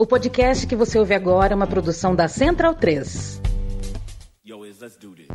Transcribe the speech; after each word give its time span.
O 0.00 0.06
podcast 0.06 0.66
que 0.66 0.74
você 0.74 0.98
ouve 0.98 1.12
agora 1.12 1.52
é 1.52 1.54
uma 1.54 1.66
produção 1.66 2.16
da 2.16 2.26
Central 2.26 2.74
3. 2.74 3.38
Yo, 4.42 4.56
let's 4.60 4.96
do 4.96 5.14
this. 5.14 5.26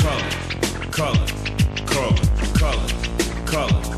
colors, 0.00 0.34
colors, 0.90 1.32
colors, 1.84 2.30
colors, 2.64 2.92
colors, 3.44 3.88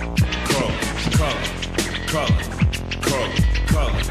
colors, 1.16 1.48
colors, 2.10 3.28
colors, 3.70 4.08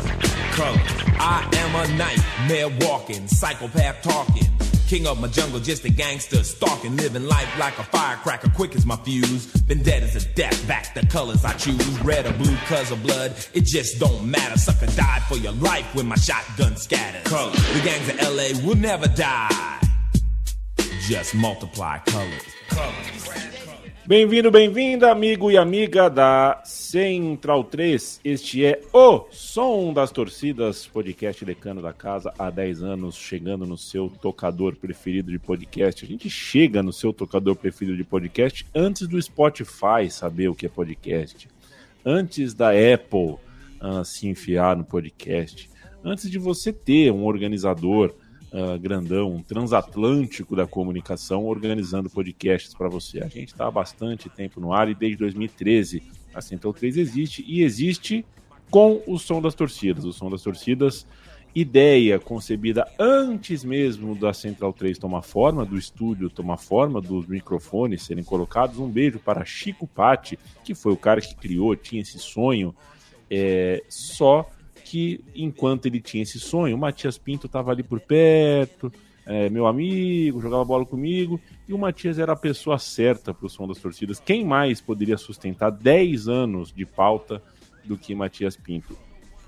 colors. 0.55 0.91
I 1.19 1.43
am 1.57 1.75
a 1.75 1.87
nightmare 1.97 2.69
walking, 2.87 3.27
psychopath 3.27 4.01
talking. 4.01 4.46
King 4.87 5.05
of 5.05 5.19
my 5.19 5.27
jungle, 5.27 5.59
just 5.59 5.83
a 5.83 5.89
gangster, 5.89 6.41
stalking, 6.45 6.95
living 6.95 7.27
life 7.27 7.59
like 7.59 7.77
a 7.77 7.83
firecracker, 7.83 8.49
quick 8.51 8.73
as 8.73 8.85
my 8.85 8.95
fuse. 8.95 9.45
Been 9.63 9.83
dead 9.83 10.01
as 10.01 10.15
a 10.15 10.25
death, 10.29 10.65
back 10.65 10.93
the 10.93 11.05
colors 11.07 11.43
I 11.43 11.51
choose, 11.55 11.99
red 11.99 12.25
or 12.25 12.31
blue, 12.31 12.55
cause 12.67 12.89
of 12.89 13.03
blood, 13.03 13.33
it 13.53 13.65
just 13.65 13.99
don't 13.99 14.25
matter. 14.25 14.57
Sucker 14.57 14.85
died 14.95 15.23
for 15.23 15.35
your 15.35 15.51
life 15.51 15.93
when 15.93 16.07
my 16.07 16.15
shotgun 16.15 16.77
scatters. 16.77 17.23
Colors. 17.23 17.73
The 17.73 17.81
gangs 17.83 18.07
of 18.07 18.15
LA 18.33 18.65
will 18.65 18.77
never 18.77 19.09
die. 19.09 19.81
Just 21.01 21.35
multiply 21.35 21.97
colors. 21.99 23.36
Bem-vindo, 24.07 24.49
bem-vinda, 24.49 25.11
amigo 25.11 25.51
e 25.51 25.57
amiga 25.57 26.09
da 26.09 26.61
Central 26.63 27.65
3. 27.65 28.21
Este 28.23 28.63
é 28.63 28.79
o 28.93 29.25
Som 29.31 29.91
das 29.91 30.11
Torcidas, 30.11 30.87
podcast 30.87 31.43
decano 31.43 31.81
da 31.81 31.91
casa 31.91 32.33
há 32.39 32.49
10 32.49 32.83
anos, 32.83 33.15
chegando 33.15 33.65
no 33.65 33.77
seu 33.77 34.09
tocador 34.09 34.77
preferido 34.77 35.29
de 35.29 35.37
podcast. 35.37 36.05
A 36.05 36.07
gente 36.07 36.29
chega 36.29 36.81
no 36.81 36.93
seu 36.93 37.11
tocador 37.11 37.57
preferido 37.57 37.97
de 37.97 38.05
podcast 38.05 38.65
antes 38.73 39.09
do 39.09 39.21
Spotify 39.21 40.09
saber 40.09 40.47
o 40.47 40.55
que 40.55 40.67
é 40.67 40.69
podcast, 40.69 41.49
antes 42.05 42.53
da 42.53 42.69
Apple 42.69 43.35
uh, 43.81 44.05
se 44.05 44.25
enfiar 44.25 44.77
no 44.77 44.85
podcast, 44.85 45.69
antes 46.01 46.31
de 46.31 46.39
você 46.39 46.71
ter 46.71 47.11
um 47.11 47.25
organizador 47.25 48.15
uh, 48.51 48.79
grandão, 48.79 49.33
um 49.33 49.41
transatlântico 49.41 50.55
da 50.55 50.67
comunicação, 50.67 51.45
organizando 51.45 52.09
podcasts 52.09 52.73
para 52.73 52.89
você. 52.89 53.19
A 53.19 53.27
gente 53.27 53.49
está 53.49 53.67
há 53.67 53.71
bastante 53.71 54.29
tempo 54.29 54.59
no 54.59 54.73
ar 54.73 54.89
e 54.89 54.95
desde 54.95 55.17
2013 55.17 56.03
a 56.33 56.41
Central 56.41 56.73
3 56.73 56.97
existe 56.97 57.43
e 57.47 57.63
existe 57.63 58.25
com 58.69 59.01
o 59.07 59.17
som 59.17 59.41
das 59.41 59.55
torcidas. 59.55 60.05
O 60.05 60.13
som 60.13 60.29
das 60.29 60.41
torcidas, 60.41 61.05
ideia 61.55 62.19
concebida 62.19 62.87
antes 62.99 63.63
mesmo 63.63 64.15
da 64.15 64.33
Central 64.33 64.73
3 64.73 64.97
tomar 64.97 65.21
forma, 65.21 65.65
do 65.65 65.77
estúdio 65.77 66.29
tomar 66.29 66.57
forma, 66.57 67.01
dos 67.01 67.27
microfones 67.27 68.03
serem 68.03 68.23
colocados. 68.23 68.77
Um 68.77 68.89
beijo 68.89 69.19
para 69.19 69.45
Chico 69.45 69.87
Patti, 69.87 70.37
que 70.63 70.75
foi 70.75 70.93
o 70.93 70.97
cara 70.97 71.21
que 71.21 71.35
criou, 71.35 71.75
tinha 71.75 72.01
esse 72.01 72.19
sonho. 72.19 72.75
É, 73.29 73.83
só 73.89 74.49
que 74.89 75.19
enquanto 75.35 75.85
ele 75.85 75.99
tinha 75.99 76.23
esse 76.23 76.39
sonho, 76.39 76.75
o 76.75 76.79
Matias 76.79 77.17
Pinto 77.17 77.47
estava 77.47 77.71
ali 77.71 77.83
por 77.83 77.99
perto, 77.99 78.91
é, 79.25 79.49
meu 79.49 79.67
amigo, 79.67 80.39
jogava 80.39 80.63
bola 80.63 80.85
comigo, 80.85 81.39
e 81.67 81.73
o 81.73 81.77
Matias 81.77 82.17
era 82.17 82.31
a 82.31 82.37
pessoa 82.37 82.79
certa 82.79 83.33
para 83.33 83.45
o 83.45 83.49
som 83.49 83.67
das 83.67 83.79
torcidas. 83.79 84.19
Quem 84.19 84.45
mais 84.45 84.79
poderia 84.79 85.17
sustentar 85.17 85.69
10 85.69 86.29
anos 86.29 86.71
de 86.73 86.85
pauta 86.85 87.43
do 87.83 87.97
que 87.97 88.15
Matias 88.15 88.55
Pinto? 88.55 88.97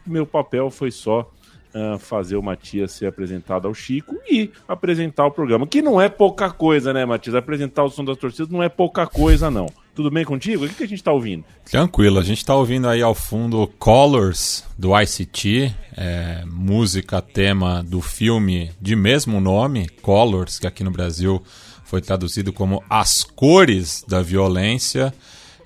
Meu 0.05 0.25
papel 0.25 0.69
foi 0.69 0.91
só 0.91 1.31
uh, 1.73 1.97
fazer 1.97 2.35
o 2.35 2.43
Matias 2.43 2.91
ser 2.91 3.07
apresentado 3.07 3.67
ao 3.67 3.73
Chico 3.73 4.15
e 4.29 4.51
apresentar 4.67 5.25
o 5.25 5.31
programa, 5.31 5.67
que 5.67 5.81
não 5.81 5.99
é 5.99 6.09
pouca 6.09 6.49
coisa, 6.49 6.93
né, 6.93 7.05
Matias? 7.05 7.35
Apresentar 7.35 7.83
o 7.83 7.89
som 7.89 8.03
das 8.03 8.17
torcidas 8.17 8.49
não 8.49 8.63
é 8.63 8.69
pouca 8.69 9.05
coisa, 9.07 9.49
não. 9.49 9.67
Tudo 9.95 10.09
bem 10.09 10.23
contigo? 10.23 10.63
O 10.63 10.69
que, 10.69 10.75
que 10.75 10.83
a 10.83 10.87
gente 10.87 10.99
está 10.99 11.11
ouvindo? 11.11 11.43
Tranquilo, 11.69 12.19
a 12.19 12.23
gente 12.23 12.37
está 12.37 12.55
ouvindo 12.55 12.87
aí 12.87 13.01
ao 13.01 13.13
fundo 13.13 13.67
Colors 13.77 14.63
do 14.77 14.97
ICT, 14.97 15.75
é, 15.97 16.43
música 16.45 17.21
tema 17.21 17.83
do 17.83 18.01
filme 18.01 18.71
de 18.79 18.95
mesmo 18.95 19.41
nome, 19.41 19.89
Colors, 20.01 20.57
que 20.57 20.65
aqui 20.65 20.83
no 20.83 20.91
Brasil 20.91 21.43
foi 21.83 22.01
traduzido 22.01 22.53
como 22.53 22.83
As 22.89 23.23
Cores 23.23 24.05
da 24.07 24.21
Violência, 24.21 25.13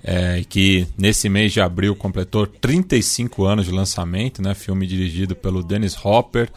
é, 0.03 0.44
que 0.47 0.86
nesse 0.97 1.30
mês 1.30 1.53
de 1.53 1.62
abril 1.62 1.96
completou 1.96 2.46
35 2.46 3.46
anos 3.46 3.66
de 3.66 3.72
lançamento, 3.72 4.41
né? 4.41 4.53
Filme 4.53 4.86
dirigido 4.86 5.36
pelo 5.36 5.64
Dennis 5.64 5.96
Hopper 6.03 6.50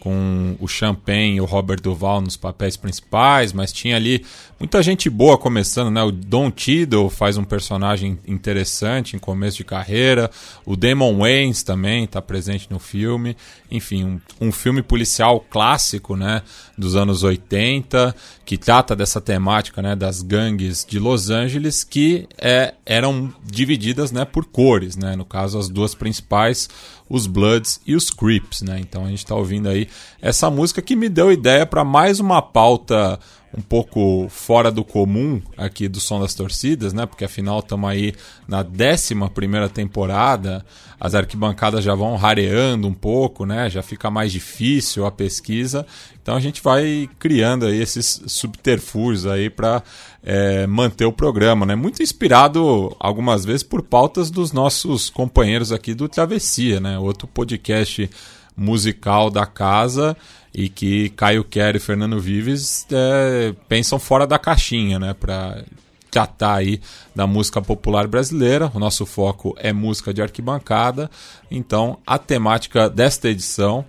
com 0.00 0.56
o 0.60 0.68
Champagne 0.68 1.36
e 1.36 1.40
o 1.40 1.44
Robert 1.44 1.80
Duval 1.80 2.20
nos 2.20 2.36
papéis 2.36 2.76
principais, 2.76 3.52
mas 3.52 3.72
tinha 3.72 3.96
ali 3.96 4.24
muita 4.58 4.82
gente 4.82 5.10
boa 5.10 5.36
começando, 5.36 5.90
né? 5.90 6.02
O 6.02 6.10
Don 6.10 6.50
Tiddle 6.50 7.10
faz 7.10 7.36
um 7.36 7.44
personagem 7.44 8.18
interessante 8.26 9.16
em 9.16 9.18
começo 9.18 9.58
de 9.58 9.64
carreira, 9.64 10.30
o 10.64 10.76
Damon 10.76 11.18
Wayans 11.18 11.62
também 11.62 12.04
está 12.04 12.20
presente 12.22 12.68
no 12.70 12.78
filme, 12.78 13.36
enfim, 13.70 14.04
um, 14.04 14.48
um, 14.48 14.52
filme 14.52 14.82
policial 14.82 15.40
clássico, 15.40 16.16
né? 16.16 16.42
Dos 16.76 16.96
anos 16.96 17.22
80, 17.22 18.14
que 18.44 18.56
trata 18.56 18.94
dessa 18.96 19.20
temática, 19.20 19.82
né? 19.82 19.94
Das 19.94 20.22
gangues 20.22 20.86
de 20.88 20.98
Los 20.98 21.30
Angeles 21.30 21.84
que 21.84 22.28
é, 22.38 22.74
eram 22.86 23.32
divididas, 23.44 24.10
né? 24.12 24.24
Por 24.24 24.44
cores, 24.46 24.96
né? 24.96 25.16
No 25.16 25.24
caso, 25.24 25.58
as 25.58 25.68
duas 25.68 25.94
principais 25.94 26.68
os 27.08 27.26
Bloods 27.26 27.80
e 27.86 27.94
os 27.94 28.10
Creeps, 28.10 28.62
né? 28.62 28.78
Então 28.80 29.04
a 29.04 29.08
gente 29.08 29.18
está 29.18 29.34
ouvindo 29.34 29.68
aí 29.68 29.88
essa 30.20 30.50
música 30.50 30.82
que 30.82 30.96
me 30.96 31.08
deu 31.08 31.32
ideia 31.32 31.64
para 31.64 31.84
mais 31.84 32.20
uma 32.20 32.42
pauta 32.42 33.18
um 33.56 33.62
pouco 33.62 34.28
fora 34.28 34.70
do 34.70 34.84
comum 34.84 35.40
aqui 35.56 35.88
do 35.88 36.00
Som 36.00 36.20
das 36.20 36.34
Torcidas, 36.34 36.92
né? 36.92 37.06
Porque 37.06 37.24
afinal 37.24 37.60
estamos 37.60 37.88
aí 37.88 38.12
na 38.46 38.58
11 38.60 39.14
primeira 39.34 39.68
temporada, 39.68 40.64
as 41.00 41.14
arquibancadas 41.14 41.82
já 41.82 41.94
vão 41.94 42.16
rareando 42.16 42.86
um 42.86 42.92
pouco, 42.92 43.46
né? 43.46 43.70
Já 43.70 43.82
fica 43.82 44.10
mais 44.10 44.32
difícil 44.32 45.06
a 45.06 45.10
pesquisa. 45.10 45.86
Então 46.22 46.36
a 46.36 46.40
gente 46.40 46.62
vai 46.62 47.08
criando 47.18 47.66
aí 47.66 47.80
esses 47.80 48.22
subterfúgios 48.26 49.26
aí 49.26 49.48
para 49.48 49.82
é, 50.22 50.66
manter 50.66 51.06
o 51.06 51.12
programa, 51.12 51.64
né? 51.64 51.74
Muito 51.74 52.02
inspirado 52.02 52.94
algumas 53.00 53.44
vezes 53.44 53.62
por 53.62 53.82
pautas 53.82 54.30
dos 54.30 54.52
nossos 54.52 55.08
companheiros 55.08 55.72
aqui 55.72 55.94
do 55.94 56.08
Travessia, 56.08 56.80
né? 56.80 56.98
Outro 56.98 57.26
podcast 57.26 58.10
musical 58.54 59.30
da 59.30 59.46
casa 59.46 60.16
e 60.54 60.68
que 60.68 61.10
Caio 61.10 61.44
Quero 61.44 61.76
e 61.76 61.80
Fernando 61.80 62.20
Vives 62.20 62.86
é, 62.90 63.54
pensam 63.68 63.98
fora 63.98 64.26
da 64.26 64.38
caixinha, 64.38 64.98
né? 64.98 65.14
Para 65.14 65.62
tratar 66.10 66.56
aí 66.56 66.80
da 67.14 67.26
música 67.26 67.60
popular 67.60 68.06
brasileira. 68.06 68.70
O 68.74 68.78
nosso 68.78 69.04
foco 69.06 69.54
é 69.58 69.72
música 69.72 70.12
de 70.12 70.22
arquibancada. 70.22 71.10
Então, 71.50 71.98
a 72.06 72.18
temática 72.18 72.88
desta 72.88 73.28
edição 73.28 73.84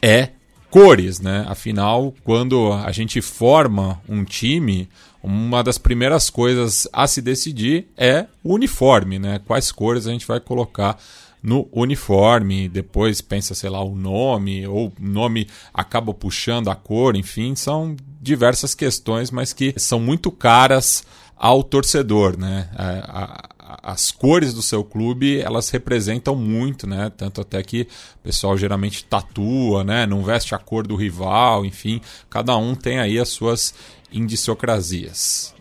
é 0.00 0.30
cores, 0.70 1.20
né? 1.20 1.44
Afinal, 1.48 2.14
quando 2.24 2.72
a 2.72 2.90
gente 2.92 3.20
forma 3.20 4.00
um 4.08 4.24
time, 4.24 4.88
uma 5.22 5.62
das 5.62 5.78
primeiras 5.78 6.28
coisas 6.28 6.88
a 6.92 7.06
se 7.06 7.22
decidir 7.22 7.86
é 7.96 8.26
o 8.42 8.54
uniforme, 8.54 9.18
né? 9.18 9.40
Quais 9.46 9.70
cores 9.70 10.06
a 10.06 10.10
gente 10.10 10.26
vai 10.26 10.40
colocar 10.40 10.98
no 11.42 11.68
uniforme, 11.72 12.68
depois 12.68 13.20
pensa, 13.20 13.54
sei 13.54 13.68
lá, 13.68 13.82
o 13.82 13.96
nome, 13.96 14.66
ou 14.66 14.88
o 14.88 14.92
nome 15.00 15.48
acaba 15.74 16.14
puxando 16.14 16.68
a 16.68 16.76
cor, 16.76 17.16
enfim, 17.16 17.54
são 17.56 17.96
diversas 18.20 18.74
questões, 18.74 19.30
mas 19.30 19.52
que 19.52 19.74
são 19.76 19.98
muito 19.98 20.30
caras 20.30 21.04
ao 21.36 21.64
torcedor, 21.64 22.38
né? 22.38 22.70
A, 22.76 23.24
a, 23.24 23.92
as 23.92 24.12
cores 24.12 24.54
do 24.54 24.62
seu 24.62 24.84
clube 24.84 25.40
elas 25.40 25.68
representam 25.70 26.36
muito, 26.36 26.86
né? 26.86 27.10
Tanto 27.16 27.40
até 27.40 27.60
que 27.64 27.82
o 28.16 28.18
pessoal 28.22 28.56
geralmente 28.56 29.04
tatua, 29.04 29.82
né? 29.82 30.06
Não 30.06 30.22
veste 30.22 30.54
a 30.54 30.58
cor 30.58 30.86
do 30.86 30.94
rival, 30.94 31.64
enfim, 31.64 32.00
cada 32.30 32.56
um 32.56 32.76
tem 32.76 33.00
aí 33.00 33.18
as 33.18 33.30
suas 33.30 33.74
indiciocrasias. 34.12 35.52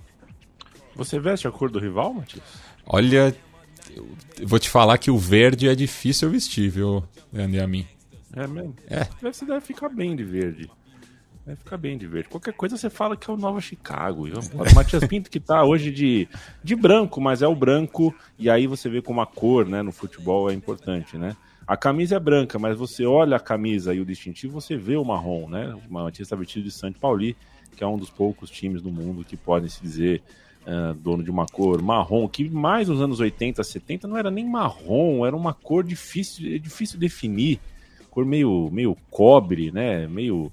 Você 0.95 1.19
veste 1.19 1.47
a 1.47 1.51
cor 1.51 1.71
do 1.71 1.79
rival, 1.79 2.13
Matias? 2.13 2.43
Olha, 2.85 3.35
eu 3.95 4.47
vou 4.47 4.59
te 4.59 4.69
falar 4.69 4.97
que 4.97 5.11
o 5.11 5.17
verde 5.17 5.67
é 5.67 5.75
difícil 5.75 6.29
vestir, 6.29 6.69
viu, 6.69 7.03
Leandro 7.31 7.63
a 7.63 7.67
mim. 7.67 7.85
É 8.33 8.47
mesmo? 8.47 8.75
É. 8.89 9.07
Você 9.21 9.45
deve 9.45 9.61
ficar 9.61 9.89
bem 9.89 10.15
de 10.15 10.23
verde. 10.23 10.69
Vai 11.45 11.55
ficar 11.55 11.77
bem 11.77 11.97
de 11.97 12.07
verde. 12.07 12.29
Qualquer 12.29 12.53
coisa 12.53 12.77
você 12.77 12.89
fala 12.89 13.17
que 13.17 13.29
é 13.29 13.33
o 13.33 13.37
Nova 13.37 13.59
Chicago. 13.59 14.27
O 14.53 14.75
Matias 14.75 15.03
Pinto 15.05 15.29
que 15.29 15.39
tá 15.39 15.63
hoje 15.63 15.91
de, 15.91 16.27
de 16.63 16.75
branco, 16.75 17.19
mas 17.19 17.41
é 17.41 17.47
o 17.47 17.55
branco, 17.55 18.13
e 18.37 18.49
aí 18.49 18.67
você 18.67 18.89
vê 18.89 19.01
como 19.01 19.21
a 19.21 19.27
cor 19.27 19.65
né, 19.67 19.81
no 19.81 19.91
futebol 19.91 20.49
é 20.49 20.53
importante, 20.53 21.17
né? 21.17 21.35
A 21.67 21.77
camisa 21.77 22.15
é 22.15 22.19
branca, 22.19 22.59
mas 22.59 22.77
você 22.77 23.05
olha 23.05 23.37
a 23.37 23.39
camisa 23.39 23.93
e 23.93 23.99
o 23.99 24.05
distintivo, 24.05 24.59
você 24.59 24.75
vê 24.75 24.97
o 24.97 25.05
marrom, 25.05 25.47
né? 25.47 25.73
O 25.89 25.93
Matias 25.93 26.25
está 26.25 26.35
vestido 26.35 26.63
de 26.63 26.71
Santo 26.71 26.99
Pauli, 26.99 27.35
que 27.75 27.83
é 27.83 27.87
um 27.87 27.97
dos 27.97 28.09
poucos 28.09 28.49
times 28.49 28.81
do 28.81 28.91
mundo 28.91 29.23
que 29.23 29.37
podem 29.37 29.69
se 29.69 29.81
dizer 29.81 30.21
uh, 30.67 30.93
dono 30.93 31.23
de 31.23 31.29
uma 31.29 31.45
cor 31.45 31.81
marrom, 31.81 32.27
que 32.27 32.49
mais 32.49 32.87
nos 32.87 33.01
anos 33.01 33.19
80, 33.19 33.63
70 33.63 34.07
não 34.07 34.17
era 34.17 34.31
nem 34.31 34.47
marrom, 34.47 35.25
era 35.25 35.35
uma 35.35 35.53
cor 35.53 35.83
difícil, 35.83 36.59
difícil 36.59 36.99
definir, 36.99 37.59
cor 38.09 38.25
meio, 38.25 38.69
meio 38.71 38.95
cobre, 39.09 39.71
né? 39.71 40.07
Meio 40.07 40.51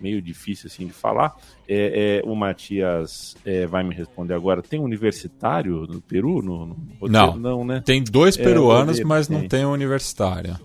meio 0.00 0.20
difícil 0.20 0.66
assim 0.66 0.86
de 0.86 0.92
falar. 0.92 1.34
É, 1.66 2.20
é, 2.22 2.28
o 2.28 2.34
Matias 2.34 3.36
é, 3.44 3.66
vai 3.66 3.82
me 3.82 3.94
responder 3.94 4.34
agora. 4.34 4.60
Tem 4.60 4.78
universitário 4.78 5.86
no 5.86 6.00
Peru? 6.00 6.42
No, 6.42 6.66
no 6.66 7.08
não, 7.08 7.36
não, 7.36 7.64
né? 7.64 7.82
Tem 7.84 8.02
dois 8.02 8.36
é, 8.36 8.42
peruanos, 8.42 9.00
mas 9.00 9.28
não 9.28 9.48
tem 9.48 9.64
universitário. 9.64 10.58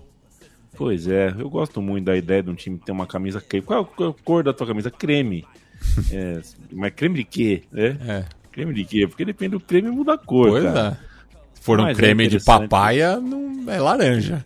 Pois 0.76 1.08
é, 1.08 1.34
eu 1.38 1.50
gosto 1.50 1.82
muito 1.82 2.06
da 2.06 2.16
ideia 2.16 2.42
de 2.42 2.50
um 2.50 2.56
time 2.56 2.78
ter 2.78 2.92
uma 2.92 3.06
camisa 3.06 3.42
creme. 3.42 3.66
Qual 3.66 3.80
é 3.80 4.04
a 4.04 4.14
cor 4.24 4.44
da 4.44 4.54
tua 4.54 4.68
camisa? 4.68 4.92
Creme. 4.92 5.46
É, 6.12 6.42
mas 6.74 6.94
creme 6.94 7.16
de 7.20 7.24
quê? 7.24 7.64
Né? 7.72 7.98
É. 8.06 8.26
Creme 8.52 8.74
de 8.74 8.84
quê? 8.84 9.08
Porque 9.08 9.26
depende 9.26 9.52
do 9.52 9.60
creme 9.60 9.90
muda 9.90 10.14
a 10.14 10.18
cor. 10.18 10.50
Pois 10.50 10.64
cara. 10.64 10.98
é. 11.04 11.10
Se 11.54 11.62
for 11.62 11.80
um 11.80 11.94
creme 11.94 12.28
de 12.28 12.44
papaya, 12.44 13.20
não 13.20 13.70
é 13.72 13.80
laranja 13.80 14.46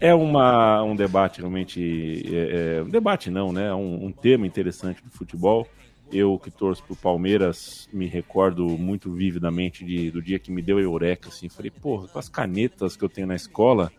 é 0.00 0.14
uma, 0.14 0.82
um 0.82 0.96
debate 0.96 1.40
realmente. 1.40 2.22
É, 2.26 2.78
é, 2.78 2.82
um 2.82 2.88
debate 2.88 3.30
não, 3.30 3.52
né? 3.52 3.72
Um, 3.74 4.06
um 4.06 4.12
tema 4.12 4.46
interessante 4.46 5.02
do 5.02 5.10
futebol. 5.10 5.66
Eu 6.12 6.38
que 6.38 6.50
torço 6.50 6.82
pro 6.84 6.94
Palmeiras 6.94 7.88
me 7.92 8.06
recordo 8.06 8.68
muito 8.68 9.10
vividamente 9.10 9.84
de, 9.84 10.10
do 10.10 10.22
dia 10.22 10.38
que 10.38 10.52
me 10.52 10.62
deu 10.62 10.78
a 10.78 10.82
eureka, 10.82 11.28
assim. 11.28 11.48
Falei, 11.48 11.70
porra, 11.70 12.08
com 12.08 12.18
as 12.18 12.28
canetas 12.28 12.96
que 12.96 13.04
eu 13.04 13.08
tenho 13.08 13.26
na 13.26 13.34
escola, 13.34 13.90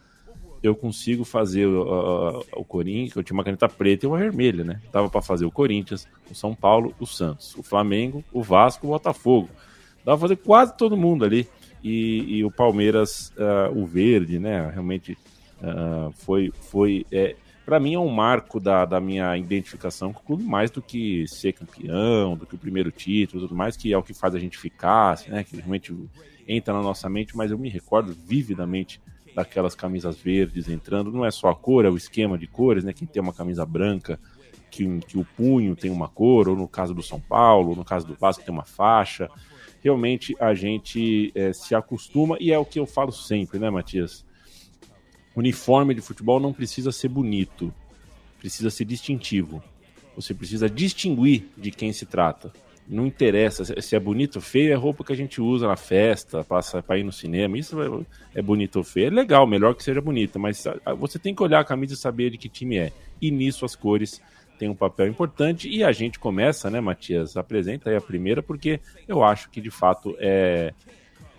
eu 0.68 0.76
consigo 0.76 1.24
fazer 1.24 1.66
o, 1.66 2.44
o, 2.54 2.64
Corinthians. 2.64 3.16
Eu 3.16 3.24
tinha 3.24 3.36
uma 3.36 3.44
caneta 3.44 3.68
preta 3.68 4.06
e 4.06 4.08
uma 4.08 4.18
vermelha, 4.18 4.64
né? 4.64 4.82
Dava 4.92 5.10
para 5.10 5.22
fazer 5.22 5.46
o 5.46 5.52
Corinthians, 5.52 6.08
o 6.30 6.36
São 6.36 6.56
Paulo, 6.56 6.94
o 7.00 7.06
Santos, 7.06 7.56
o 7.56 7.64
Flamengo, 7.64 8.24
o 8.32 8.42
Vasco, 8.42 8.88
o 8.88 8.90
Botafogo. 8.92 9.50
Dava 10.04 10.18
pra 10.18 10.28
fazer 10.28 10.38
quase 10.38 10.76
todo 10.78 10.98
mundo 10.98 11.26
ali. 11.26 11.48
E, 11.84 12.38
e 12.38 12.44
o 12.44 12.50
Palmeiras, 12.50 13.32
uh, 13.38 13.78
o 13.78 13.86
verde, 13.86 14.40
né? 14.40 14.72
Realmente 14.74 15.18
Uh, 15.62 16.12
foi, 16.12 16.52
foi 16.60 17.06
é, 17.12 17.36
para 17.66 17.80
mim 17.80 17.96
é 17.96 18.00
um 18.00 18.10
marco 18.10 18.60
da, 18.60 18.86
da 18.86 19.00
minha 19.00 19.36
identificação 19.38 20.14
com 20.14 20.20
o 20.20 20.24
clube, 20.24 20.44
mais 20.44 20.70
do 20.70 20.82
que 20.82 21.28
ser 21.28 21.54
campeão, 21.54 22.36
do 22.36 22.46
que 22.46 22.56
o 22.56 22.58
primeiro 22.58 22.92
título, 22.92 23.42
tudo 23.42 23.56
mais, 23.56 23.76
que 23.76 23.92
é 23.92 23.98
o 23.98 24.04
que 24.04 24.14
faz 24.14 24.36
a 24.36 24.40
gente 24.40 24.58
ficar, 24.58 25.14
assim, 25.14 25.32
né, 25.32 25.44
que 25.44 25.56
realmente 25.56 25.96
entra 26.48 26.74
na 26.74 26.82
nossa 26.82 27.10
mente, 27.10 27.36
mas 27.36 27.50
eu 27.50 27.58
me 27.58 27.70
recordo 27.70 28.14
vividamente 28.14 29.02
daquelas 29.36 29.76
camisas 29.76 30.18
verdes 30.18 30.70
entrando, 30.70 31.12
não 31.12 31.26
é 31.26 31.32
só 31.32 31.50
a 31.50 31.56
cor, 31.56 31.86
é 31.86 31.90
o 31.90 31.98
esquema 31.98 32.38
de 32.38 32.48
cores, 32.48 32.84
né, 32.84 32.94
quem 32.94 33.08
tem 33.08 33.22
uma 33.22 33.34
camisa 33.34 33.66
branca, 33.66 34.20
que, 34.72 35.00
que 35.02 35.18
o 35.18 35.26
punho 35.26 35.76
tem 35.76 35.92
uma 35.92 36.08
cor, 36.08 36.48
ou 36.48 36.56
no 36.56 36.68
caso 36.68 36.94
do 36.94 37.04
São 37.04 37.20
Paulo, 37.20 37.72
ou 37.72 37.76
no 37.76 37.86
caso 37.86 38.08
do 38.08 38.16
Vasco 38.16 38.44
tem 38.44 38.54
uma 38.54 38.66
faixa, 38.66 39.30
realmente 39.84 40.36
a 40.40 40.54
gente 40.54 41.32
é, 41.36 41.52
se 41.54 41.76
acostuma, 41.76 42.38
e 42.40 42.52
é 42.52 42.58
o 42.58 42.66
que 42.66 42.80
eu 42.80 42.86
falo 42.86 43.12
sempre, 43.12 43.60
né, 43.60 43.70
Matias? 43.70 44.26
uniforme 45.36 45.94
de 45.94 46.02
futebol 46.02 46.40
não 46.40 46.54
precisa 46.54 46.92
ser 46.92 47.10
bonito, 47.10 47.74
precisa 48.40 48.70
ser 48.70 48.86
distintivo. 48.86 49.62
Você 50.16 50.34
precisa 50.34 50.70
distinguir 50.70 51.50
de 51.58 51.72
quem 51.72 51.92
se 51.92 52.06
trata. 52.06 52.54
Não 52.88 53.08
interessa 53.08 53.64
se 53.82 53.96
é 53.96 54.00
bonito 54.00 54.36
ou 54.36 54.42
feio, 54.42 54.72
é 54.72 54.76
roupa 54.76 55.04
que 55.04 55.12
a 55.12 55.16
gente 55.16 55.42
usa 55.42 55.68
na 55.68 55.76
festa, 55.76 56.44
passa 56.44 56.84
para 56.84 57.00
ir 57.00 57.04
no 57.04 57.12
cinema. 57.12 57.58
Isso 57.58 57.82
é, 57.82 58.40
é 58.40 58.42
bonito 58.42 58.76
ou 58.78 58.84
feio. 58.84 59.08
É 59.08 59.10
legal, 59.10 59.48
melhor 59.48 59.74
que 59.74 59.84
seja 59.84 60.02
bonita, 60.02 60.38
mas 60.38 60.64
você 61.00 61.18
tem 61.18 61.34
que 61.34 61.42
olhar 61.42 61.62
a 61.62 61.66
camisa 61.66 61.94
e 61.94 61.98
saber 61.98 62.30
de 62.30 62.38
que 62.38 62.48
time 62.48 62.78
é. 62.78 62.92
E 63.22 63.32
nisso 63.32 63.66
as 63.66 63.76
cores 63.76 64.22
têm 64.60 64.70
um 64.70 64.76
papel 64.76 65.08
importante. 65.08 65.68
E 65.68 65.84
a 65.84 65.92
gente 65.92 66.20
começa, 66.20 66.70
né, 66.70 66.80
Matias? 66.80 67.36
Apresenta 67.36 67.90
aí 67.90 67.96
a 67.96 68.02
primeira, 68.02 68.44
porque 68.44 68.80
eu 69.08 69.24
acho 69.24 69.50
que 69.50 69.60
de 69.60 69.72
fato 69.72 70.16
é, 70.20 70.74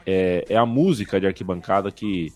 é, 0.04 0.44
é 0.49 0.56
a 0.56 0.66
música 0.66 1.20
de 1.20 1.26
arquibancada 1.26 1.90
que 1.90 2.32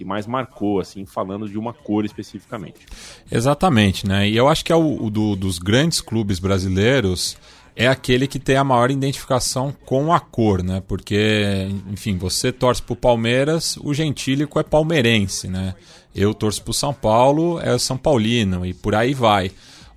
que 0.00 0.04
mais 0.06 0.26
marcou, 0.26 0.80
assim, 0.80 1.04
falando 1.04 1.46
de 1.46 1.58
uma 1.58 1.74
cor 1.74 2.06
especificamente. 2.06 2.86
Exatamente, 3.30 4.08
né? 4.08 4.26
E 4.26 4.34
eu 4.34 4.48
acho 4.48 4.64
que 4.64 4.72
é 4.72 4.74
o, 4.74 5.04
o 5.04 5.10
do, 5.10 5.36
dos 5.36 5.58
grandes 5.58 6.00
clubes 6.00 6.38
brasileiros 6.38 7.36
é 7.76 7.86
aquele 7.86 8.26
que 8.26 8.38
tem 8.38 8.56
a 8.56 8.64
maior 8.64 8.90
identificação 8.90 9.74
com 9.86 10.12
a 10.12 10.20
cor, 10.20 10.62
né? 10.62 10.82
Porque, 10.86 11.68
enfim, 11.90 12.16
você 12.16 12.52
torce 12.52 12.82
pro 12.82 12.96
Palmeiras, 12.96 13.76
o 13.82 13.94
gentílico 13.94 14.58
é 14.58 14.62
palmeirense, 14.62 15.48
né? 15.48 15.74
Eu 16.14 16.34
torço 16.34 16.62
pro 16.62 16.72
São 16.72 16.92
Paulo, 16.92 17.60
é 17.60 17.78
São 17.78 17.96
Paulino 17.96 18.66
e 18.66 18.74
por 18.74 18.94
aí 18.94 19.14
vai. 19.14 19.50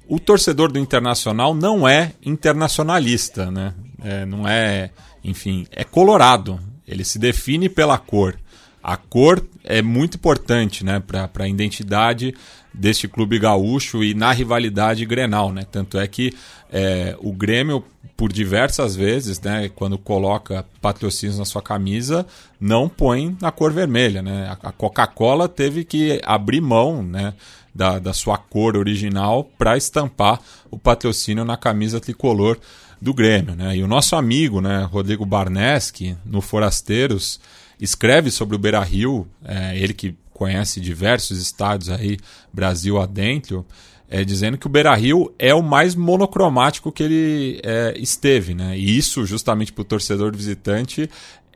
O 0.07 0.19
torcedor 0.19 0.71
do 0.71 0.79
Internacional 0.79 1.53
não 1.53 1.87
é 1.87 2.13
internacionalista, 2.23 3.49
né? 3.49 3.73
É, 4.03 4.25
não 4.25 4.47
é, 4.47 4.91
enfim, 5.23 5.65
é 5.71 5.83
colorado. 5.83 6.59
Ele 6.87 7.03
se 7.03 7.17
define 7.17 7.69
pela 7.69 7.97
cor. 7.97 8.37
A 8.81 8.97
cor 8.97 9.43
é 9.63 9.81
muito 9.81 10.15
importante 10.17 10.83
né, 10.83 10.99
para 10.99 11.29
a 11.39 11.47
identidade 11.47 12.33
deste 12.73 13.07
clube 13.07 13.39
gaúcho 13.39 14.03
e 14.03 14.13
na 14.13 14.31
rivalidade 14.31 15.05
Grenal. 15.05 15.51
Né? 15.51 15.65
Tanto 15.71 15.97
é 15.97 16.07
que 16.07 16.33
é, 16.71 17.15
o 17.19 17.31
Grêmio, 17.31 17.83
por 18.17 18.31
diversas 18.33 18.95
vezes, 18.95 19.39
né, 19.39 19.69
quando 19.69 19.97
coloca 19.97 20.65
patrocínios 20.81 21.37
na 21.37 21.45
sua 21.45 21.61
camisa, 21.61 22.25
não 22.59 22.89
põe 22.89 23.37
na 23.41 23.51
cor 23.51 23.71
vermelha. 23.71 24.21
Né? 24.21 24.55
A 24.61 24.71
Coca-Cola 24.71 25.47
teve 25.47 25.83
que 25.85 26.19
abrir 26.25 26.61
mão 26.61 27.03
né, 27.03 27.33
da, 27.73 27.99
da 27.99 28.13
sua 28.13 28.37
cor 28.37 28.75
original 28.75 29.49
para 29.57 29.77
estampar 29.77 30.39
o 30.69 30.77
patrocínio 30.77 31.45
na 31.45 31.55
camisa 31.55 31.99
tricolor 31.99 32.57
do 33.01 33.13
Grêmio. 33.13 33.55
Né? 33.55 33.77
E 33.77 33.83
o 33.83 33.87
nosso 33.87 34.15
amigo, 34.15 34.61
né, 34.61 34.83
Rodrigo 34.83 35.25
Barneski, 35.25 36.17
no 36.25 36.41
Forasteiros, 36.41 37.39
escreve 37.83 38.31
sobre 38.31 38.55
o 38.55 38.59
Beira 38.59 38.81
Rio, 38.81 39.27
é, 39.43 39.77
ele 39.77 39.93
que 39.93 40.15
conhece 40.31 40.79
diversos 40.79 41.37
estádios 41.37 41.89
aí, 41.89 42.17
Brasil 42.51 42.99
adentro, 42.99 43.65
é, 44.09 44.23
dizendo 44.23 44.57
que 44.57 44.65
o 44.65 44.69
Beira 44.69 44.95
Rio 44.95 45.33
é 45.37 45.53
o 45.53 45.61
mais 45.61 45.93
monocromático 45.93 46.91
que 46.91 47.03
ele 47.03 47.59
é, 47.61 47.93
esteve, 47.97 48.53
né? 48.53 48.77
E 48.77 48.97
isso, 48.97 49.25
justamente 49.25 49.73
para 49.73 49.81
o 49.81 49.85
torcedor 49.85 50.35
visitante, 50.35 51.09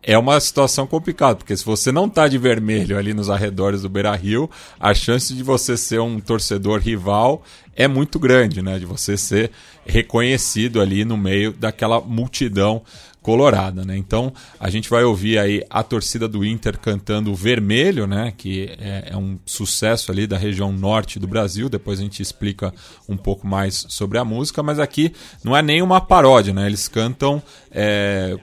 é 0.04 0.18
uma 0.18 0.40
situação 0.40 0.86
complicada, 0.86 1.36
porque 1.36 1.56
se 1.56 1.66
você 1.66 1.92
não 1.92 2.06
está 2.06 2.28
de 2.28 2.38
vermelho 2.38 2.98
ali 2.98 3.14
nos 3.14 3.30
arredores 3.30 3.82
do 3.82 3.90
Beira 3.90 4.16
Rio, 4.16 4.50
a 4.80 4.94
chance 4.94 5.34
de 5.34 5.44
você 5.44 5.76
ser 5.78 6.00
um 6.00 6.20
torcedor 6.20 6.80
rival 6.80 7.44
é 7.76 7.88
muito 7.88 8.20
grande, 8.20 8.62
né? 8.62 8.80
De 8.80 8.86
você 8.86 9.16
ser 9.18 9.52
reconhecido 9.86 10.82
ali 10.82 11.06
no 11.06 11.16
meio 11.16 11.54
daquela 11.54 12.02
multidão 12.02 12.82
colorada, 13.28 13.84
né? 13.84 13.98
Então 13.98 14.32
a 14.58 14.70
gente 14.70 14.90
vai 14.90 15.04
ouvir 15.04 15.38
aí 15.38 15.62
a 15.70 15.84
torcida 15.84 16.30
do 16.30 16.46
Inter 16.46 16.80
cantando 16.80 17.36
Vermelho, 17.36 18.08
né? 18.08 18.34
Que 18.38 18.74
é, 18.80 19.10
é, 19.12 19.18
um 19.18 19.38
sucesso 19.46 20.14
ali 20.14 20.26
da 20.26 20.38
região 20.38 20.72
norte 20.72 21.20
do 21.20 21.28
Brasil. 21.28 21.68
Depois 21.68 22.00
a 22.00 22.04
gente 22.04 22.22
explica 22.22 22.74
um 23.08 23.18
pouco 23.18 23.46
mais 23.46 23.86
sobre 23.90 24.18
a 24.18 24.24
música, 24.24 24.64
mas 24.64 24.80
aqui 24.80 25.12
não 25.44 25.54
é 25.54 25.62
nenhuma 25.62 26.00
paródia, 26.00 26.54
né? 26.54 26.68
Eles 26.68 26.88
cantam 26.88 27.44
é, 27.70 28.38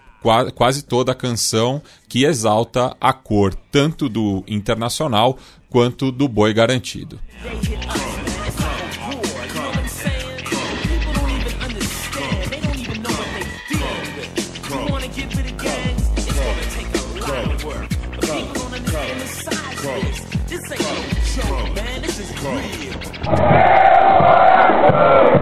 quase 0.54 0.82
toda 0.82 1.12
a 1.12 1.14
canção 1.14 1.80
que 2.06 2.26
exalta 2.26 2.94
a 3.00 3.14
cor 3.14 3.54
tanto 3.54 4.06
do 4.06 4.44
Internacional 4.46 5.38
quanto 5.70 6.12
do 6.12 6.28
Boi 6.28 6.52
Garantido. 6.52 7.18
Ao 23.40 25.33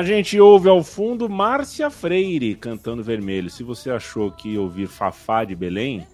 A 0.00 0.02
gente 0.02 0.40
ouve 0.40 0.66
ao 0.66 0.82
fundo 0.82 1.28
Márcia 1.28 1.90
Freire 1.90 2.54
cantando 2.54 3.04
vermelho. 3.04 3.50
Se 3.50 3.62
você 3.62 3.90
achou 3.90 4.30
que 4.30 4.56
ouvir 4.56 4.86
Fafá 4.86 5.44
de 5.44 5.54
Belém, 5.54 6.06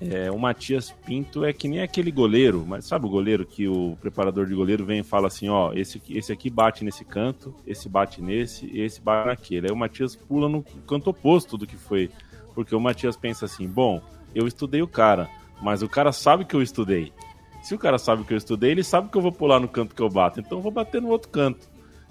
é, 0.00 0.30
o 0.30 0.38
Matias 0.38 0.92
Pinto 1.04 1.44
é 1.44 1.52
que 1.52 1.66
nem 1.66 1.82
aquele 1.82 2.12
goleiro, 2.12 2.64
mas 2.64 2.84
sabe 2.84 3.06
o 3.06 3.08
goleiro 3.08 3.44
que 3.44 3.66
o 3.66 3.98
preparador 4.00 4.46
de 4.46 4.54
goleiro 4.54 4.86
vem 4.86 5.00
e 5.00 5.02
fala 5.02 5.26
assim, 5.26 5.48
ó, 5.48 5.72
esse, 5.72 6.00
esse 6.08 6.32
aqui 6.32 6.48
bate 6.48 6.84
nesse 6.84 7.04
canto, 7.04 7.52
esse 7.66 7.88
bate 7.88 8.22
nesse 8.22 8.70
esse 8.78 9.00
bate 9.00 9.26
naquele. 9.26 9.66
Aí 9.66 9.72
o 9.72 9.76
Matias 9.76 10.14
pula 10.14 10.48
no 10.48 10.62
canto 10.86 11.10
oposto 11.10 11.58
do 11.58 11.66
que 11.66 11.76
foi, 11.76 12.12
porque 12.54 12.76
o 12.76 12.80
Matias 12.80 13.16
pensa 13.16 13.44
assim, 13.44 13.66
bom, 13.66 14.00
eu 14.32 14.46
estudei 14.46 14.82
o 14.82 14.86
cara, 14.86 15.28
mas 15.60 15.82
o 15.82 15.88
cara 15.88 16.12
sabe 16.12 16.44
que 16.44 16.54
eu 16.54 16.62
estudei. 16.62 17.12
Se 17.60 17.74
o 17.74 17.78
cara 17.78 17.98
sabe 17.98 18.22
que 18.22 18.32
eu 18.32 18.38
estudei, 18.38 18.70
ele 18.70 18.84
sabe 18.84 19.08
que 19.08 19.18
eu 19.18 19.22
vou 19.22 19.32
pular 19.32 19.58
no 19.58 19.66
canto 19.66 19.96
que 19.96 20.00
eu 20.00 20.08
bato, 20.08 20.38
então 20.38 20.58
eu 20.58 20.62
vou 20.62 20.70
bater 20.70 21.02
no 21.02 21.08
outro 21.08 21.28
canto. 21.28 21.68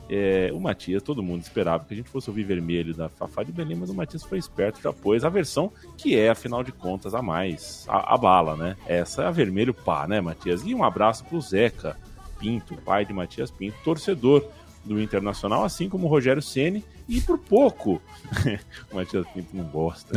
É, 0.09 0.49
o 0.51 0.59
Matias, 0.59 1.03
todo 1.03 1.21
mundo 1.21 1.41
esperava 1.41 1.85
que 1.85 1.93
a 1.93 1.97
gente 1.97 2.09
fosse 2.09 2.29
ouvir 2.29 2.43
vermelho 2.43 2.95
da 2.95 3.09
Fafá 3.09 3.43
de 3.43 3.51
Belém, 3.51 3.77
mas 3.77 3.91
o 3.91 3.93
Matias 3.93 4.23
foi 4.23 4.39
esperto, 4.39 4.81
já 4.81 4.91
pôs 4.91 5.23
a 5.23 5.29
versão 5.29 5.71
que 5.97 6.17
é, 6.17 6.29
afinal 6.29 6.63
de 6.63 6.71
contas, 6.71 7.13
a 7.13 7.21
mais, 7.21 7.85
a, 7.87 8.15
a 8.15 8.17
bala, 8.17 8.55
né? 8.55 8.75
Essa 8.87 9.23
é 9.23 9.27
a 9.27 9.31
vermelho 9.31 9.73
pá, 9.73 10.07
né, 10.07 10.19
Matias? 10.19 10.63
E 10.65 10.73
um 10.73 10.83
abraço 10.83 11.23
pro 11.25 11.39
Zeca 11.39 11.95
Pinto, 12.39 12.75
pai 12.77 13.05
de 13.05 13.13
Matias 13.13 13.51
Pinto, 13.51 13.77
torcedor 13.83 14.43
do 14.83 14.99
Internacional, 14.99 15.63
assim 15.63 15.87
como 15.87 16.07
o 16.07 16.09
Rogério 16.09 16.41
Ceni 16.41 16.83
e 17.07 17.21
por 17.21 17.37
pouco, 17.37 18.01
o 18.91 18.95
Matias 18.95 19.27
Pinto 19.27 19.55
não 19.55 19.65
gosta, 19.65 20.15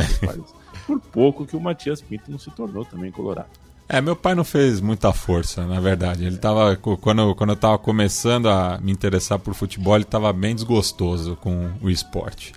por 0.87 1.01
pouco 1.01 1.45
que 1.45 1.57
o 1.57 1.61
Matias 1.61 2.01
Pinto 2.01 2.31
não 2.31 2.39
se 2.39 2.51
tornou 2.51 2.85
também 2.85 3.11
colorado. 3.11 3.62
É, 3.93 4.01
meu 4.01 4.17
pai 4.17 4.35
não 4.35 4.43
fez 4.43 4.81
muita 4.81 5.13
força, 5.13 5.67
na 5.67 5.79
verdade. 5.79 6.25
Ele 6.25 6.39
tava. 6.39 6.75
Quando, 6.77 7.35
quando 7.35 7.51
eu 7.51 7.57
tava 7.57 7.77
começando 7.77 8.49
a 8.49 8.79
me 8.79 8.91
interessar 8.91 9.39
por 9.39 9.53
futebol, 9.53 9.95
ele 9.95 10.05
tava 10.05 10.33
bem 10.33 10.55
desgostoso 10.55 11.37
com 11.37 11.71
o 11.79 11.91
esporte. 11.91 12.55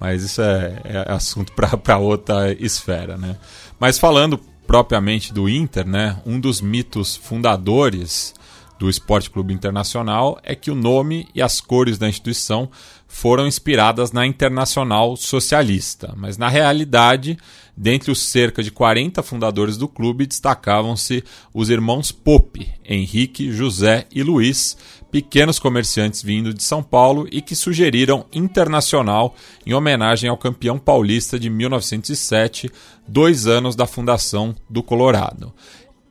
Mas 0.00 0.22
isso 0.22 0.40
é, 0.40 0.80
é 0.84 1.12
assunto 1.12 1.52
para 1.84 1.98
outra 1.98 2.52
esfera, 2.52 3.18
né? 3.18 3.36
Mas 3.78 3.98
falando 3.98 4.40
propriamente 4.66 5.30
do 5.30 5.46
Inter, 5.46 5.86
né? 5.86 6.16
Um 6.24 6.40
dos 6.40 6.62
mitos 6.62 7.14
fundadores 7.14 8.34
do 8.78 8.88
Esporte 8.88 9.28
Clube 9.28 9.52
Internacional 9.52 10.38
é 10.42 10.54
que 10.54 10.70
o 10.70 10.74
nome 10.74 11.28
e 11.34 11.42
as 11.42 11.60
cores 11.60 11.98
da 11.98 12.08
instituição 12.08 12.70
foram 13.10 13.46
inspiradas 13.46 14.12
na 14.12 14.26
Internacional 14.26 15.16
Socialista, 15.16 16.14
mas 16.14 16.36
na 16.36 16.46
realidade, 16.46 17.38
dentre 17.74 18.12
os 18.12 18.20
cerca 18.22 18.62
de 18.62 18.70
40 18.70 19.22
fundadores 19.22 19.78
do 19.78 19.88
clube, 19.88 20.26
destacavam-se 20.26 21.24
os 21.52 21.70
irmãos 21.70 22.12
Pope, 22.12 22.70
Henrique, 22.84 23.50
José 23.50 24.06
e 24.14 24.22
Luiz, 24.22 24.76
pequenos 25.10 25.58
comerciantes 25.58 26.22
vindo 26.22 26.52
de 26.52 26.62
São 26.62 26.82
Paulo 26.82 27.26
e 27.32 27.40
que 27.40 27.56
sugeriram 27.56 28.26
Internacional 28.30 29.34
em 29.64 29.72
homenagem 29.72 30.28
ao 30.28 30.36
campeão 30.36 30.78
paulista 30.78 31.40
de 31.40 31.48
1907, 31.48 32.70
dois 33.08 33.46
anos 33.46 33.74
da 33.74 33.86
fundação 33.86 34.54
do 34.68 34.82
Colorado. 34.82 35.52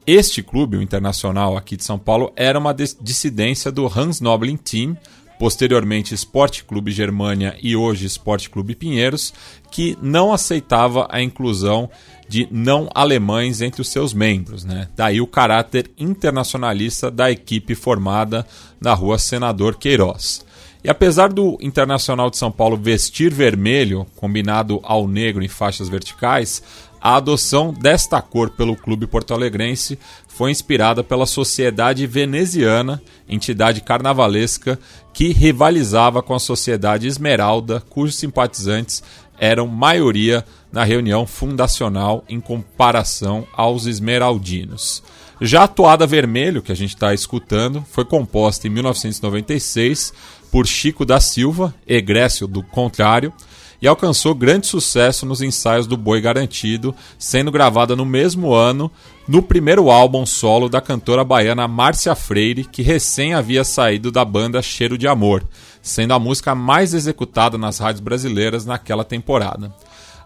Este 0.05 0.41
clube, 0.41 0.77
o 0.77 0.81
Internacional 0.81 1.55
aqui 1.55 1.77
de 1.77 1.83
São 1.83 1.99
Paulo, 1.99 2.33
era 2.35 2.57
uma 2.57 2.73
dis- 2.73 2.97
dissidência 2.99 3.71
do 3.71 3.85
Hans 3.85 4.19
Noblin 4.19 4.57
Team, 4.57 4.97
posteriormente 5.39 6.13
Esporte 6.13 6.63
Clube 6.63 6.91
Germânia 6.91 7.57
e 7.61 7.75
hoje 7.75 8.05
Esporte 8.05 8.49
Clube 8.49 8.75
Pinheiros, 8.75 9.33
que 9.71 9.97
não 10.01 10.33
aceitava 10.33 11.07
a 11.09 11.21
inclusão 11.21 11.89
de 12.27 12.47
não 12.51 12.89
alemães 12.93 13.61
entre 13.61 13.81
os 13.81 13.89
seus 13.89 14.13
membros. 14.13 14.65
Né? 14.65 14.87
Daí 14.95 15.21
o 15.21 15.27
caráter 15.27 15.89
internacionalista 15.97 17.09
da 17.09 17.31
equipe 17.31 17.75
formada 17.75 18.45
na 18.81 18.93
rua 18.93 19.17
Senador 19.17 19.77
Queiroz. 19.77 20.45
E 20.83 20.89
apesar 20.89 21.33
do 21.33 21.57
Internacional 21.59 22.29
de 22.29 22.37
São 22.37 22.51
Paulo 22.51 22.77
vestir 22.77 23.33
vermelho, 23.33 24.05
combinado 24.15 24.79
ao 24.83 25.07
negro 25.07 25.43
em 25.43 25.47
faixas 25.47 25.89
verticais, 25.89 26.61
a 27.07 27.15
adoção 27.15 27.73
desta 27.73 28.21
cor 28.21 28.49
pelo 28.49 28.75
clube 28.75 29.07
porto-alegrense 29.07 29.97
foi 30.27 30.51
inspirada 30.51 31.01
pela 31.05 31.25
Sociedade 31.25 32.05
Veneziana, 32.05 33.01
entidade 33.29 33.79
carnavalesca 33.79 34.77
que 35.13 35.31
rivalizava 35.31 36.21
com 36.21 36.33
a 36.33 36.39
Sociedade 36.39 37.07
Esmeralda, 37.07 37.81
cujos 37.89 38.17
simpatizantes 38.17 39.01
eram 39.39 39.67
maioria 39.67 40.43
na 40.69 40.83
reunião 40.83 41.25
fundacional 41.25 42.25
em 42.27 42.41
comparação 42.41 43.47
aos 43.53 43.85
esmeraldinos. 43.85 45.01
Já 45.39 45.63
a 45.63 45.67
Toada 45.69 46.05
Vermelho, 46.05 46.61
que 46.61 46.73
a 46.73 46.75
gente 46.75 46.93
está 46.93 47.13
escutando, 47.13 47.85
foi 47.89 48.03
composta 48.03 48.67
em 48.67 48.69
1996 48.69 50.11
por 50.51 50.67
Chico 50.67 51.05
da 51.05 51.21
Silva, 51.21 51.73
egrécio 51.87 52.47
do 52.47 52.61
contrário, 52.61 53.31
e 53.81 53.87
alcançou 53.87 54.33
grande 54.33 54.67
sucesso 54.67 55.25
nos 55.25 55.41
ensaios 55.41 55.87
do 55.87 55.95
Boi 55.95 56.19
Garantido, 56.21 56.95
sendo 57.17 57.51
gravada 57.51 57.95
no 57.95 58.05
mesmo 58.05 58.53
ano 58.53 58.91
no 59.27 59.41
primeiro 59.41 59.89
álbum 59.89 60.25
solo 60.25 60.69
da 60.69 60.79
cantora 60.79 61.23
baiana 61.23 61.67
Márcia 61.67 62.15
Freire, 62.15 62.63
que 62.63 62.81
recém 62.81 63.33
havia 63.33 63.63
saído 63.63 64.11
da 64.11 64.23
banda 64.23 64.61
Cheiro 64.61 64.97
de 64.97 65.07
Amor, 65.07 65.43
sendo 65.81 66.13
a 66.13 66.19
música 66.19 66.55
mais 66.55 66.93
executada 66.93 67.57
nas 67.57 67.77
rádios 67.77 67.99
brasileiras 67.99 68.65
naquela 68.65 69.03
temporada. 69.03 69.73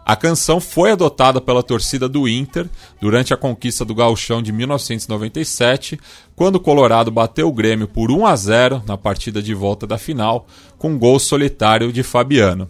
A 0.05 0.15
canção 0.15 0.59
foi 0.59 0.91
adotada 0.91 1.39
pela 1.39 1.61
torcida 1.61 2.09
do 2.09 2.27
Inter 2.27 2.67
durante 2.99 3.33
a 3.33 3.37
conquista 3.37 3.85
do 3.85 3.93
Gauchão 3.93 4.41
de 4.41 4.51
1997, 4.51 5.99
quando 6.35 6.55
o 6.55 6.59
Colorado 6.59 7.11
bateu 7.11 7.47
o 7.47 7.53
Grêmio 7.53 7.87
por 7.87 8.11
1 8.11 8.25
a 8.25 8.35
0 8.35 8.83
na 8.87 8.97
partida 8.97 9.41
de 9.41 9.53
volta 9.53 9.85
da 9.85 9.97
final, 9.97 10.47
com 10.77 10.97
gol 10.97 11.19
solitário 11.19 11.93
de 11.93 12.01
Fabiano. 12.01 12.67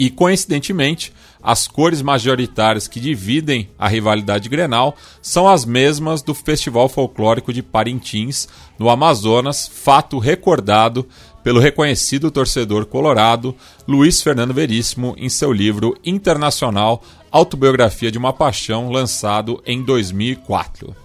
E 0.00 0.08
coincidentemente, 0.08 1.12
as 1.42 1.68
cores 1.68 2.00
majoritárias 2.00 2.88
que 2.88 2.98
dividem 2.98 3.68
a 3.78 3.86
rivalidade 3.86 4.48
Grenal 4.48 4.96
são 5.20 5.46
as 5.46 5.66
mesmas 5.66 6.22
do 6.22 6.32
Festival 6.32 6.88
Folclórico 6.88 7.52
de 7.52 7.62
Parintins, 7.62 8.48
no 8.78 8.88
Amazonas, 8.88 9.68
fato 9.68 10.18
recordado 10.18 11.06
pelo 11.44 11.60
reconhecido 11.60 12.30
torcedor 12.30 12.86
colorado 12.86 13.54
Luiz 13.86 14.22
Fernando 14.22 14.54
Veríssimo 14.54 15.14
em 15.18 15.28
seu 15.28 15.52
livro 15.52 15.94
internacional 16.02 17.02
Autobiografia 17.30 18.10
de 18.10 18.16
uma 18.16 18.32
Paixão, 18.32 18.90
lançado 18.90 19.62
em 19.66 19.82
2004. 19.82 20.96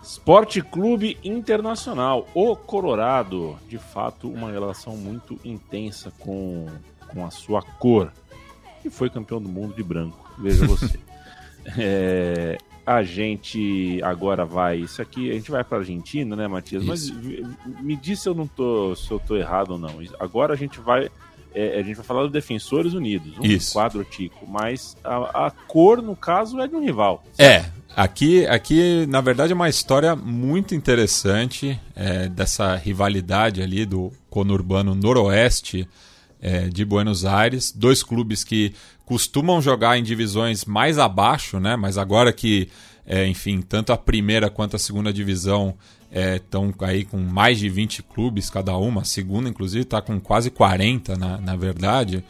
Esporte 0.00 0.62
Clube 0.62 1.18
Internacional, 1.24 2.28
o 2.34 2.54
Colorado. 2.54 3.58
De 3.68 3.78
fato, 3.78 4.28
uma 4.28 4.50
relação 4.50 4.96
muito 4.96 5.38
intensa 5.44 6.12
com, 6.18 6.66
com 7.12 7.24
a 7.26 7.30
sua 7.30 7.62
cor. 7.62 8.12
E 8.84 8.90
foi 8.90 9.08
campeão 9.08 9.40
do 9.40 9.48
mundo 9.48 9.74
de 9.74 9.82
branco, 9.82 10.32
veja 10.38 10.66
você. 10.66 10.98
É, 11.78 12.58
a 12.84 13.04
gente 13.04 14.00
agora 14.02 14.44
vai. 14.44 14.78
Isso 14.78 15.00
aqui, 15.00 15.30
a 15.30 15.34
gente 15.34 15.48
vai 15.48 15.62
para 15.62 15.78
Argentina, 15.78 16.34
né, 16.34 16.48
Matias? 16.48 16.82
Mas 16.84 17.02
Isso. 17.04 17.14
v- 17.14 17.46
me 17.80 17.94
diz 17.94 18.20
se 18.20 18.28
eu 18.28 18.34
não 18.34 18.48
tô, 18.48 18.96
se 18.96 19.08
eu 19.10 19.20
tô 19.20 19.36
errado 19.36 19.70
ou 19.70 19.78
não. 19.78 20.00
Agora 20.18 20.54
a 20.54 20.56
gente 20.56 20.80
vai. 20.80 21.08
é, 21.54 21.78
a 21.78 21.82
gente 21.84 21.94
vai 21.94 22.04
falar 22.04 22.22
do 22.22 22.30
Defensores 22.30 22.94
Unidos, 22.94 23.38
um 23.38 23.44
Isso. 23.44 23.74
quadro 23.74 24.02
tico, 24.04 24.44
mas 24.44 24.96
a, 25.04 25.46
a 25.46 25.50
cor, 25.52 26.02
no 26.02 26.16
caso, 26.16 26.58
é 26.60 26.66
de 26.66 26.74
um 26.74 26.80
rival. 26.84 27.22
É, 27.38 27.66
aqui, 27.94 28.44
aqui 28.46 29.06
na 29.06 29.20
verdade 29.20 29.52
é 29.52 29.54
uma 29.54 29.68
história 29.68 30.16
muito 30.16 30.74
interessante 30.74 31.78
é, 31.94 32.28
dessa 32.28 32.74
rivalidade 32.74 33.62
ali 33.62 33.86
do 33.86 34.10
conurbano 34.28 34.96
noroeste 34.96 35.88
é, 36.42 36.68
de 36.68 36.84
Buenos 36.84 37.24
Aires. 37.24 37.72
Dois 37.72 38.02
clubes 38.02 38.44
que 38.44 38.74
costumam 39.06 39.62
jogar 39.62 39.96
em 39.96 40.02
divisões 40.02 40.64
mais 40.64 40.98
abaixo, 40.98 41.58
né? 41.60 41.76
Mas 41.76 41.96
agora 41.96 42.32
que 42.32 42.68
É, 43.04 43.26
enfim, 43.26 43.60
tanto 43.60 43.92
a 43.92 43.96
primeira 43.96 44.48
quanto 44.48 44.76
a 44.76 44.78
segunda 44.78 45.12
divisão 45.12 45.74
estão 46.36 46.72
é, 46.80 46.84
aí 46.86 47.04
com 47.04 47.18
mais 47.18 47.58
de 47.58 47.68
20 47.68 48.02
clubes 48.02 48.48
cada 48.48 48.76
uma. 48.76 49.00
A 49.00 49.04
segunda, 49.04 49.48
inclusive, 49.48 49.82
está 49.82 50.00
com 50.00 50.20
quase 50.20 50.50
40, 50.50 51.16
na, 51.16 51.38
na 51.38 51.56
verdade. 51.56 52.22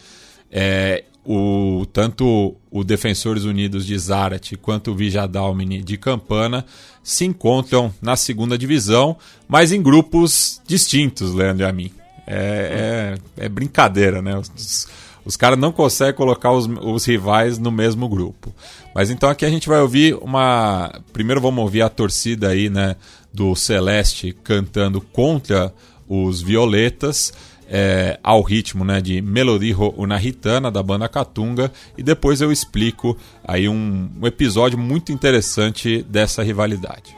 É, 0.51 1.05
o, 1.25 1.87
tanto 1.93 2.57
o 2.71 2.83
Defensores 2.83 3.45
Unidos 3.45 3.87
de 3.87 3.97
Zarate 3.99 4.57
quanto 4.57 4.91
o 4.91 4.95
Vijadalmini 4.95 5.83
de 5.83 5.97
Campana 5.97 6.65
se 7.03 7.25
encontram 7.25 7.93
na 8.01 8.17
segunda 8.17 8.57
divisão, 8.57 9.17
mas 9.47 9.73
em 9.73 9.83
grupos 9.83 10.61
distintos, 10.67 11.33
Leandro 11.35 11.65
e 11.65 11.69
a 11.69 11.73
mim. 11.73 12.02
É, 12.33 13.19
é, 13.39 13.45
é 13.45 13.49
brincadeira, 13.49 14.23
né? 14.23 14.37
Os, 14.37 14.89
os 15.25 15.37
caras 15.37 15.59
não 15.59 15.71
conseguem 15.71 16.15
colocar 16.15 16.53
os, 16.53 16.67
os, 16.67 17.05
rivais 17.05 17.59
no 17.59 17.71
mesmo 17.71 18.09
grupo. 18.09 18.53
Mas 18.95 19.11
então 19.11 19.29
aqui 19.29 19.45
a 19.45 19.51
gente 19.51 19.69
vai 19.69 19.81
ouvir 19.81 20.15
uma. 20.15 21.01
Primeiro 21.13 21.41
vamos 21.41 21.63
ouvir 21.63 21.83
a 21.83 21.89
torcida 21.89 22.49
aí, 22.49 22.69
né? 22.69 22.97
Do 23.33 23.55
Celeste 23.55 24.37
cantando 24.43 25.01
contra 25.01 25.73
os 26.09 26.43
Violetas 26.43 27.33
é, 27.73 28.19
ao 28.23 28.43
ritmo 28.43 28.85
né, 28.85 29.01
de 29.01 29.23
Melodijo 29.23 29.95
Unahitana 29.97 30.71
da 30.71 30.83
banda 30.83 31.09
Catunga 31.09 31.73
e 31.97 32.03
depois 32.03 32.43
eu 32.43 32.53
explico 32.53 33.17
aí 33.43 33.67
um, 33.67 34.11
um 34.21 34.27
episódio 34.27 34.79
muito 34.79 35.11
interessante 35.11 36.03
dessa 36.03 36.43
rivalidade. 36.43 37.17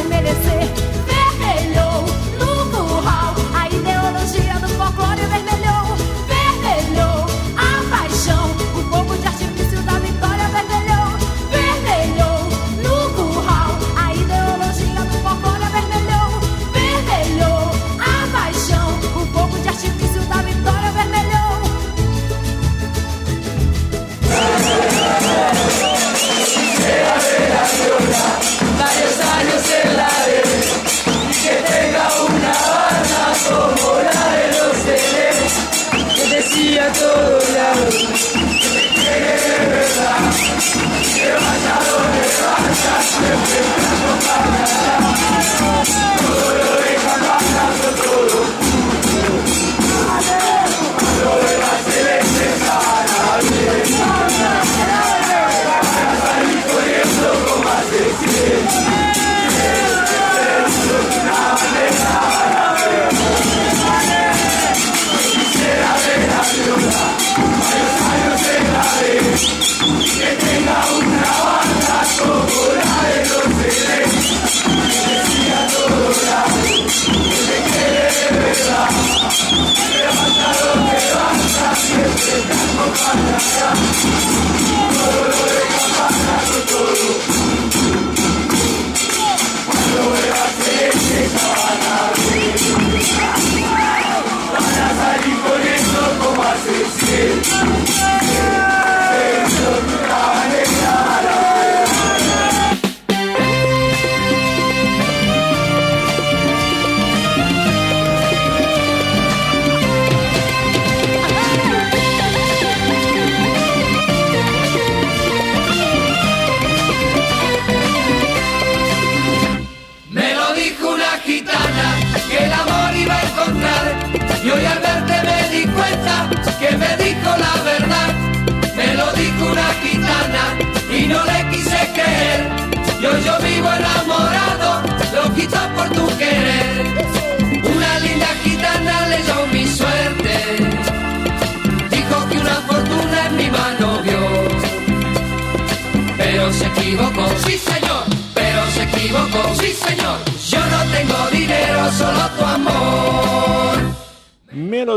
Após 0.00 0.59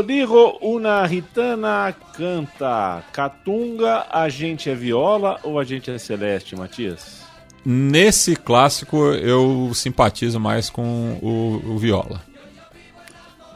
Digo, 0.02 0.58
una 0.60 1.06
gitana 1.06 1.94
canta. 2.16 3.02
Catunga, 3.12 4.06
a 4.10 4.28
gente 4.28 4.70
é 4.70 4.74
viola 4.74 5.38
ou 5.42 5.58
a 5.58 5.64
gente 5.64 5.90
é 5.90 5.98
celeste, 5.98 6.56
Matias? 6.56 7.22
Nesse 7.64 8.36
clássico 8.36 8.96
eu 9.14 9.72
simpatizo 9.74 10.38
mais 10.38 10.68
com 10.68 11.18
o, 11.22 11.62
o 11.74 11.78
viola. 11.78 12.20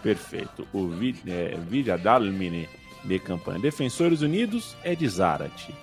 Perfeito. 0.02 0.66
O 0.72 0.90
é, 1.26 1.56
Villa 1.68 1.98
Dalmine 1.98 2.68
de 3.04 3.18
campanha. 3.18 3.58
Defensores 3.58 4.22
Unidos 4.22 4.76
é 4.82 4.94
de 4.94 5.06
Zarate. 5.08 5.74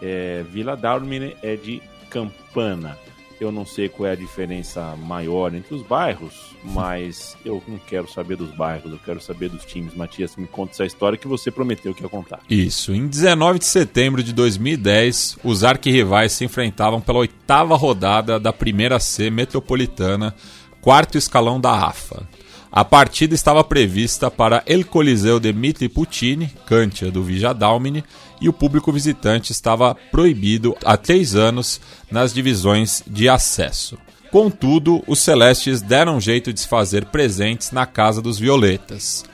É, 0.00 0.44
Vila 0.50 0.76
Dalmine 0.76 1.36
é 1.42 1.56
de 1.56 1.82
Campana. 2.08 2.98
Eu 3.42 3.50
não 3.50 3.66
sei 3.66 3.88
qual 3.88 4.08
é 4.08 4.12
a 4.12 4.14
diferença 4.14 4.94
maior 4.94 5.52
entre 5.52 5.74
os 5.74 5.82
bairros, 5.82 6.54
mas 6.62 7.36
eu 7.44 7.60
não 7.66 7.76
quero 7.76 8.08
saber 8.08 8.36
dos 8.36 8.54
bairros, 8.54 8.92
eu 8.92 9.00
quero 9.04 9.20
saber 9.20 9.48
dos 9.48 9.64
times. 9.64 9.96
Matias, 9.96 10.36
me 10.36 10.46
conta 10.46 10.74
essa 10.74 10.84
história 10.84 11.18
que 11.18 11.26
você 11.26 11.50
prometeu 11.50 11.92
que 11.92 12.04
ia 12.04 12.08
contar. 12.08 12.38
Isso. 12.48 12.94
Em 12.94 13.08
19 13.08 13.58
de 13.58 13.64
setembro 13.64 14.22
de 14.22 14.32
2010, 14.32 15.38
os 15.42 15.64
arquirrivais 15.64 16.30
se 16.30 16.44
enfrentavam 16.44 17.00
pela 17.00 17.18
oitava 17.18 17.74
rodada 17.74 18.38
da 18.38 18.52
Primeira 18.52 19.00
C 19.00 19.28
Metropolitana, 19.28 20.32
quarto 20.80 21.18
escalão 21.18 21.60
da 21.60 21.88
AFA. 21.88 22.28
A 22.70 22.84
partida 22.84 23.34
estava 23.34 23.64
prevista 23.64 24.30
para 24.30 24.62
El 24.66 24.84
Coliseu 24.84 25.40
de 25.40 25.52
Mitri 25.52 25.88
Puccini, 25.88 26.48
Cantia 26.64 27.10
do 27.10 27.24
Vijadalmine, 27.24 28.04
e 28.42 28.48
o 28.48 28.52
público 28.52 28.92
visitante 28.92 29.52
estava 29.52 29.94
proibido 30.10 30.76
há 30.84 30.96
três 30.96 31.36
anos 31.36 31.80
nas 32.10 32.34
divisões 32.34 33.02
de 33.06 33.28
acesso. 33.28 33.96
Contudo, 34.32 35.04
os 35.06 35.20
celestes 35.20 35.80
deram 35.80 36.20
jeito 36.20 36.52
de 36.52 36.60
se 36.60 36.66
fazer 36.66 37.04
presentes 37.06 37.70
na 37.70 37.86
Casa 37.86 38.20
dos 38.20 38.38
Violetas. 38.38 39.24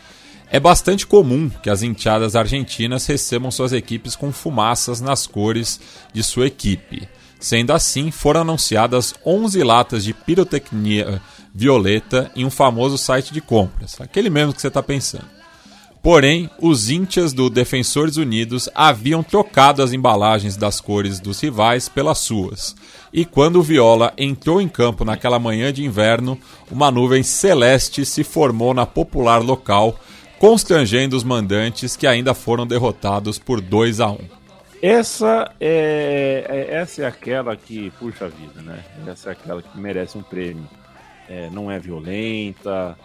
É 0.50 0.60
bastante 0.60 1.06
comum 1.06 1.48
que 1.62 1.70
as 1.70 1.82
enteadas 1.82 2.36
argentinas 2.36 3.06
recebam 3.06 3.50
suas 3.50 3.72
equipes 3.72 4.14
com 4.14 4.32
fumaças 4.32 5.00
nas 5.00 5.26
cores 5.26 5.80
de 6.12 6.22
sua 6.22 6.46
equipe. 6.46 7.08
Sendo 7.40 7.72
assim, 7.72 8.10
foram 8.10 8.40
anunciadas 8.40 9.14
11 9.24 9.62
latas 9.62 10.04
de 10.04 10.12
pirotecnia 10.12 11.22
violeta 11.54 12.30
em 12.34 12.44
um 12.44 12.50
famoso 12.50 12.98
site 12.98 13.32
de 13.32 13.40
compras, 13.40 14.00
aquele 14.00 14.28
mesmo 14.28 14.52
que 14.52 14.60
você 14.60 14.68
está 14.68 14.82
pensando. 14.82 15.37
Porém, 16.02 16.48
os 16.60 16.90
íntias 16.90 17.32
do 17.32 17.50
Defensores 17.50 18.16
Unidos 18.16 18.68
haviam 18.74 19.22
trocado 19.22 19.82
as 19.82 19.92
embalagens 19.92 20.56
das 20.56 20.80
cores 20.80 21.18
dos 21.20 21.40
rivais 21.40 21.88
pelas 21.88 22.18
suas. 22.18 22.76
E 23.12 23.24
quando 23.24 23.56
o 23.56 23.62
Viola 23.62 24.12
entrou 24.16 24.60
em 24.60 24.68
campo 24.68 25.04
naquela 25.04 25.38
manhã 25.38 25.72
de 25.72 25.84
inverno, 25.84 26.38
uma 26.70 26.90
nuvem 26.90 27.22
celeste 27.22 28.04
se 28.04 28.22
formou 28.22 28.72
na 28.72 28.86
popular 28.86 29.42
local, 29.42 29.98
constrangendo 30.38 31.16
os 31.16 31.24
mandantes 31.24 31.96
que 31.96 32.06
ainda 32.06 32.32
foram 32.32 32.66
derrotados 32.66 33.38
por 33.38 33.60
2 33.60 34.00
a 34.00 34.10
1. 34.10 34.18
Essa 34.80 35.50
é, 35.60 36.46
é- 36.48 36.74
essa 36.76 37.02
é 37.02 37.06
aquela 37.06 37.56
que, 37.56 37.90
puxa 37.98 38.28
vida, 38.28 38.62
né? 38.62 38.84
Essa 39.06 39.30
é 39.30 39.32
aquela 39.32 39.60
que 39.60 39.76
merece 39.78 40.16
um 40.16 40.22
prêmio. 40.22 40.68
É, 41.28 41.50
não 41.50 41.70
é 41.70 41.78
violenta, 41.78 42.96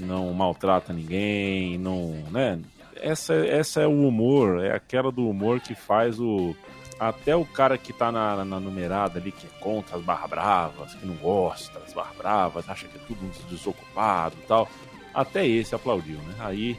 não 0.00 0.32
maltrata 0.32 0.92
ninguém, 0.92 1.78
não, 1.78 2.12
né? 2.30 2.58
Essa, 2.96 3.34
essa 3.34 3.80
é 3.80 3.86
o 3.86 4.06
humor, 4.06 4.62
é 4.62 4.74
aquela 4.74 5.10
do 5.10 5.28
humor 5.28 5.60
que 5.60 5.74
faz 5.74 6.20
o 6.20 6.54
até 7.00 7.34
o 7.34 7.46
cara 7.46 7.78
que 7.78 7.94
tá 7.94 8.12
na, 8.12 8.44
na 8.44 8.60
numerada 8.60 9.18
ali 9.18 9.32
que 9.32 9.46
é 9.46 9.50
contra 9.58 9.96
as 9.96 10.02
barra 10.02 10.28
bravas, 10.28 10.94
que 10.94 11.06
não 11.06 11.14
gosta 11.14 11.80
das 11.80 11.94
barra 11.94 12.12
bravas, 12.12 12.68
acha 12.68 12.86
que 12.86 12.98
é 12.98 13.00
tudo 13.08 13.20
desocupado 13.48 14.36
e 14.38 14.46
tal. 14.46 14.68
Até 15.14 15.46
esse 15.46 15.74
aplaudiu, 15.74 16.18
né? 16.18 16.34
Aí, 16.40 16.78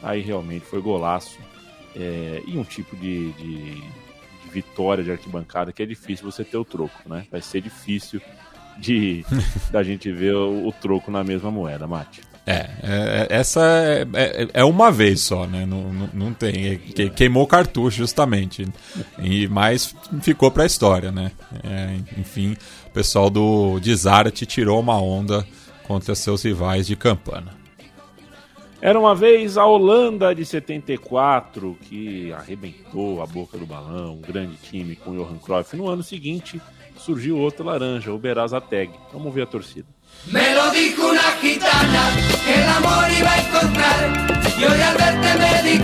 aí 0.00 0.20
realmente 0.20 0.64
foi 0.64 0.80
golaço. 0.80 1.40
É, 1.96 2.40
e 2.46 2.56
um 2.56 2.62
tipo 2.62 2.94
de, 2.94 3.32
de, 3.32 3.74
de 3.80 4.48
vitória 4.48 5.02
de 5.02 5.10
arquibancada 5.10 5.72
que 5.72 5.82
é 5.82 5.86
difícil 5.86 6.30
você 6.30 6.44
ter 6.44 6.56
o 6.56 6.64
troco, 6.64 7.08
né? 7.08 7.26
Vai 7.28 7.42
ser 7.42 7.60
difícil 7.60 8.22
de 8.76 9.24
da 9.72 9.82
gente 9.82 10.12
ver 10.12 10.36
o, 10.36 10.68
o 10.68 10.72
troco 10.72 11.10
na 11.10 11.24
mesma 11.24 11.50
moeda, 11.50 11.84
Mate. 11.84 12.27
É, 12.50 12.70
é, 12.82 13.26
essa 13.28 13.60
é, 13.62 14.06
é, 14.14 14.48
é 14.54 14.64
uma 14.64 14.90
vez 14.90 15.20
só, 15.20 15.46
né? 15.46 15.66
Não, 15.66 15.92
não, 15.92 16.10
não 16.14 16.32
tem. 16.32 16.66
é 16.66 16.76
que- 16.76 17.10
queimou 17.10 17.42
o 17.42 17.46
cartucho, 17.46 17.98
justamente. 17.98 18.66
E, 19.18 19.46
mas 19.48 19.94
ficou 20.22 20.50
pra 20.50 20.64
história, 20.64 21.12
né? 21.12 21.30
É, 21.62 21.96
enfim, 22.18 22.56
o 22.86 22.90
pessoal 22.90 23.28
do 23.28 23.78
de 23.80 23.94
Zárate 23.94 24.46
tirou 24.46 24.80
uma 24.80 24.98
onda 24.98 25.46
contra 25.82 26.14
seus 26.14 26.42
rivais 26.42 26.86
de 26.86 26.96
Campana. 26.96 27.52
Era 28.80 28.98
uma 28.98 29.14
vez 29.14 29.58
a 29.58 29.66
Holanda 29.66 30.34
de 30.34 30.44
74 30.46 31.76
que 31.82 32.32
arrebentou 32.32 33.20
a 33.20 33.26
boca 33.26 33.58
do 33.58 33.66
balão, 33.66 34.14
um 34.14 34.20
grande 34.20 34.56
time 34.62 34.96
com 34.96 35.14
Johan 35.16 35.36
Cruyff. 35.38 35.76
No 35.76 35.88
ano 35.88 36.02
seguinte 36.02 36.60
surgiu 36.96 37.36
outro 37.38 37.66
laranja, 37.66 38.12
o 38.12 38.18
Berazateg. 38.18 38.92
Vamos 39.12 39.34
ver 39.34 39.42
a 39.42 39.46
torcida. 39.46 39.86
Me 40.26 40.54
lo 40.54 40.70
dijo 40.70 41.08
una 41.08 41.22
gitana 41.40 42.10
que 42.44 42.54
el 42.54 42.68
amor 42.68 43.10
iba 43.18 43.32
a 43.32 43.40
encontrar 43.40 44.28
y 44.58 44.64
hoy 44.64 44.80
al 44.80 44.96
verte 44.96 45.38
me 45.38 45.62
di 45.62 45.77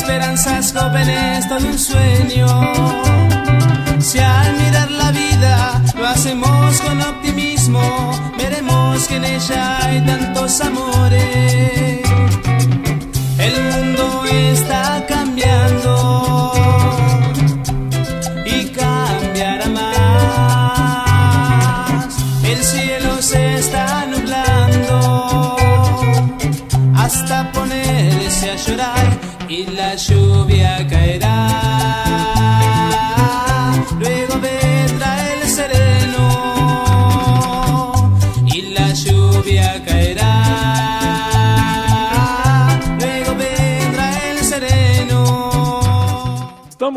esperanzas 0.00 0.72
jóvenes 0.72 1.44
son 1.46 1.64
un 1.64 1.78
sueño. 1.78 2.46
Si 3.98 4.18
al 4.18 4.56
mirar 4.56 4.90
la 4.90 5.10
vida 5.10 5.82
lo 5.94 6.06
hacemos 6.06 6.80
con 6.80 7.02
optimismo, 7.02 7.82
veremos 8.38 9.06
que 9.08 9.16
en 9.16 9.24
ella 9.24 9.84
hay 9.84 10.00
tantos 10.06 10.60
amores. 10.62 11.69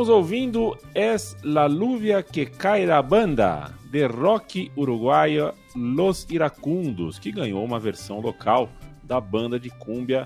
Estamos 0.04 0.10
ouvindo 0.22 0.78
Es 0.94 1.38
la 1.44 1.66
lluvia 1.70 2.22
que 2.24 2.46
cae 2.46 2.86
da 2.86 3.02
banda, 3.02 3.72
de 3.90 4.06
rock 4.06 4.70
uruguaio 4.76 5.54
Los 5.78 6.28
Iracundos, 6.30 7.18
que 7.18 7.32
ganhou 7.32 7.64
uma 7.64 7.80
versão 7.80 8.20
local 8.20 8.68
da 9.02 9.22
banda 9.22 9.58
de 9.58 9.70
cúmbia 9.70 10.26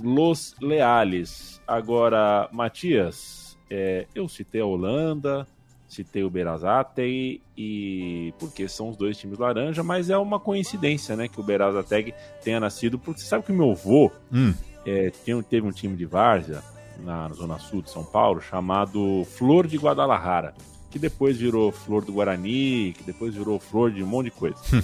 Los 0.00 0.54
Leales. 0.60 1.60
Agora, 1.66 2.48
Matias, 2.52 3.58
é, 3.68 4.06
eu 4.14 4.28
citei 4.28 4.60
a 4.60 4.66
Holanda, 4.66 5.44
citei 5.88 6.22
o 6.22 6.30
Berazateg 6.30 7.42
e 7.56 8.32
porque 8.38 8.68
são 8.68 8.88
os 8.90 8.96
dois 8.96 9.18
times 9.18 9.36
laranja, 9.36 9.82
mas 9.82 10.10
é 10.10 10.16
uma 10.16 10.38
coincidência, 10.38 11.16
né, 11.16 11.26
que 11.26 11.40
o 11.40 11.42
Berazateg 11.42 12.14
tenha 12.44 12.60
nascido 12.60 13.00
porque 13.00 13.20
você 13.20 13.26
sabe 13.26 13.42
que 13.42 13.50
o 13.50 13.56
meu 13.56 13.72
avô 13.72 14.12
Hum, 14.32 14.54
é, 14.86 15.10
tinha- 15.24 15.42
teve 15.42 15.66
um 15.66 15.72
time 15.72 15.96
de 15.96 16.04
várzea 16.06 16.62
na 16.98 17.28
zona 17.28 17.58
sul 17.58 17.82
de 17.82 17.90
São 17.90 18.04
Paulo 18.04 18.40
chamado 18.40 19.24
Flor 19.36 19.66
de 19.66 19.76
Guadalajara, 19.76 20.54
que 20.90 20.98
depois 20.98 21.36
virou 21.36 21.70
Flor 21.70 22.04
do 22.04 22.12
Guarani, 22.12 22.94
que 22.96 23.04
depois 23.04 23.34
virou 23.34 23.58
Flor 23.58 23.90
de 23.90 24.02
um 24.02 24.06
monte 24.06 24.26
de 24.26 24.30
coisa. 24.32 24.56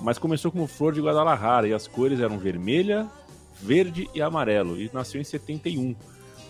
Mas 0.00 0.18
começou 0.18 0.50
como 0.52 0.66
Flor 0.66 0.92
de 0.92 1.00
Guadalajara 1.00 1.68
e 1.68 1.72
as 1.72 1.86
cores 1.88 2.20
eram 2.20 2.38
vermelha, 2.38 3.06
verde 3.60 4.08
e 4.14 4.20
amarelo 4.20 4.78
e 4.80 4.90
nasceu 4.92 5.20
em 5.20 5.24
71. 5.24 5.94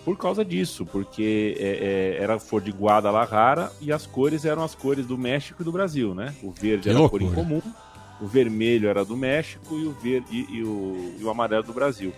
Por 0.03 0.17
causa 0.17 0.43
disso, 0.43 0.85
porque 0.85 1.55
é, 1.59 2.15
é, 2.17 2.23
era 2.23 2.39
Flor 2.39 2.61
de 2.61 2.71
Guadalajara 2.71 3.71
e 3.81 3.91
as 3.91 4.05
cores 4.05 4.45
eram 4.45 4.63
as 4.63 4.73
cores 4.73 5.05
do 5.05 5.17
México 5.17 5.61
e 5.61 5.65
do 5.65 5.71
Brasil, 5.71 6.13
né? 6.15 6.33
O 6.41 6.51
verde 6.51 6.83
Que 6.83 6.89
era 6.89 7.05
a 7.05 7.09
cor 7.09 7.21
loucura. 7.21 7.41
incomum, 7.41 7.61
o 8.21 8.25
vermelho 8.25 8.87
era 8.89 9.03
do 9.03 9.17
México 9.17 9.77
e 9.77 9.85
o, 9.85 9.91
verde, 9.91 10.27
e, 10.31 10.57
e 10.59 10.63
o, 10.63 11.15
e 11.19 11.23
o 11.23 11.29
amarelo 11.29 11.63
do 11.63 11.73
Brasil. 11.73 12.13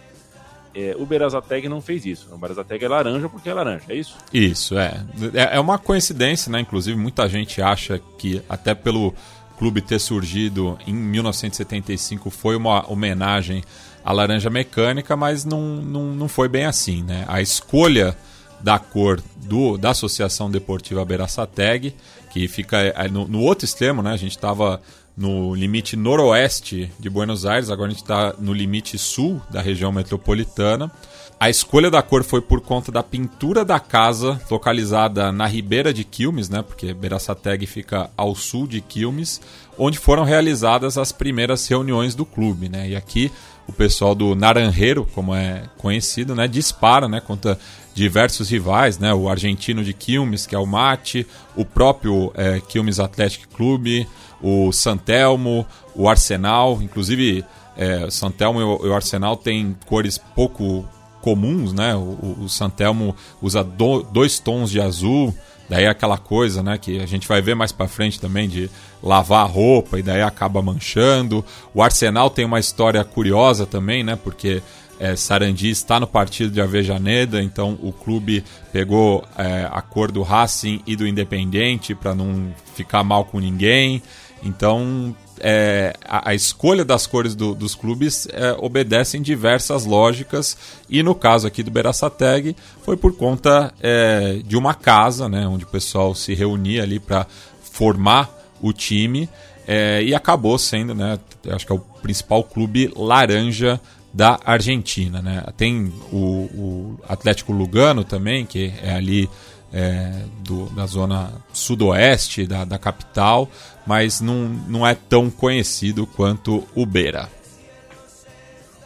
É, 0.74 0.96
o 0.98 1.06
Berazateg 1.06 1.68
não 1.68 1.82
fez 1.82 2.06
isso. 2.06 2.28
O 2.32 2.38
Berazateg 2.38 2.84
é 2.84 2.88
laranja 2.88 3.28
porque 3.28 3.50
é 3.50 3.54
laranja, 3.54 3.86
é 3.90 3.96
isso? 3.96 4.16
Isso, 4.34 4.78
é. 4.78 5.04
É 5.34 5.58
é 5.58 5.60
uma 5.60 5.78
coincidência, 5.78 6.52
né? 6.52 6.60
Inclusive, 6.60 6.98
muita 6.98 7.28
gente 7.28 7.62
acha 7.62 8.00
que, 8.18 8.42
até 8.48 8.76
pelo 8.76 9.14
clube 9.58 9.82
ter 9.82 10.00
surgido 10.00 10.78
em 10.88 10.94
1975, 10.94 12.30
foi 12.30 12.56
uma 12.56 12.90
homenagem 12.90 13.64
à 14.06 14.14
laranja 14.14 14.50
mecânica, 14.50 15.16
mas 15.18 15.44
não, 15.44 15.62
não, 15.62 16.04
não 16.16 16.28
foi 16.28 16.48
bem 16.48 16.66
assim, 16.66 17.04
né? 17.04 17.26
A 17.28 17.42
escolha 17.42 18.16
da 18.62 18.78
cor 18.78 19.22
do, 19.36 19.78
da 19.78 19.92
Associação 19.92 20.50
Deportiva 20.52 21.04
Beraçateg, 21.04 21.94
que 22.32 22.48
fica 22.48 22.78
é, 22.78 23.08
no, 23.08 23.28
no 23.28 23.42
outro 23.42 23.66
extremo, 23.66 24.02
né? 24.02 24.12
A 24.12 24.18
gente 24.18 24.32
estava 24.32 24.82
no 25.20 25.54
limite 25.54 25.98
noroeste 25.98 26.90
de 26.98 27.10
Buenos 27.10 27.46
Aires, 27.46 27.70
agora 27.70 27.90
a 27.90 27.92
gente 27.92 28.02
está 28.02 28.34
no 28.40 28.54
limite 28.54 28.98
sul 28.98 29.42
da 29.52 29.62
região 29.62 29.92
metropolitana. 29.92 30.90
A 31.38 31.50
escolha 31.50 31.92
da 31.92 32.02
cor 32.02 32.24
foi 32.24 32.40
por 32.42 32.62
conta 32.62 32.90
da 32.90 33.04
pintura 33.04 33.66
da 33.66 33.82
casa, 33.82 34.42
localizada 34.50 35.30
na 35.30 35.46
Ribeira 35.46 35.94
de 35.94 36.06
Quilmes, 36.06 36.48
né? 36.48 36.62
Porque 36.62 36.94
Beraçateg 36.94 37.66
fica 37.66 38.10
ao 38.16 38.34
sul 38.34 38.66
de 38.66 38.80
Quilmes, 38.80 39.42
onde 39.78 40.00
foram 40.00 40.24
realizadas 40.24 40.98
as 40.98 41.12
primeiras 41.12 41.68
reuniões 41.68 42.16
do 42.16 42.26
clube, 42.26 42.70
né? 42.70 42.90
E 42.90 42.96
aqui 42.96 43.30
o 43.68 43.74
pessoal 43.74 44.16
do 44.16 44.36
Naranjeiro, 44.36 45.08
como 45.14 45.36
é 45.36 45.64
conhecido, 45.78 46.34
né, 46.34 46.48
dispara, 46.48 47.08
né, 47.08 47.22
contra 47.22 47.58
diversos 47.94 48.50
rivais, 48.50 48.98
né, 48.98 49.14
o 49.14 49.30
argentino 49.30 49.84
de 49.84 49.94
Quilmes, 49.94 50.48
que 50.48 50.56
é 50.56 50.58
o 50.58 50.66
Mate, 50.66 51.26
o 51.56 51.64
próprio 51.64 52.32
é, 52.36 52.60
Quilmes 52.68 53.00
Athletic 53.00 53.48
Clube, 53.54 54.08
o 54.42 54.72
Santelmo, 54.72 55.66
o 55.96 56.08
Arsenal, 56.10 56.80
inclusive 56.82 57.44
é, 57.78 58.10
Santelmo 58.10 58.60
e 58.62 58.64
o, 58.90 58.94
Arsenal 58.94 59.36
têm 59.38 59.76
cores 59.86 60.18
pouco 60.18 60.86
comuns, 61.22 61.74
né, 61.74 61.96
o, 61.96 62.38
o- 62.44 62.50
Santelmo 62.50 63.16
usa 63.42 63.64
do- 63.64 64.04
dois 64.04 64.40
tons 64.40 64.70
de 64.72 64.80
azul, 64.82 65.34
Daí 65.70 65.84
é 65.84 65.88
aquela 65.88 66.18
coisa, 66.18 66.64
né, 66.64 66.80
que 66.80 67.00
a 67.00 67.06
gente 67.06 67.28
vai 67.28 67.44
ver 67.44 67.54
mais 67.56 67.72
pra 67.72 67.88
frente 67.88 68.20
também 68.20 68.50
de 68.50 68.68
lavar 69.04 69.42
a 69.42 69.48
roupa 69.48 70.00
e 70.00 70.02
daí 70.02 70.20
acaba 70.24 70.64
manchando. 70.64 71.46
O 71.76 71.84
Arsenal 71.84 72.28
tem 72.32 72.44
uma 72.44 72.60
história 72.60 73.04
curiosa 73.04 73.68
também, 73.68 74.04
né, 74.04 74.16
porque 74.16 74.64
é, 75.00 75.16
Sarandi 75.16 75.70
está 75.70 76.00
no 76.00 76.08
partido 76.08 76.50
de 76.52 76.60
Avejaneda, 76.60 77.40
então 77.40 77.78
o 77.84 77.92
clube 77.94 78.44
pegou 78.74 79.24
é, 79.38 79.70
a 79.72 79.80
cor 79.80 80.12
do 80.12 80.24
Racing 80.24 80.82
e 80.88 80.96
do 80.96 81.06
Independente 81.08 81.94
para 81.94 82.16
não 82.16 82.52
ficar 82.74 83.04
mal 83.04 83.26
com 83.26 83.40
ninguém. 83.40 84.02
Então 84.44 85.16
é, 85.40 85.94
a, 86.06 86.32
a 86.32 86.36
escolha 86.36 86.84
das 86.84 87.08
cores 87.08 87.36
do- 87.36 87.54
dos 87.56 87.76
clubes 87.76 88.28
é, 88.32 88.54
obedecem 88.60 89.22
diversas 89.22 89.86
lógicas 89.86 90.58
e 90.90 91.02
no 91.02 91.16
caso 91.16 91.48
aqui 91.48 91.64
do 91.64 91.72
Beraçateg 91.72 92.56
foi 92.84 92.98
por 92.98 93.16
conta 93.16 93.74
é, 93.82 94.42
de 94.46 94.58
uma 94.58 94.74
casa, 94.74 95.30
né, 95.30 95.48
onde 95.48 95.64
o 95.64 95.68
pessoal 95.68 96.14
se 96.14 96.34
reunia 96.34 96.84
ali 96.84 97.00
para 97.00 97.26
formar 97.72 98.30
o 98.62 98.74
time 98.74 99.30
é, 99.68 100.04
e 100.04 100.14
acabou 100.14 100.58
sendo, 100.58 100.94
né, 100.94 101.18
acho 101.50 101.66
que 101.66 101.72
é 101.72 101.76
o 101.76 101.80
principal 101.80 102.44
clube 102.44 102.92
laranja 102.96 103.80
da 104.12 104.40
Argentina, 104.44 105.22
né? 105.22 105.44
Tem 105.56 105.94
o, 106.12 106.18
o 106.18 107.00
Atlético 107.08 107.54
Lugano 107.54 108.04
também, 108.04 108.44
que 108.44 108.74
é 108.82 108.92
ali 108.96 109.30
é, 109.74 110.24
do, 110.40 110.66
da 110.70 110.86
zona 110.86 111.32
sudoeste 111.54 112.46
da, 112.46 112.66
da 112.66 112.78
capital, 112.78 113.50
mas 113.86 114.22
não, 114.22 114.50
não 114.68 114.88
é 114.88 114.96
tão 114.96 115.30
conhecido 115.30 116.06
quanto 116.08 116.68
o 116.76 116.86
Beira. 116.86 117.30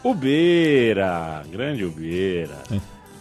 Ubeira, 0.03 1.43
grande 1.49 1.85
Ubeira. 1.85 2.57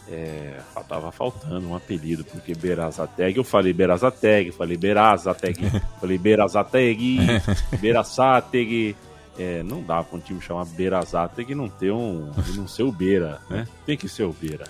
É, 0.09 0.59
tava 0.93 1.11
faltando 1.11 1.69
um 1.69 1.75
apelido, 1.75 2.23
porque 2.25 2.55
Berazateg, 2.55 3.39
eu 3.39 3.45
falei 3.45 3.73
Berazateg, 3.73 4.53
falei 4.53 4.77
Berazateg, 4.77 5.71
falei 5.99 6.19
Berazateg, 6.19 7.19
Berazateg. 7.81 8.95
É, 9.39 9.63
não 9.63 9.83
dá 9.83 10.03
pra 10.03 10.19
um 10.19 10.21
time 10.21 10.43
chamar 10.43 10.67
Berazateg 10.67 11.53
e 11.53 11.55
não 11.55 11.67
ter 11.67 11.91
um. 11.91 12.31
não 12.55 12.69
ser 12.69 12.83
o 12.83 12.93
Beira, 12.93 13.41
né? 13.49 13.67
Tem 13.87 13.97
que 13.97 14.07
ser 14.07 14.25
o 14.25 14.33
Beira. 14.33 14.67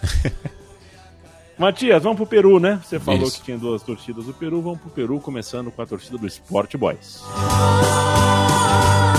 Matias, 1.59 2.03
vamos 2.03 2.17
pro 2.17 2.27
Peru, 2.27 2.59
né? 2.59 2.81
Você 2.83 2.99
falou 2.99 3.23
Isso. 3.29 3.39
que 3.39 3.45
tinha 3.45 3.59
duas 3.59 3.83
torcidas 3.83 4.25
do 4.25 4.35
Peru, 4.35 4.61
vamos 4.61 4.81
pro 4.81 4.91
Peru, 4.91 5.21
começando 5.21 5.71
com 5.71 5.83
a 5.83 5.87
torcida 5.87 6.19
do 6.19 6.27
Sport 6.27 6.77
Boys. 6.77 7.23
y 9.05 9.12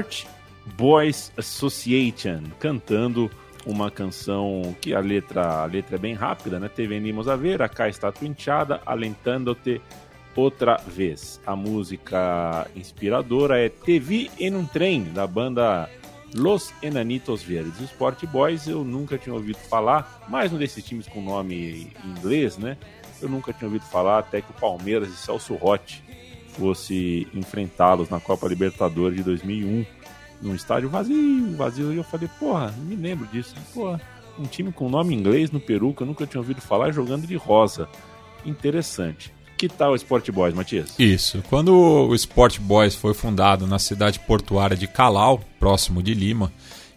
Sport 0.00 0.24
Boys 0.76 1.32
Association 1.36 2.42
cantando 2.58 3.30
uma 3.66 3.90
canção 3.90 4.74
que 4.80 4.94
a 4.94 5.00
letra, 5.00 5.62
a 5.62 5.64
letra 5.66 5.96
é 5.96 5.98
bem 5.98 6.14
rápida, 6.14 6.58
né? 6.58 6.68
Te 6.68 6.86
venimos 6.86 7.28
a 7.28 7.36
ver, 7.36 7.60
acá 7.60 7.88
está 7.88 8.10
tu 8.10 8.24
hinchada, 8.24 8.80
alentando-te 8.86 9.80
outra 10.34 10.78
vez. 10.86 11.38
A 11.46 11.54
música 11.54 12.66
inspiradora 12.74 13.58
é 13.58 13.68
Te 13.68 13.98
vi 13.98 14.30
em 14.38 14.54
um 14.54 14.64
trem, 14.64 15.04
da 15.04 15.26
banda 15.26 15.90
Los 16.34 16.72
Enanitos 16.82 17.42
Verdes. 17.42 17.78
O 17.80 17.84
Sport 17.84 18.24
Boys 18.26 18.66
eu 18.66 18.82
nunca 18.82 19.18
tinha 19.18 19.34
ouvido 19.34 19.58
falar, 19.58 20.24
mais 20.28 20.50
um 20.50 20.56
desses 20.56 20.82
times 20.82 21.06
com 21.06 21.20
nome 21.20 21.92
em 22.04 22.10
inglês, 22.10 22.56
né? 22.56 22.78
Eu 23.20 23.28
nunca 23.28 23.52
tinha 23.52 23.68
ouvido 23.68 23.84
falar 23.84 24.20
até 24.20 24.40
que 24.40 24.50
o 24.50 24.54
Palmeiras 24.54 25.10
e 25.10 25.16
Celso 25.16 25.54
Rotti 25.54 26.02
fosse 26.60 27.26
enfrentá-los 27.34 28.10
na 28.10 28.20
Copa 28.20 28.46
Libertadores 28.46 29.16
de 29.16 29.22
2001 29.22 29.86
num 30.42 30.54
estádio 30.54 30.90
vazio, 30.90 31.56
vazio. 31.56 31.90
E 31.92 31.96
eu 31.96 32.04
falei, 32.04 32.28
porra, 32.38 32.74
me 32.86 32.94
lembro 32.94 33.26
disso. 33.28 33.54
Porra, 33.72 33.98
um 34.38 34.44
time 34.44 34.70
com 34.70 34.90
nome 34.90 35.14
inglês 35.14 35.50
no 35.50 35.58
Peru 35.58 35.94
que 35.94 36.02
eu 36.02 36.06
nunca 36.06 36.26
tinha 36.26 36.40
ouvido 36.40 36.60
falar 36.60 36.92
jogando 36.92 37.26
de 37.26 37.34
rosa. 37.34 37.88
Interessante. 38.44 39.32
Que 39.56 39.68
tal 39.68 39.92
o 39.92 39.96
Sport 39.96 40.30
Boys, 40.30 40.54
Matias? 40.54 40.94
Isso. 40.98 41.42
Quando 41.48 41.74
o 41.74 42.14
Sport 42.14 42.58
Boys 42.60 42.94
foi 42.94 43.14
fundado 43.14 43.66
na 43.66 43.78
cidade 43.78 44.18
portuária 44.20 44.76
de 44.76 44.86
Calau, 44.86 45.40
próximo 45.58 46.02
de 46.02 46.12
Lima, 46.12 46.52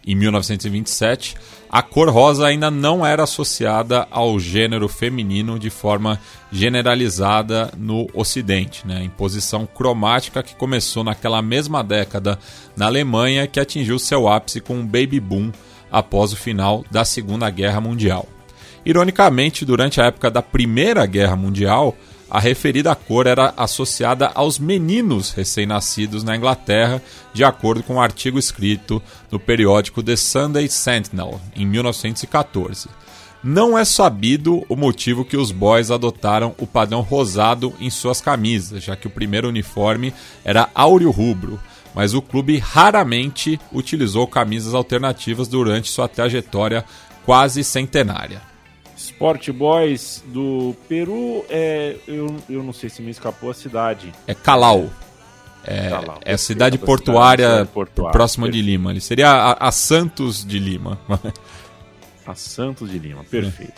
em 0.06 0.14
1927, 0.14 1.34
a 1.70 1.82
cor 1.82 2.08
rosa 2.08 2.46
ainda 2.46 2.70
não 2.70 3.04
era 3.04 3.24
associada 3.24 4.06
ao 4.10 4.38
gênero 4.38 4.88
feminino 4.88 5.58
de 5.58 5.70
forma 5.70 6.20
generalizada 6.52 7.72
no 7.76 8.06
Ocidente. 8.14 8.86
Né? 8.86 9.02
Imposição 9.02 9.66
cromática 9.66 10.42
que 10.42 10.54
começou 10.54 11.02
naquela 11.02 11.42
mesma 11.42 11.82
década 11.82 12.38
na 12.76 12.86
Alemanha 12.86 13.46
que 13.46 13.58
atingiu 13.58 13.98
seu 13.98 14.28
ápice 14.28 14.60
com 14.60 14.74
um 14.74 14.86
baby 14.86 15.18
boom 15.18 15.50
após 15.90 16.32
o 16.32 16.36
final 16.36 16.84
da 16.90 17.04
Segunda 17.04 17.48
Guerra 17.50 17.80
Mundial. 17.80 18.28
Ironicamente, 18.84 19.64
durante 19.64 20.00
a 20.00 20.06
época 20.06 20.30
da 20.30 20.42
Primeira 20.42 21.06
Guerra 21.06 21.36
Mundial, 21.36 21.96
a 22.34 22.40
referida 22.40 22.92
cor 22.96 23.28
era 23.28 23.54
associada 23.56 24.28
aos 24.34 24.58
meninos 24.58 25.30
recém-nascidos 25.30 26.24
na 26.24 26.36
Inglaterra, 26.36 27.00
de 27.32 27.44
acordo 27.44 27.84
com 27.84 27.94
um 27.94 28.00
artigo 28.00 28.40
escrito 28.40 29.00
no 29.30 29.38
periódico 29.38 30.02
The 30.02 30.16
Sunday 30.16 30.68
Sentinel, 30.68 31.40
em 31.54 31.64
1914. 31.64 32.88
Não 33.40 33.78
é 33.78 33.84
sabido 33.84 34.64
o 34.68 34.74
motivo 34.74 35.24
que 35.24 35.36
os 35.36 35.52
boys 35.52 35.92
adotaram 35.92 36.56
o 36.58 36.66
padrão 36.66 37.02
rosado 37.02 37.72
em 37.78 37.88
suas 37.88 38.20
camisas, 38.20 38.82
já 38.82 38.96
que 38.96 39.06
o 39.06 39.10
primeiro 39.10 39.48
uniforme 39.48 40.12
era 40.44 40.68
áureo-rubro, 40.74 41.60
mas 41.94 42.14
o 42.14 42.20
clube 42.20 42.58
raramente 42.58 43.60
utilizou 43.72 44.26
camisas 44.26 44.74
alternativas 44.74 45.46
durante 45.46 45.88
sua 45.88 46.08
trajetória 46.08 46.84
quase 47.24 47.62
centenária. 47.62 48.53
Sport 49.04 49.50
Boys 49.50 50.24
do 50.28 50.74
Peru, 50.88 51.44
é, 51.50 51.96
eu, 52.08 52.34
eu 52.48 52.62
não 52.62 52.72
sei 52.72 52.88
se 52.88 53.02
me 53.02 53.10
escapou 53.10 53.50
a 53.50 53.54
cidade. 53.54 54.12
É 54.26 54.34
Calau. 54.34 54.88
É, 55.62 55.90
Calau. 55.90 56.20
é 56.24 56.32
a 56.32 56.38
cidade 56.38 56.76
Cidade 56.76 56.78
portuária, 56.78 57.66
portuária, 57.66 58.12
próxima 58.12 58.50
de 58.50 58.62
Lima. 58.62 58.90
Ele 58.90 59.00
seria 59.00 59.30
a, 59.30 59.68
a 59.68 59.72
Santos 59.72 60.44
de 60.44 60.58
Lima. 60.58 60.98
A 62.26 62.34
Santos 62.34 62.90
de 62.90 62.98
Lima, 62.98 63.22
perfeito. 63.22 63.74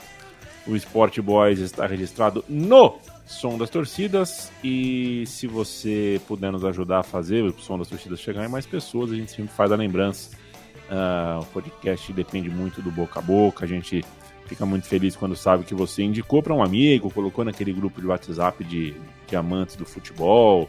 O 0.68 0.76
Sport 0.76 1.18
Boys 1.18 1.58
está 1.58 1.84
registrado 1.84 2.44
no 2.48 2.96
Som 3.26 3.58
das 3.58 3.68
Torcidas 3.68 4.52
e 4.62 5.24
se 5.26 5.48
você 5.48 6.20
puder 6.28 6.52
nos 6.52 6.64
ajudar 6.64 7.00
a 7.00 7.02
fazer 7.02 7.42
o 7.42 7.52
Som 7.58 7.76
das 7.76 7.88
Torcidas 7.88 8.20
chegar 8.20 8.44
em 8.44 8.48
mais 8.48 8.64
pessoas, 8.64 9.10
a 9.10 9.16
gente 9.16 9.32
sempre 9.32 9.52
faz 9.52 9.72
a 9.72 9.76
lembrança. 9.76 10.30
Ah, 10.88 11.40
o 11.42 11.46
podcast 11.46 12.12
depende 12.12 12.48
muito 12.48 12.80
do 12.80 12.92
boca 12.92 13.18
a 13.18 13.22
boca, 13.22 13.64
a 13.64 13.68
gente 13.68 14.04
fica 14.46 14.64
muito 14.64 14.86
feliz 14.86 15.16
quando 15.16 15.36
sabe 15.36 15.64
que 15.64 15.74
você 15.74 16.02
indicou 16.02 16.42
para 16.42 16.54
um 16.54 16.62
amigo, 16.62 17.10
colocou 17.10 17.44
naquele 17.44 17.72
grupo 17.72 18.00
de 18.00 18.06
WhatsApp 18.06 18.62
de, 18.64 18.94
de 19.26 19.36
amantes 19.36 19.76
do 19.76 19.84
futebol, 19.84 20.68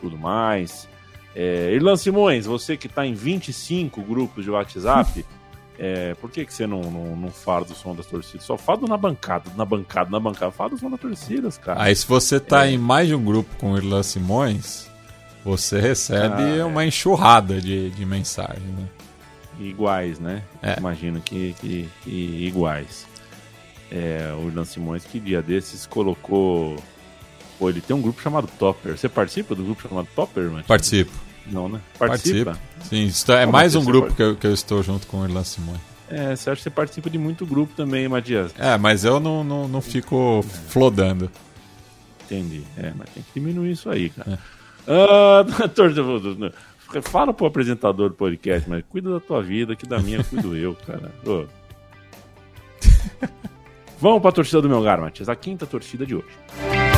tudo 0.00 0.18
mais. 0.18 0.88
É, 1.34 1.72
Irlan 1.74 1.96
Simões, 1.96 2.46
você 2.46 2.76
que 2.76 2.86
está 2.86 3.06
em 3.06 3.14
25 3.14 4.02
grupos 4.02 4.44
de 4.44 4.50
WhatsApp, 4.50 5.24
é, 5.78 6.14
por 6.14 6.30
que, 6.30 6.44
que 6.44 6.52
você 6.52 6.66
não, 6.66 6.82
não, 6.82 7.16
não 7.16 7.30
fala 7.30 7.64
do 7.64 7.74
som 7.74 7.94
das 7.94 8.06
torcidas? 8.06 8.44
Só 8.44 8.58
fala 8.58 8.86
na 8.86 8.96
bancada, 8.96 9.50
na 9.56 9.64
bancada, 9.64 10.10
na 10.10 10.20
bancada. 10.20 10.52
Fala 10.52 10.70
do 10.70 10.78
som 10.78 10.90
das 10.90 11.00
torcidas, 11.00 11.56
cara. 11.56 11.82
Aí 11.82 11.94
se 11.96 12.06
você 12.06 12.38
tá 12.38 12.68
em 12.68 12.76
mais 12.76 13.08
de 13.08 13.14
um 13.14 13.24
grupo 13.24 13.48
com 13.56 13.72
o 13.72 13.78
Irlan 13.78 14.02
Simões, 14.02 14.90
você 15.44 15.80
recebe 15.80 16.42
Ah, 16.42 16.56
é. 16.58 16.64
uma 16.64 16.84
enxurrada 16.84 17.60
de, 17.60 17.90
de 17.90 18.04
mensagem. 18.04 18.62
Né? 18.62 18.88
Iguais, 19.58 20.18
né? 20.18 20.42
É. 20.62 20.78
Imagino 20.78 21.20
que, 21.20 21.54
que, 21.60 21.88
que 22.02 22.46
iguais. 22.46 23.06
É, 23.94 24.32
o 24.34 24.48
Irlan 24.48 24.64
Simões, 24.64 25.04
que 25.04 25.20
dia 25.20 25.42
desses 25.42 25.84
colocou. 25.86 26.82
Pô, 27.58 27.68
ele 27.68 27.82
tem 27.82 27.94
um 27.94 28.00
grupo 28.00 28.22
chamado 28.22 28.48
Topper. 28.58 28.96
Você 28.96 29.06
participa 29.06 29.54
do 29.54 29.62
grupo 29.62 29.86
chamado 29.86 30.08
Topper, 30.16 30.50
mano? 30.50 30.64
Participo. 30.64 31.12
Não, 31.46 31.68
né? 31.68 31.78
Participo. 31.98 32.56
Sim, 32.84 33.10
é 33.28 33.44
mais 33.44 33.74
um 33.74 33.84
grupo 33.84 34.14
que 34.14 34.22
eu, 34.22 34.34
que 34.34 34.46
eu 34.46 34.54
estou 34.54 34.82
junto 34.82 35.06
com 35.06 35.20
o 35.20 35.24
Irlan 35.26 35.44
Simões. 35.44 35.80
É, 36.08 36.34
você 36.34 36.50
acha 36.50 36.56
que 36.56 36.62
você 36.62 36.70
participa 36.70 37.10
de 37.10 37.18
muito 37.18 37.44
grupo 37.44 37.74
também, 37.74 38.08
Matias? 38.08 38.54
É, 38.58 38.78
mas 38.78 39.04
eu 39.04 39.20
não, 39.20 39.44
não, 39.44 39.68
não 39.68 39.82
fico 39.82 40.42
flodando. 40.68 41.30
Entendi. 42.24 42.62
É, 42.78 42.92
mas 42.96 43.10
tem 43.10 43.22
que 43.22 43.40
diminuir 43.40 43.72
isso 43.72 43.90
aí, 43.90 44.08
cara. 44.08 44.38
Ah, 44.86 45.44
torcedor, 45.74 46.52
fala 47.02 47.34
pro 47.34 47.46
apresentador 47.46 48.08
do 48.08 48.14
podcast, 48.14 48.68
mas 48.68 48.82
cuida 48.88 49.10
da 49.10 49.20
tua 49.20 49.42
vida, 49.42 49.76
que 49.76 49.86
da 49.86 49.98
minha 49.98 50.24
cuido 50.24 50.56
eu, 50.56 50.74
cara. 50.74 51.12
Ô. 51.26 51.44
Vamos 54.02 54.20
pra 54.20 54.32
torcida 54.32 54.60
do 54.60 54.68
meu 54.68 54.82
Matias. 55.00 55.28
A 55.28 55.36
quinta 55.36 55.64
torcida 55.64 56.04
de 56.04 56.16
hoje. 56.16 56.91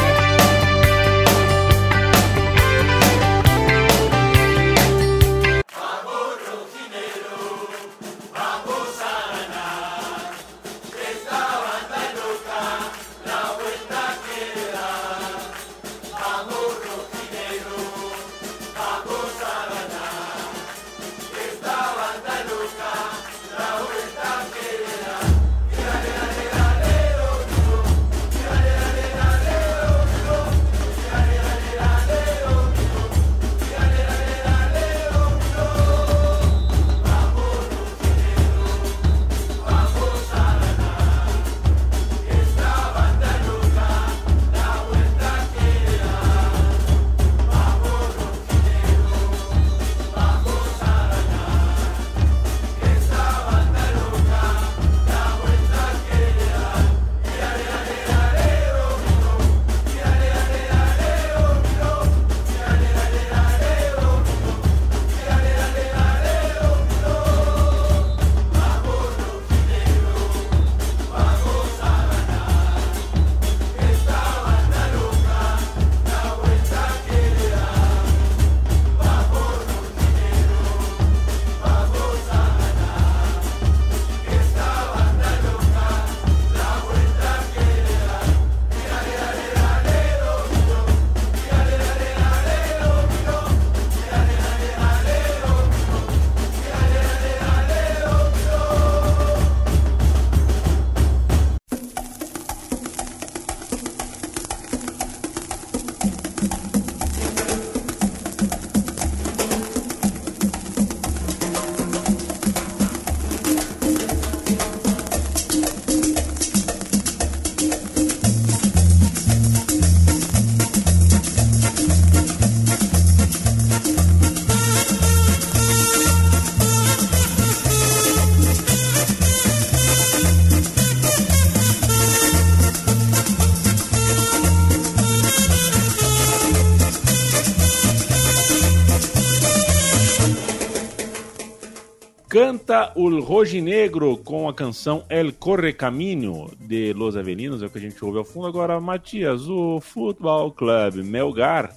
Canta 142.67 142.92
o 142.94 143.21
Rojinegro 143.21 144.17
com 144.17 144.48
a 144.48 144.54
canção 144.54 145.04
El 145.10 145.35
Correcamino 145.35 146.50
de 146.58 146.94
Los 146.94 147.15
Avelinos, 147.15 147.62
é 147.62 147.67
o 147.67 147.71
que 147.71 147.77
a 147.77 147.81
gente 147.81 148.02
ouve 148.02 148.17
ao 148.17 148.25
fundo. 148.25 148.46
Agora, 148.46 148.81
Matias, 148.81 149.46
o 149.50 149.83
Futebol 149.83 150.50
Club 150.50 151.04
Melgar 151.04 151.77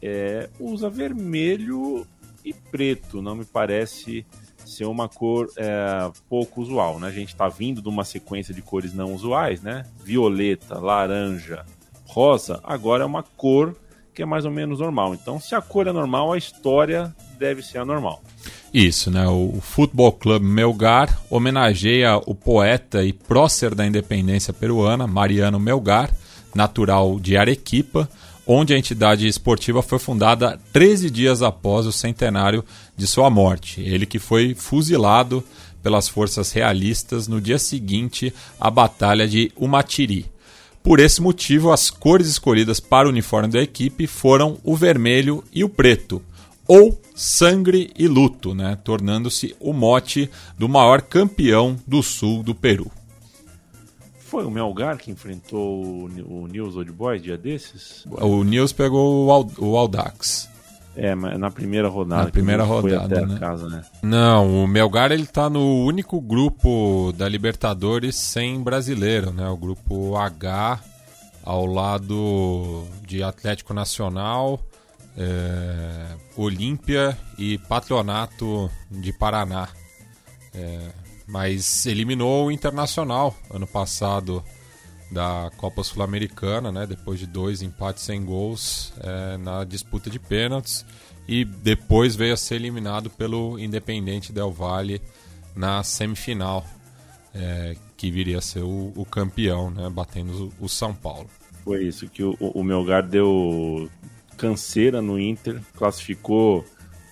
é, 0.00 0.48
usa 0.60 0.88
vermelho 0.88 2.06
e 2.44 2.52
preto, 2.52 3.20
não 3.20 3.34
me 3.34 3.44
parece 3.44 4.24
ser 4.64 4.84
uma 4.84 5.08
cor 5.08 5.50
é, 5.56 6.08
pouco 6.28 6.60
usual, 6.60 7.00
né? 7.00 7.08
A 7.08 7.12
gente 7.12 7.30
está 7.30 7.48
vindo 7.48 7.82
de 7.82 7.88
uma 7.88 8.04
sequência 8.04 8.54
de 8.54 8.62
cores 8.62 8.94
não 8.94 9.12
usuais, 9.12 9.62
né? 9.62 9.84
Violeta, 10.04 10.78
laranja, 10.78 11.66
rosa, 12.06 12.60
agora 12.62 13.02
é 13.02 13.06
uma 13.06 13.24
cor 13.24 13.76
que 14.14 14.22
é 14.22 14.26
mais 14.26 14.44
ou 14.44 14.52
menos 14.52 14.78
normal. 14.78 15.12
Então, 15.12 15.40
se 15.40 15.56
a 15.56 15.60
cor 15.60 15.88
é 15.88 15.92
normal, 15.92 16.32
a 16.32 16.38
história 16.38 17.12
deve 17.40 17.62
ser 17.62 17.78
anormal. 17.78 18.22
Isso, 18.72 19.10
né? 19.10 19.26
O 19.26 19.60
Futebol 19.62 20.12
Clube 20.12 20.44
Melgar 20.44 21.22
homenageia 21.30 22.20
o 22.26 22.34
poeta 22.34 23.02
e 23.02 23.14
prócer 23.14 23.74
da 23.74 23.86
independência 23.86 24.52
peruana, 24.52 25.06
Mariano 25.06 25.58
Melgar, 25.58 26.14
natural 26.54 27.18
de 27.18 27.38
Arequipa, 27.38 28.08
onde 28.46 28.74
a 28.74 28.78
entidade 28.78 29.26
esportiva 29.26 29.80
foi 29.80 29.98
fundada 29.98 30.60
13 30.72 31.08
dias 31.10 31.40
após 31.40 31.86
o 31.86 31.92
centenário 31.92 32.62
de 32.94 33.06
sua 33.06 33.30
morte. 33.30 33.80
Ele 33.80 34.04
que 34.04 34.18
foi 34.18 34.54
fuzilado 34.54 35.42
pelas 35.82 36.08
forças 36.08 36.52
realistas 36.52 37.26
no 37.26 37.40
dia 37.40 37.58
seguinte 37.58 38.34
à 38.60 38.70
Batalha 38.70 39.26
de 39.26 39.50
Umatiri. 39.56 40.26
Por 40.82 41.00
esse 41.00 41.22
motivo, 41.22 41.72
as 41.72 41.88
cores 41.88 42.28
escolhidas 42.28 42.80
para 42.80 43.08
o 43.08 43.10
uniforme 43.10 43.48
da 43.48 43.62
equipe 43.62 44.06
foram 44.06 44.58
o 44.62 44.76
vermelho 44.76 45.42
e 45.52 45.64
o 45.64 45.68
preto, 45.68 46.22
ou 46.66 46.99
sangue 47.20 47.90
e 47.98 48.08
luto, 48.08 48.54
né? 48.54 48.78
tornando-se 48.82 49.54
o 49.60 49.74
mote 49.74 50.30
do 50.56 50.66
maior 50.68 51.02
campeão 51.02 51.76
do 51.86 52.02
sul 52.02 52.42
do 52.42 52.54
Peru. 52.54 52.90
Foi 54.20 54.44
o 54.44 54.50
Melgar 54.50 54.96
que 54.96 55.10
enfrentou 55.10 56.08
o 56.24 56.46
News 56.46 56.76
Old 56.76 56.90
Boys 56.92 57.20
dia 57.20 57.36
desses? 57.36 58.06
O 58.06 58.42
News 58.42 58.72
pegou 58.72 59.26
o, 59.26 59.32
Ald 59.32 59.52
o 59.58 59.76
Aldax. 59.76 60.48
É, 60.96 61.14
mas 61.14 61.38
na 61.38 61.50
primeira 61.50 61.88
rodada. 61.88 62.24
Na 62.24 62.30
primeira 62.30 62.64
rodada, 62.64 63.26
né? 63.26 63.38
Casa, 63.38 63.68
né? 63.68 63.84
Não, 64.02 64.64
o 64.64 64.66
Melgar 64.66 65.12
ele 65.12 65.26
tá 65.26 65.50
no 65.50 65.84
único 65.84 66.20
grupo 66.20 67.12
da 67.16 67.28
Libertadores 67.28 68.16
sem 68.16 68.62
brasileiro, 68.62 69.30
né? 69.30 69.46
O 69.48 69.56
grupo 69.56 70.16
H 70.16 70.80
ao 71.44 71.66
lado 71.66 72.84
de 73.06 73.22
Atlético 73.22 73.74
Nacional, 73.74 74.60
é, 75.16 76.16
Olímpia 76.36 77.16
e 77.38 77.58
Patronato 77.58 78.70
de 78.90 79.12
Paraná. 79.12 79.68
É, 80.54 80.90
mas 81.26 81.86
eliminou 81.86 82.46
o 82.46 82.50
Internacional 82.50 83.36
ano 83.50 83.66
passado 83.66 84.42
da 85.10 85.50
Copa 85.56 85.82
Sul-Americana, 85.82 86.70
né, 86.70 86.86
depois 86.86 87.18
de 87.18 87.26
dois 87.26 87.62
empates 87.62 88.04
sem 88.04 88.24
gols 88.24 88.92
é, 89.00 89.36
na 89.36 89.64
disputa 89.64 90.08
de 90.08 90.18
pênaltis 90.18 90.84
e 91.26 91.44
depois 91.44 92.16
veio 92.16 92.34
a 92.34 92.36
ser 92.36 92.56
eliminado 92.56 93.10
pelo 93.10 93.58
Independente 93.58 94.32
Del 94.32 94.52
Valle 94.52 95.00
na 95.54 95.82
semifinal, 95.82 96.64
é, 97.34 97.76
que 97.96 98.10
viria 98.10 98.38
a 98.38 98.42
ser 98.42 98.62
o, 98.62 98.92
o 98.96 99.04
campeão, 99.04 99.70
né, 99.70 99.88
batendo 99.90 100.52
o, 100.60 100.64
o, 100.64 100.68
São 100.68 100.94
Paulo. 100.94 101.28
Foi 101.64 101.84
isso 101.84 102.08
que 102.08 102.22
o, 102.22 102.34
o 102.40 102.64
Melgar 102.64 103.06
deu 103.06 103.88
canseira 104.40 105.02
no 105.02 105.20
Inter, 105.20 105.60
classificou 105.76 106.64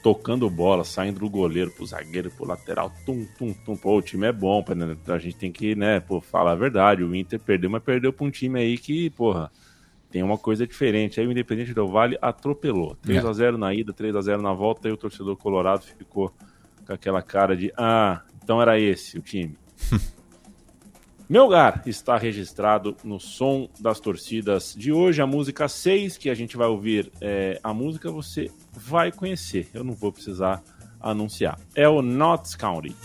tocando 0.02 0.48
bola, 0.48 0.82
saindo 0.82 1.20
do 1.20 1.28
goleiro 1.28 1.70
pro 1.70 1.84
zagueiro, 1.84 2.30
pro 2.30 2.46
lateral, 2.46 2.90
tum, 3.04 3.26
tum, 3.38 3.52
tum. 3.52 3.76
Pô, 3.76 3.98
o 3.98 4.02
time 4.02 4.26
é 4.26 4.32
bom, 4.32 4.64
né? 4.74 4.96
a 5.08 5.18
gente 5.18 5.36
tem 5.36 5.52
que, 5.52 5.74
né, 5.74 6.00
pô, 6.00 6.22
falar 6.22 6.52
a 6.52 6.54
verdade. 6.54 7.04
O 7.04 7.14
Inter 7.14 7.38
perdeu, 7.38 7.68
mas 7.68 7.82
perdeu 7.82 8.14
pra 8.14 8.24
um 8.26 8.30
time 8.30 8.58
aí 8.58 8.78
que, 8.78 9.10
porra, 9.10 9.52
tem 10.10 10.22
uma 10.22 10.38
coisa 10.38 10.66
diferente. 10.66 11.20
Aí 11.20 11.26
o 11.26 11.30
Independente 11.30 11.74
do 11.74 11.86
Vale 11.86 12.16
atropelou. 12.22 12.96
3 13.02 13.22
a 13.22 13.32
0 13.34 13.58
na 13.58 13.74
ida, 13.74 13.92
3 13.92 14.16
a 14.16 14.22
0 14.22 14.40
na 14.40 14.54
volta, 14.54 14.88
e 14.88 14.92
o 14.92 14.96
torcedor 14.96 15.36
colorado 15.36 15.82
ficou 15.82 16.32
com 16.86 16.92
aquela 16.94 17.20
cara 17.20 17.54
de, 17.54 17.70
ah, 17.76 18.22
então 18.42 18.62
era 18.62 18.80
esse 18.80 19.18
o 19.18 19.20
time. 19.20 19.54
Melgar 21.28 21.82
está 21.84 22.16
registrado 22.16 22.96
no 23.04 23.20
som 23.20 23.68
das 23.78 24.00
torcidas 24.00 24.74
de 24.74 24.90
hoje. 24.90 25.20
A 25.20 25.26
música 25.26 25.68
6, 25.68 26.16
que 26.16 26.30
a 26.30 26.34
gente 26.34 26.56
vai 26.56 26.66
ouvir, 26.66 27.12
é, 27.20 27.60
a 27.62 27.74
música 27.74 28.10
você 28.10 28.50
vai 28.72 29.12
conhecer. 29.12 29.68
Eu 29.74 29.84
não 29.84 29.92
vou 29.92 30.10
precisar 30.10 30.62
anunciar. 30.98 31.58
É 31.74 31.86
o 31.86 32.00
Notts 32.00 32.56
County. 32.56 32.96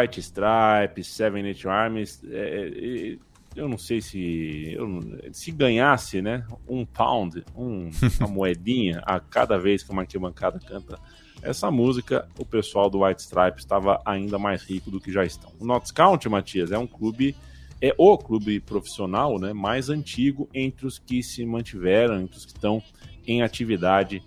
White 0.00 0.20
Stripes, 0.20 1.06
Seven 1.08 1.46
Eight 1.46 1.66
Armies, 1.66 2.22
é, 2.30 2.68
é, 2.68 3.18
eu 3.56 3.68
não 3.68 3.78
sei 3.78 4.00
se 4.00 4.72
eu, 4.72 5.00
se 5.32 5.50
ganhasse, 5.50 6.22
né, 6.22 6.46
um 6.68 6.84
pound, 6.84 7.44
um, 7.56 7.90
uma 8.20 8.28
moedinha 8.28 9.02
a 9.04 9.18
cada 9.18 9.58
vez 9.58 9.82
que 9.82 9.90
uma 9.90 10.02
arquibancada 10.02 10.58
canta 10.60 10.98
essa 11.42 11.70
música, 11.70 12.28
o 12.38 12.44
pessoal 12.44 12.90
do 12.90 13.04
White 13.04 13.22
Stripes 13.22 13.62
estava 13.62 14.00
ainda 14.04 14.38
mais 14.38 14.62
rico 14.62 14.90
do 14.90 15.00
que 15.00 15.12
já 15.12 15.24
estão. 15.24 15.52
O 15.60 15.64
Notts 15.64 15.92
County, 15.92 16.28
Matias, 16.28 16.72
é 16.72 16.78
um 16.78 16.86
clube 16.86 17.34
é 17.80 17.94
o 17.96 18.18
clube 18.18 18.58
profissional, 18.58 19.38
né, 19.38 19.52
mais 19.52 19.88
antigo 19.88 20.48
entre 20.52 20.84
os 20.84 20.98
que 20.98 21.22
se 21.22 21.46
mantiveram, 21.46 22.20
entre 22.20 22.36
os 22.36 22.44
que 22.44 22.50
estão 22.50 22.82
em 23.24 23.40
atividade. 23.40 24.20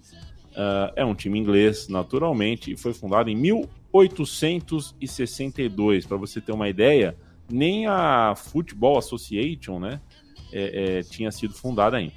Uh, 0.51 0.91
é 0.95 1.03
um 1.03 1.13
time 1.13 1.37
inglês, 1.37 1.89
naturalmente, 1.89 2.71
e 2.71 2.77
foi 2.77 2.93
fundado 2.93 3.29
em 3.29 3.35
1862. 3.93 6.05
Para 6.05 6.17
você 6.17 6.41
ter 6.41 6.51
uma 6.51 6.69
ideia, 6.69 7.15
nem 7.49 7.87
a 7.87 8.33
Football 8.35 8.97
Association, 8.97 9.79
né? 9.79 10.01
é, 10.51 10.99
é, 10.99 11.03
tinha 11.03 11.31
sido 11.31 11.53
fundada 11.53 11.97
ainda. 11.97 12.13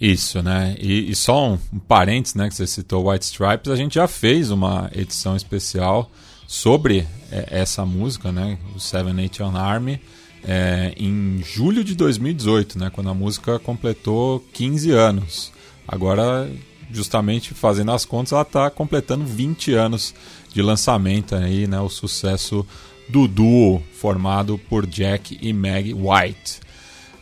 Isso, 0.00 0.42
né? 0.42 0.76
E, 0.78 1.10
e 1.10 1.14
só 1.14 1.50
um, 1.50 1.58
um 1.72 1.78
parênteses, 1.78 2.34
né, 2.34 2.48
que 2.48 2.54
você 2.54 2.66
citou 2.66 3.10
White 3.10 3.24
Stripes, 3.24 3.70
a 3.70 3.76
gente 3.76 3.96
já 3.96 4.06
fez 4.06 4.50
uma 4.50 4.90
edição 4.94 5.34
especial 5.34 6.10
sobre 6.46 7.06
é, 7.32 7.48
essa 7.50 7.84
música, 7.84 8.30
né, 8.30 8.58
o 8.76 8.80
Seven 8.80 9.12
Nation 9.12 9.56
Army, 9.56 10.00
é, 10.44 10.94
em 10.96 11.42
julho 11.42 11.82
de 11.82 11.96
2018, 11.96 12.78
né, 12.78 12.90
quando 12.90 13.10
a 13.10 13.14
música 13.14 13.58
completou 13.58 14.40
15 14.52 14.92
anos. 14.92 15.52
Agora, 15.86 16.48
justamente 16.92 17.52
fazendo 17.52 17.90
as 17.90 18.04
contas, 18.04 18.32
ela 18.32 18.42
está 18.42 18.70
completando 18.70 19.24
20 19.24 19.74
anos 19.74 20.14
de 20.58 20.62
lançamento 20.62 21.36
aí, 21.36 21.68
né, 21.68 21.78
o 21.78 21.88
sucesso 21.88 22.66
do 23.08 23.28
duo 23.28 23.80
formado 23.92 24.58
por 24.68 24.84
Jack 24.84 25.38
e 25.40 25.52
Meg 25.52 25.94
White. 25.94 26.60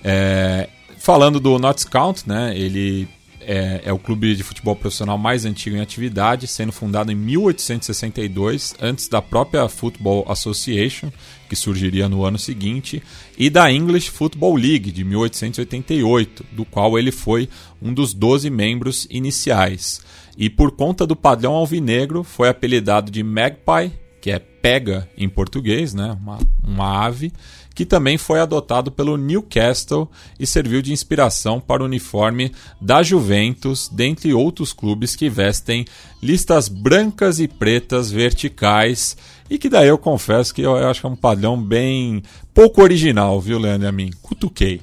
É, 0.03 0.71
falando 0.99 1.39
do 1.39 1.59
Notts 1.59 1.85
Count, 1.85 2.27
né, 2.27 2.57
ele 2.57 3.07
é, 3.43 3.83
é, 3.85 3.93
o 3.93 3.99
clube 3.99 4.35
de 4.35 4.43
futebol 4.43 4.75
profissional 4.75 5.19
mais 5.19 5.45
antigo 5.45 5.77
em 5.77 5.83
atividade, 5.83 6.47
sendo 6.47 6.73
fundado 6.73 7.13
em 7.13 7.15
1862, 7.15 8.75
antes 8.81 9.07
da 9.07 9.21
própria 9.21 9.69
Football 9.69 10.25
Association, 10.31 11.13
que 11.47 11.55
surgiria 11.55 12.09
no 12.09 12.25
ano 12.25 12.39
seguinte, 12.39 13.03
e 13.37 13.51
da 13.51 13.71
English 13.71 14.09
Football 14.09 14.57
League, 14.57 14.91
de 14.91 15.05
1888, 15.05 16.43
do 16.53 16.65
qual 16.65 16.99
ele 16.99 17.13
foi 17.13 17.51
um 17.83 17.93
dos 17.93 18.15
12 18.15 18.49
membros 18.49 19.07
iniciais. 19.11 20.01
E 20.37 20.51
por 20.51 20.73
conta 20.73 21.07
do 21.07 21.17
padrão 21.17 21.55
alvinegro, 21.55 22.23
foi 22.23 22.49
apelidado 22.49 23.11
de 23.11 23.23
Magpie, 23.23 23.93
que 24.21 24.31
é 24.31 24.39
pega 24.39 25.09
em 25.17 25.29
português, 25.29 25.95
né? 25.95 26.17
uma, 26.21 26.39
uma 26.63 27.07
ave, 27.07 27.33
que 27.73 27.87
também 27.87 28.19
foi 28.19 28.41
adotado 28.41 28.91
pelo 28.91 29.17
Newcastle 29.17 30.11
e 30.41 30.47
serviu 30.47 30.83
de 30.83 30.93
inspiração 30.93 31.61
para 31.61 31.83
o 31.83 31.87
uniforme 31.87 32.51
da 32.81 33.03
Juventus, 33.03 33.89
dentre 33.89 34.35
outros 34.35 34.73
clubes 34.73 35.15
que 35.15 35.31
vestem 35.31 35.85
listas 36.23 36.69
brancas 36.69 37.39
e 37.39 37.47
pretas 37.47 38.11
verticais. 38.11 39.17
E 39.49 39.59
que 39.59 39.69
daí 39.69 39.89
eu 39.89 39.99
confesso 39.99 40.53
que 40.53 40.63
eu, 40.63 40.75
acho 40.75 41.01
que 41.01 41.07
é 41.07 41.11
um 41.11 41.17
padrão 41.17 41.63
bem 41.63 42.23
pouco 42.53 42.83
original, 42.83 43.41
viu, 43.41 43.59
Leandro? 43.59 43.89
A 43.89 43.93
mim, 43.93 44.11
cutuquei. 44.23 44.81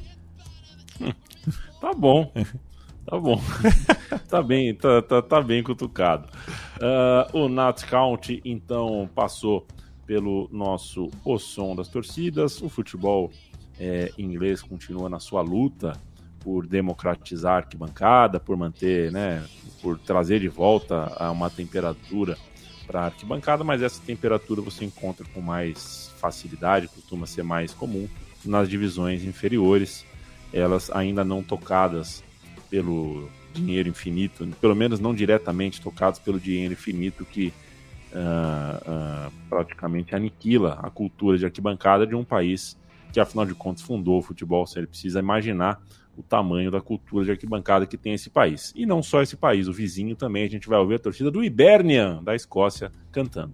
Tá 1.82 1.94
bom. 1.94 2.32
Tá 3.14 3.20
bom. 3.20 3.40
tá 4.28 4.42
bem, 4.42 4.74
tá, 4.74 5.00
tá, 5.04 5.22
tá 5.22 5.40
bem 5.40 5.62
cutucado. 5.62 6.28
Uh, 6.80 7.42
o 7.42 7.48
Nats 7.48 7.84
County, 7.84 8.42
então, 8.44 9.08
passou 9.14 9.68
pelo 10.04 10.50
nosso 10.52 11.12
O 11.24 11.38
Som 11.38 11.76
das 11.76 11.88
Torcidas. 11.90 12.60
O 12.60 12.70
futebol 12.70 13.30
é, 13.80 14.12
inglês 14.18 14.64
continua 14.64 15.10
na 15.10 15.20
sua 15.20 15.44
luta 15.44 15.94
por 16.40 16.66
democratizar 16.66 17.54
a 17.54 17.58
arquibancada, 17.58 18.40
por 18.40 18.58
manter, 18.58 19.12
né, 19.12 19.46
por 19.80 20.00
trazer 20.00 20.40
de 20.40 20.50
volta 20.50 21.14
a 21.16 21.30
uma 21.30 21.52
temperatura 21.52 22.36
para 22.88 23.02
a 23.02 23.06
arquibancada, 23.06 23.64
mas 23.64 23.84
essa 23.84 24.02
temperatura 24.02 24.60
você 24.60 24.86
encontra 24.86 25.24
com 25.36 25.40
mais 25.40 26.12
facilidade, 26.18 26.88
costuma 26.88 27.28
ser 27.28 27.44
mais 27.44 27.76
comum 27.76 28.10
nas 28.44 28.68
divisões 28.68 29.24
inferiores, 29.24 30.04
elas 30.52 30.90
ainda 30.90 31.24
não 31.24 31.44
tocadas 31.44 32.24
pelo 32.74 33.30
dinheiro 33.54 33.88
infinito, 33.88 34.48
pelo 34.60 34.76
menos 34.76 35.00
não 35.00 35.14
diretamente 35.14 35.80
tocados 35.80 36.20
pelo 36.20 36.40
dinheiro 36.40 36.74
infinito 36.74 37.24
que 37.24 37.54
uh, 38.12 39.28
uh, 39.28 39.32
praticamente 39.48 40.16
aniquila 40.16 40.80
a 40.82 40.90
cultura 40.90 41.38
de 41.38 41.46
arquibancada 41.46 42.08
de 42.08 42.16
um 42.16 42.24
país 42.24 42.76
que, 43.12 43.20
afinal 43.20 43.46
de 43.46 43.54
contas, 43.54 43.84
fundou 43.84 44.18
o 44.18 44.22
futebol. 44.24 44.66
Você 44.66 44.88
precisa 44.88 45.20
imaginar 45.20 45.80
o 46.18 46.24
tamanho 46.24 46.72
da 46.72 46.82
cultura 46.82 47.24
de 47.26 47.30
arquibancada 47.30 47.86
que 47.86 47.96
tem 47.96 48.16
esse 48.16 48.32
país. 48.32 48.74
E 48.76 48.88
não 48.88 49.04
só 49.04 49.22
esse 49.22 49.38
país, 49.38 49.68
o 49.68 49.74
vizinho 49.74 50.16
também. 50.16 50.44
A 50.44 50.50
gente 50.50 50.68
vai 50.68 50.80
ouvir 50.80 50.96
a 50.96 51.00
torcida 51.00 51.30
do 51.30 51.44
Hibernian, 51.44 52.24
da 52.24 52.34
Escócia, 52.34 52.92
cantando. 53.12 53.54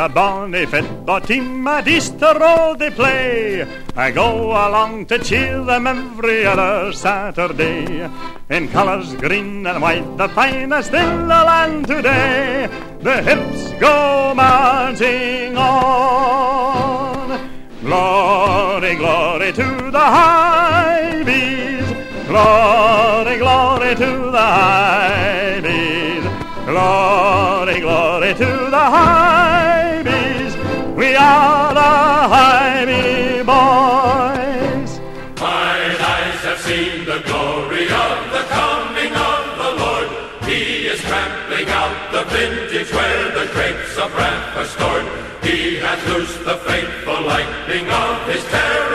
A 0.00 0.08
bonny 0.08 0.64
fit, 0.64 1.04
the 1.04 1.20
team 1.20 1.68
at 1.68 1.86
Easter 1.86 2.32
Road 2.40 2.78
they 2.78 2.90
play. 2.90 3.66
I 3.94 4.10
go 4.10 4.50
along 4.52 5.04
to 5.06 5.18
cheer 5.18 5.62
them 5.62 5.86
every 5.86 6.46
other 6.46 6.90
Saturday. 6.94 8.08
In 8.48 8.68
colours 8.68 9.14
green 9.16 9.66
and 9.66 9.82
white, 9.82 10.16
the 10.16 10.28
finest 10.30 10.94
in 10.94 11.28
the 11.28 11.40
land 11.50 11.86
today. 11.86 12.68
The 13.00 13.22
hips 13.22 13.72
go 13.78 14.32
marching 14.34 15.58
on. 15.58 17.28
Glory, 17.82 18.94
glory 18.94 19.52
to 19.52 19.90
the 19.90 20.06
high 20.16 21.22
bees. 21.24 21.88
Glory, 22.26 23.36
glory 23.36 23.94
to 23.96 24.30
the 24.36 24.46
high 24.58 25.60
bees. 25.60 26.24
Glory, 26.64 27.80
glory 27.80 28.32
to 28.34 28.70
the 28.70 28.84
high 28.96 29.19
the 42.80 42.96
where 42.96 43.30
the 43.32 43.52
grapes 43.52 43.98
of 43.98 44.14
wrath 44.16 44.56
are 44.56 44.64
stored. 44.64 45.04
He 45.44 45.76
hath 45.76 46.02
loosed 46.08 46.44
the 46.44 46.56
faithful 46.56 47.20
lightning 47.26 47.86
of 47.90 48.26
his 48.26 48.42
terrible 48.44 48.89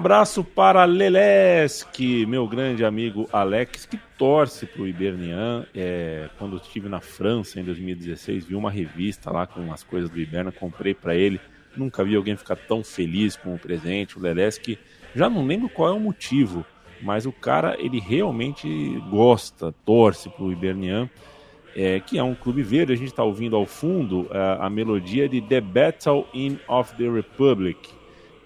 abraço 0.00 0.42
para 0.42 0.82
Leleski, 0.86 2.24
meu 2.24 2.48
grande 2.48 2.82
amigo 2.86 3.28
Alex, 3.30 3.84
que 3.84 3.98
torce 4.16 4.64
para 4.64 4.80
o 4.80 4.88
Hibernian. 4.88 5.66
É, 5.74 6.30
quando 6.38 6.56
eu 6.56 6.58
estive 6.58 6.88
na 6.88 7.02
França 7.02 7.60
em 7.60 7.64
2016, 7.64 8.46
vi 8.46 8.54
uma 8.54 8.70
revista 8.70 9.30
lá 9.30 9.46
com 9.46 9.70
as 9.70 9.82
coisas 9.82 10.08
do 10.08 10.18
Hiberna, 10.18 10.50
comprei 10.50 10.94
para 10.94 11.14
ele. 11.14 11.38
Nunca 11.76 12.02
vi 12.02 12.16
alguém 12.16 12.34
ficar 12.34 12.56
tão 12.56 12.82
feliz 12.82 13.36
com 13.36 13.54
o 13.54 13.58
presente. 13.58 14.16
O 14.16 14.22
Leleski, 14.22 14.78
já 15.14 15.28
não 15.28 15.44
lembro 15.44 15.68
qual 15.68 15.90
é 15.90 15.92
o 15.92 16.00
motivo, 16.00 16.64
mas 17.02 17.26
o 17.26 17.32
cara 17.32 17.76
ele 17.78 18.00
realmente 18.00 18.66
gosta, 19.10 19.70
torce 19.84 20.30
para 20.30 20.44
o 20.44 20.50
Hibernian. 20.50 21.10
É, 21.76 22.00
que 22.00 22.18
é 22.18 22.22
um 22.22 22.34
clube 22.34 22.62
verde, 22.62 22.94
a 22.94 22.96
gente 22.96 23.08
está 23.08 23.22
ouvindo 23.22 23.54
ao 23.54 23.66
fundo 23.66 24.26
a, 24.30 24.66
a 24.66 24.70
melodia 24.70 25.28
de 25.28 25.42
The 25.42 25.60
Battle 25.60 26.26
in 26.32 26.58
of 26.66 26.96
the 26.96 27.06
Republic, 27.06 27.99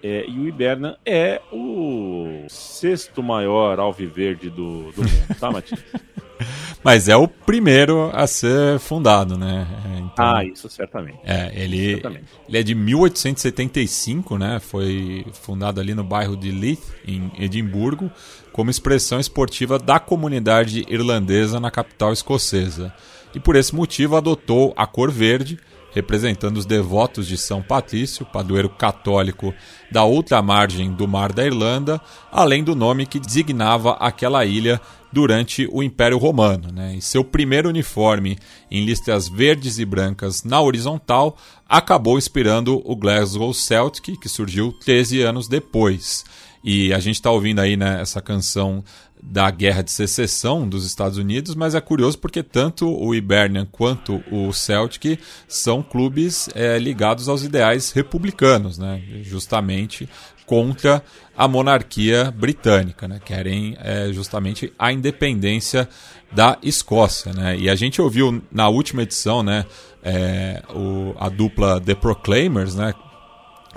é, 0.07 0.23
e 0.29 0.37
o 0.37 0.47
Iberna 0.47 0.99
é 1.03 1.41
o 1.51 2.45
sexto 2.47 3.23
maior 3.23 3.79
alviverde 3.79 4.51
do, 4.51 4.91
do 4.91 5.01
mundo, 5.01 5.39
tá, 5.39 5.49
Matias? 5.49 5.83
Mas 6.83 7.09
é 7.09 7.15
o 7.15 7.27
primeiro 7.27 8.11
a 8.13 8.27
ser 8.27 8.77
fundado, 8.77 9.35
né? 9.35 9.65
Então, 9.97 10.23
ah, 10.23 10.45
isso 10.45 10.69
certamente. 10.69 11.17
É, 11.23 11.51
ele, 11.55 11.93
certamente. 11.93 12.25
ele 12.47 12.57
é 12.59 12.61
de 12.61 12.75
1875, 12.75 14.37
né? 14.37 14.59
Foi 14.59 15.25
fundado 15.33 15.81
ali 15.81 15.95
no 15.95 16.03
bairro 16.03 16.37
de 16.37 16.51
Leith, 16.51 16.83
em 17.07 17.31
Edimburgo, 17.39 18.11
como 18.51 18.69
expressão 18.69 19.19
esportiva 19.19 19.79
da 19.79 19.99
comunidade 19.99 20.85
irlandesa 20.87 21.59
na 21.59 21.71
capital 21.71 22.13
escocesa. 22.13 22.93
E 23.33 23.39
por 23.39 23.55
esse 23.55 23.73
motivo 23.73 24.15
adotou 24.15 24.71
a 24.77 24.85
cor 24.85 25.09
verde, 25.09 25.57
representando 25.95 26.57
os 26.57 26.65
devotos 26.65 27.25
de 27.25 27.37
São 27.37 27.61
Patrício, 27.61 28.25
padroeiro 28.25 28.67
católico 28.67 29.53
da 29.89 30.03
outra 30.03 30.41
margem 30.41 30.91
do 30.91 31.07
Mar 31.07 31.31
da 31.31 31.45
Irlanda, 31.45 32.01
além 32.29 32.65
do 32.65 32.75
nome 32.75 33.05
que 33.05 33.17
designava 33.17 33.93
aquela 33.93 34.43
ilha 34.43 34.81
durante 35.09 35.65
o 35.71 35.81
Império 35.81 36.17
Romano. 36.17 36.69
Né? 36.73 36.95
E 36.97 37.01
seu 37.01 37.23
primeiro 37.23 37.69
uniforme 37.69 38.37
em 38.69 38.83
listras 38.83 39.29
verdes 39.29 39.79
e 39.79 39.85
brancas 39.85 40.43
na 40.43 40.59
horizontal 40.59 41.37
acabou 41.67 42.17
inspirando 42.17 42.81
o 42.83 42.93
Glasgow 42.93 43.53
Celtic, 43.53 44.19
que 44.19 44.27
surgiu 44.27 44.73
13 44.73 45.21
anos 45.21 45.47
depois. 45.47 46.25
E 46.61 46.93
a 46.93 46.99
gente 46.99 47.15
está 47.15 47.31
ouvindo 47.31 47.59
aí 47.59 47.77
né, 47.77 48.01
essa 48.01 48.21
canção 48.21 48.83
da 49.27 49.49
Guerra 49.49 49.81
de 49.81 49.91
Secessão 49.91 50.67
dos 50.69 50.85
Estados 50.85 51.17
Unidos, 51.17 51.55
mas 51.55 51.73
é 51.73 51.81
curioso 51.81 52.17
porque 52.19 52.43
tanto 52.43 52.87
o 52.87 53.13
Hibernian 53.13 53.67
quanto 53.69 54.23
o 54.31 54.53
Celtic 54.53 55.19
são 55.47 55.81
clubes 55.81 56.47
é, 56.53 56.77
ligados 56.77 57.27
aos 57.27 57.43
ideais 57.43 57.91
republicanos, 57.91 58.77
né? 58.77 59.01
justamente 59.23 60.07
contra 60.45 61.03
a 61.35 61.47
monarquia 61.47 62.31
britânica, 62.31 63.07
né? 63.07 63.19
querem 63.23 63.75
é, 63.79 64.13
justamente 64.13 64.71
a 64.77 64.91
independência 64.91 65.89
da 66.31 66.57
Escócia. 66.61 67.33
Né? 67.33 67.57
E 67.57 67.69
a 67.69 67.75
gente 67.75 67.99
ouviu 68.01 68.43
na 68.51 68.69
última 68.69 69.01
edição 69.01 69.41
né, 69.41 69.65
é, 70.03 70.61
o, 70.69 71.15
a 71.19 71.29
dupla 71.29 71.81
The 71.81 71.95
Proclaimers, 71.95 72.75
né, 72.75 72.93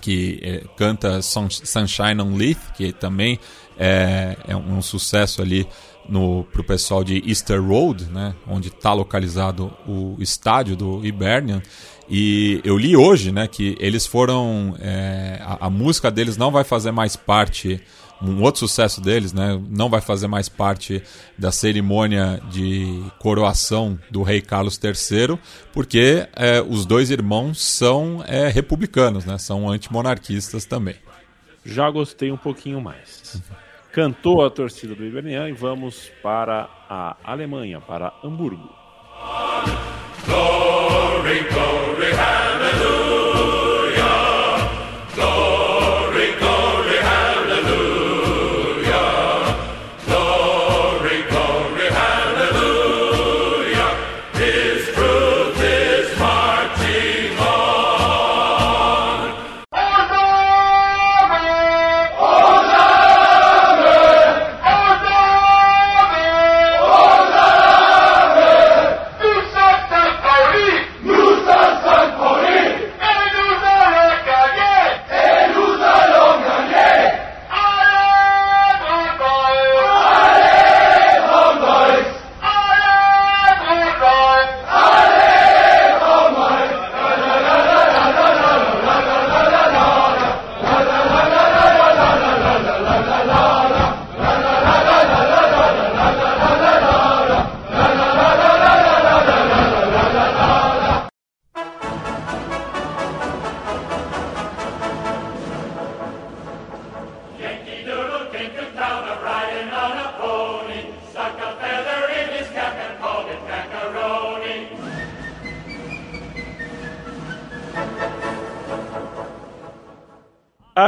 que 0.00 0.38
é, 0.42 0.64
canta 0.76 1.20
Sunshine 1.22 2.20
on 2.20 2.36
Leith, 2.36 2.60
que 2.76 2.92
também 2.92 3.38
é, 3.78 4.36
é 4.46 4.56
um 4.56 4.82
sucesso 4.82 5.40
ali 5.40 5.66
para 6.50 6.60
o 6.60 6.64
pessoal 6.64 7.04
de 7.04 7.22
Easter 7.26 7.62
Road, 7.62 8.06
né, 8.06 8.34
onde 8.46 8.68
está 8.68 8.92
localizado 8.92 9.70
o 9.86 10.16
estádio 10.18 10.74
do 10.74 11.04
Hibernian. 11.04 11.62
E 12.08 12.60
eu 12.64 12.78
li 12.78 12.96
hoje 12.96 13.30
né, 13.30 13.46
que 13.46 13.76
eles 13.78 14.06
foram. 14.06 14.74
É, 14.80 15.38
a, 15.42 15.66
a, 15.66 15.70
música 15.70 16.10
deles 16.10 16.38
não 16.38 16.50
vai 16.50 16.64
fazer 16.64 16.90
mais 16.90 17.14
parte. 17.16 17.80
Um 18.20 18.42
outro 18.42 18.58
sucesso 18.60 19.00
deles, 19.00 19.32
né? 19.32 19.60
Não 19.70 19.88
vai 19.88 20.00
fazer 20.00 20.26
mais 20.26 20.48
parte 20.48 21.00
da 21.38 21.52
cerimônia 21.52 22.40
de 22.50 23.00
coroação 23.20 23.96
do 24.10 24.24
rei 24.24 24.40
Carlos 24.40 24.80
III, 24.82 25.38
porque 25.72 26.26
é, 26.34 26.60
os 26.60 26.84
dois 26.84 27.12
irmãos 27.12 27.62
são 27.62 28.24
é, 28.26 28.48
republicanos, 28.48 29.24
né? 29.24 29.38
São 29.38 29.70
antimonarquistas 29.70 30.64
também. 30.64 30.96
Já 31.64 31.88
gostei 31.90 32.32
um 32.32 32.36
pouquinho 32.36 32.80
mais. 32.80 33.40
Cantou 33.98 34.46
a 34.46 34.48
torcida 34.48 34.94
do 34.94 35.04
Hibernian 35.04 35.48
e 35.48 35.52
vamos 35.52 36.08
para 36.22 36.68
a 36.88 37.16
Alemanha, 37.24 37.80
para 37.80 38.12
Hamburgo. 38.22 38.72
Glory, 40.24 41.40
glory, 41.50 42.12
hallelujah. 42.12 43.08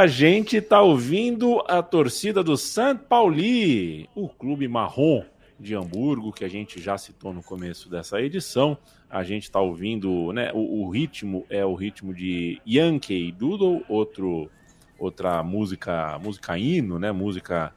A 0.01 0.07
gente 0.07 0.57
está 0.57 0.81
ouvindo 0.81 1.63
a 1.67 1.83
torcida 1.83 2.43
do 2.43 2.57
St. 2.57 2.97
Pauli, 3.07 4.09
o 4.15 4.27
clube 4.27 4.67
marrom 4.67 5.23
de 5.59 5.75
Hamburgo, 5.75 6.33
que 6.33 6.43
a 6.43 6.47
gente 6.47 6.81
já 6.81 6.97
citou 6.97 7.31
no 7.31 7.43
começo 7.43 7.87
dessa 7.87 8.19
edição. 8.19 8.75
A 9.07 9.23
gente 9.23 9.43
está 9.43 9.59
ouvindo, 9.59 10.33
né? 10.33 10.49
O, 10.55 10.81
o, 10.81 10.89
ritmo 10.89 11.45
é 11.51 11.63
o 11.63 11.75
ritmo 11.75 12.15
de 12.15 12.59
Yankee 12.67 13.31
Doodle, 13.31 13.85
outro, 13.87 14.49
outra 14.97 15.43
música, 15.43 16.17
música 16.17 16.57
hino, 16.57 16.97
né? 16.97 17.11
Música 17.11 17.71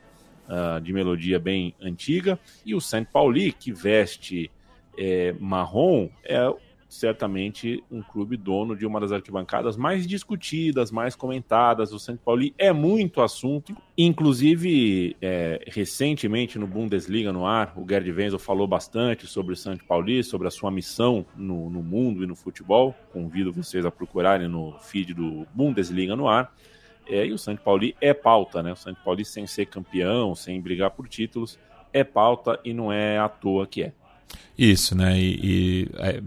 uh, 0.49 0.81
de 0.81 0.95
melodia 0.95 1.39
bem 1.39 1.75
antiga. 1.79 2.41
E 2.65 2.75
o 2.75 2.81
St. 2.81 3.07
Pauli, 3.13 3.53
que 3.53 3.71
veste 3.71 4.51
é, 4.97 5.35
marrom, 5.39 6.09
é 6.25 6.41
certamente 6.95 7.83
um 7.91 8.01
clube 8.01 8.37
dono 8.37 8.77
de 8.77 8.87
uma 8.87 9.01
das 9.01 9.13
arquibancadas 9.13 9.77
mais 9.77 10.07
discutidas, 10.07 10.91
mais 10.91 11.17
comentadas. 11.17 11.93
O 11.93 11.99
São 11.99 12.17
Paulo 12.17 12.43
é 12.57 12.73
muito 12.73 13.21
assunto. 13.21 13.77
Inclusive, 13.99 15.17
é, 15.21 15.61
recentemente 15.67 16.59
no 16.59 16.67
Bundesliga 16.67 17.33
no 17.33 17.47
ar, 17.47 17.75
o 17.77 17.87
Gerd 17.89 18.11
Wenzel 18.11 18.39
falou 18.39 18.67
bastante 18.67 19.27
sobre 19.27 19.53
o 19.53 19.57
São 19.57 19.77
Paulo, 19.77 20.23
sobre 20.23 20.47
a 20.47 20.51
sua 20.51 20.71
missão 20.71 21.27
no, 21.37 21.69
no 21.69 21.83
mundo 21.83 22.23
e 22.23 22.27
no 22.27 22.37
futebol. 22.37 22.95
Convido 23.13 23.53
vocês 23.53 23.85
a 23.85 23.91
procurarem 23.91 24.49
no 24.49 24.79
feed 24.79 25.15
do 25.15 25.47
Bundesliga 25.53 26.15
no 26.15 26.29
ar. 26.29 26.55
É, 27.09 27.27
e 27.27 27.33
o 27.33 27.39
São 27.39 27.57
Paulo 27.57 27.83
é 28.01 28.15
pauta, 28.15 28.63
né? 28.63 28.73
O 28.73 28.77
São 28.77 28.95
Paulo 28.95 29.25
sem 29.25 29.47
ser 29.47 29.67
campeão, 29.67 30.35
sem 30.35 30.61
brigar 30.61 30.91
por 30.91 31.09
títulos, 31.09 31.59
é 31.93 32.03
pauta 32.03 32.59
e 32.65 32.73
não 32.73 32.93
é 32.93 33.19
à 33.19 33.29
toa 33.29 33.67
que 33.67 33.83
é. 33.83 33.93
Isso, 34.57 34.97
né? 34.97 35.19
E, 35.19 35.41
e 35.43 35.89
é, 35.99 36.23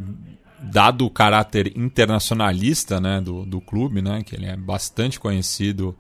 dado 0.60 1.06
o 1.06 1.10
caráter 1.10 1.74
internacionalista 1.76 3.00
né, 3.00 3.22
do, 3.22 3.46
do 3.46 3.62
clube, 3.62 4.02
né, 4.02 4.24
que 4.24 4.36
ele 4.36 4.46
é 4.46 4.56
bastante 4.56 5.20
conhecido 5.20 5.96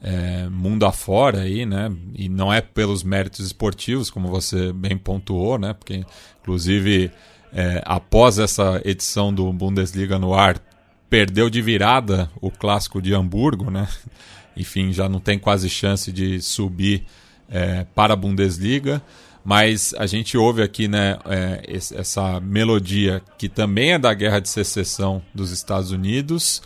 é, 0.00 0.48
mundo 0.48 0.86
afora 0.86 1.40
aí, 1.42 1.66
né, 1.66 1.92
e 2.14 2.28
não 2.28 2.52
é 2.52 2.60
pelos 2.60 3.02
méritos 3.02 3.44
esportivos, 3.44 4.10
como 4.10 4.28
você 4.28 4.72
bem 4.72 4.96
pontuou, 4.96 5.58
né, 5.58 5.74
porque 5.74 6.04
inclusive 6.40 7.10
é, 7.52 7.82
após 7.84 8.38
essa 8.38 8.80
edição 8.84 9.32
do 9.32 9.52
Bundesliga 9.52 10.18
no 10.18 10.34
ar, 10.34 10.60
perdeu 11.10 11.50
de 11.50 11.60
virada 11.60 12.30
o 12.40 12.50
clássico 12.50 13.02
de 13.02 13.14
Hamburgo, 13.14 13.70
né, 13.70 13.88
enfim, 14.56 14.92
já 14.92 15.08
não 15.08 15.20
tem 15.20 15.38
quase 15.38 15.68
chance 15.68 16.10
de 16.10 16.40
subir 16.40 17.04
é, 17.50 17.84
para 17.94 18.14
a 18.14 18.16
Bundesliga 18.16 19.02
mas 19.48 19.94
a 19.96 20.06
gente 20.06 20.36
ouve 20.36 20.62
aqui 20.62 20.86
né, 20.88 21.18
é, 21.24 21.62
essa 21.94 22.38
melodia 22.38 23.22
que 23.38 23.48
também 23.48 23.92
é 23.92 23.98
da 23.98 24.12
Guerra 24.12 24.40
de 24.40 24.48
Secessão 24.50 25.22
dos 25.34 25.52
Estados 25.52 25.90
Unidos. 25.90 26.60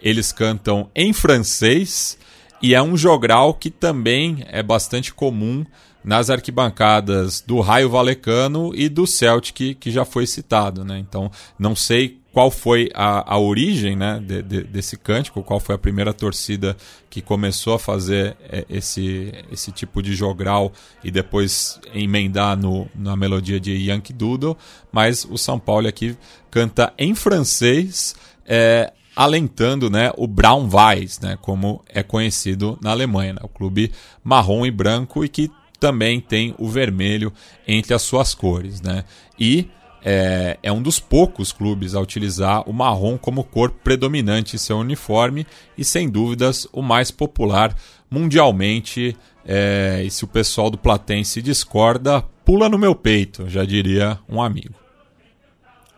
Eles 0.00 0.30
cantam 0.30 0.88
em 0.94 1.12
francês 1.12 2.16
e 2.62 2.76
é 2.76 2.80
um 2.80 2.96
jogral 2.96 3.54
que 3.54 3.72
também 3.72 4.44
é 4.46 4.62
bastante 4.62 5.12
comum 5.12 5.66
nas 6.04 6.30
arquibancadas 6.30 7.40
do 7.40 7.58
Raio 7.58 7.90
Valecano 7.90 8.70
e 8.72 8.88
do 8.88 9.04
Celtic, 9.04 9.74
que 9.74 9.90
já 9.90 10.04
foi 10.04 10.24
citado. 10.24 10.84
Né? 10.84 10.96
Então, 11.00 11.32
não 11.58 11.74
sei 11.74 12.20
qual 12.38 12.52
foi 12.52 12.88
a, 12.94 13.34
a 13.34 13.36
origem 13.36 13.96
né, 13.96 14.22
de, 14.24 14.40
de, 14.42 14.62
desse 14.62 14.96
cântico, 14.96 15.42
qual 15.42 15.58
foi 15.58 15.74
a 15.74 15.78
primeira 15.78 16.14
torcida 16.14 16.76
que 17.10 17.20
começou 17.20 17.74
a 17.74 17.80
fazer 17.80 18.36
é, 18.48 18.64
esse, 18.70 19.32
esse 19.50 19.72
tipo 19.72 20.00
de 20.00 20.14
jogral 20.14 20.72
e 21.02 21.10
depois 21.10 21.80
emendar 21.92 22.56
no, 22.56 22.88
na 22.94 23.16
melodia 23.16 23.58
de 23.58 23.72
Yankee 23.72 24.12
Doodle, 24.12 24.56
mas 24.92 25.26
o 25.28 25.36
São 25.36 25.58
Paulo 25.58 25.88
aqui 25.88 26.16
canta 26.48 26.92
em 26.96 27.12
francês, 27.12 28.14
é, 28.46 28.92
alentando 29.16 29.90
né, 29.90 30.12
o 30.16 30.28
Brown 30.28 30.68
Weiss, 30.72 31.18
né, 31.18 31.36
como 31.42 31.82
é 31.88 32.04
conhecido 32.04 32.78
na 32.80 32.92
Alemanha, 32.92 33.32
né, 33.32 33.40
o 33.42 33.48
clube 33.48 33.90
marrom 34.22 34.64
e 34.64 34.70
branco 34.70 35.24
e 35.24 35.28
que 35.28 35.50
também 35.80 36.20
tem 36.20 36.54
o 36.56 36.68
vermelho 36.68 37.32
entre 37.66 37.94
as 37.94 38.02
suas 38.02 38.32
cores. 38.32 38.80
Né? 38.80 39.02
E 39.36 39.68
é, 40.04 40.58
é, 40.62 40.72
um 40.72 40.80
dos 40.80 41.00
poucos 41.00 41.52
clubes 41.52 41.94
a 41.94 42.00
utilizar 42.00 42.68
o 42.68 42.72
marrom 42.72 43.18
como 43.18 43.44
cor 43.44 43.70
predominante 43.70 44.54
em 44.54 44.58
seu 44.58 44.78
uniforme 44.78 45.46
e, 45.76 45.84
sem 45.84 46.08
dúvidas, 46.08 46.66
o 46.72 46.82
mais 46.82 47.10
popular 47.10 47.74
mundialmente. 48.10 49.16
É, 49.44 50.02
e 50.04 50.10
se 50.10 50.24
o 50.24 50.28
pessoal 50.28 50.70
do 50.70 50.78
Platense 50.78 51.42
discorda, 51.42 52.22
pula 52.44 52.68
no 52.68 52.78
meu 52.78 52.94
peito, 52.94 53.48
já 53.48 53.64
diria 53.64 54.18
um 54.28 54.42
amigo. 54.42 54.74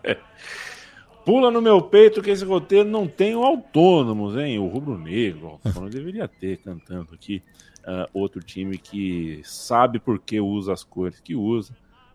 É. 0.03 0.17
Pula 1.25 1.51
no 1.51 1.61
meu 1.61 1.83
peito 1.83 2.23
que 2.23 2.31
esse 2.31 2.45
roteiro 2.45 2.89
não 2.89 3.07
tem 3.07 3.37
o 3.37 3.45
autônomos, 3.45 4.37
hein? 4.37 4.59
O 4.59 4.67
rubro 4.67 4.99
negro, 4.99 5.47
o 5.47 5.51
autônomo 5.51 5.91
deveria 5.91 6.27
ter 6.27 6.57
cantando 6.59 7.09
aqui. 7.13 7.43
Uh, 7.81 8.09
outro 8.13 8.43
time 8.43 8.77
que 8.77 9.41
sabe 9.43 9.99
por 9.99 10.19
que 10.19 10.39
usa 10.41 10.73
as 10.73 10.85
cores 10.85 11.19
que 11.21 11.35
usa 11.35 11.75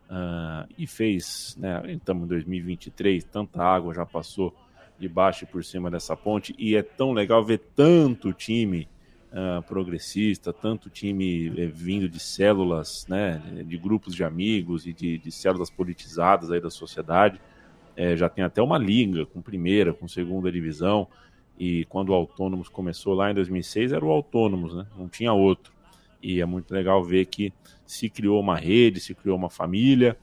Uh, 0.10 0.70
e 0.78 0.86
fez, 0.86 1.58
né, 1.60 1.82
estamos 1.94 2.26
em 2.26 2.28
2023, 2.28 3.24
tanta 3.24 3.64
água 3.64 3.92
já 3.92 4.06
passou 4.06 4.54
debaixo 5.00 5.44
e 5.44 5.48
por 5.48 5.64
cima 5.64 5.90
dessa 5.90 6.16
ponte, 6.16 6.56
e 6.58 6.76
é 6.76 6.84
tão 6.84 7.12
legal 7.12 7.44
ver 7.44 7.60
tanto 7.76 8.32
time 8.32 8.88
uh, 9.32 9.62
progressista, 9.64 10.54
tanto 10.54 10.90
time 10.90 11.48
eh, 11.58 11.66
vindo 11.66 12.08
de 12.08 12.20
células, 12.20 13.06
né, 13.10 13.42
de 13.66 13.78
grupos 13.78 14.16
de 14.16 14.24
amigos 14.24 14.86
e 14.86 14.94
de, 14.94 15.18
de 15.18 15.32
células 15.32 15.70
politizadas 15.70 16.52
aí 16.52 16.62
da 16.62 16.70
sociedade. 16.70 17.42
É, 17.98 18.16
já 18.16 18.30
tem 18.30 18.44
até 18.44 18.62
uma 18.62 18.78
liga 18.78 19.26
com 19.26 19.42
primeira, 19.42 19.94
com 19.94 20.08
segunda 20.08 20.52
divisão, 20.52 21.08
e 21.58 21.86
quando 21.86 22.10
o 22.10 22.14
Autônomos 22.14 22.68
começou 22.70 23.14
lá 23.14 23.32
em 23.32 23.34
2006 23.34 23.94
era 23.94 24.06
o 24.06 24.12
Autônomos, 24.12 24.76
né, 24.76 24.86
não 24.98 25.08
tinha 25.08 25.34
outro. 25.34 25.75
E 26.22 26.42
é 26.42 26.46
muito 26.46 26.74
legal 26.74 27.04
ver 27.04 27.26
que 27.26 27.54
se 27.86 28.10
criou 28.10 28.40
uma 28.40 28.58
rede, 28.58 29.00
se 29.00 29.14
criou 29.14 29.38
uma 29.38 29.50
família 29.50 30.18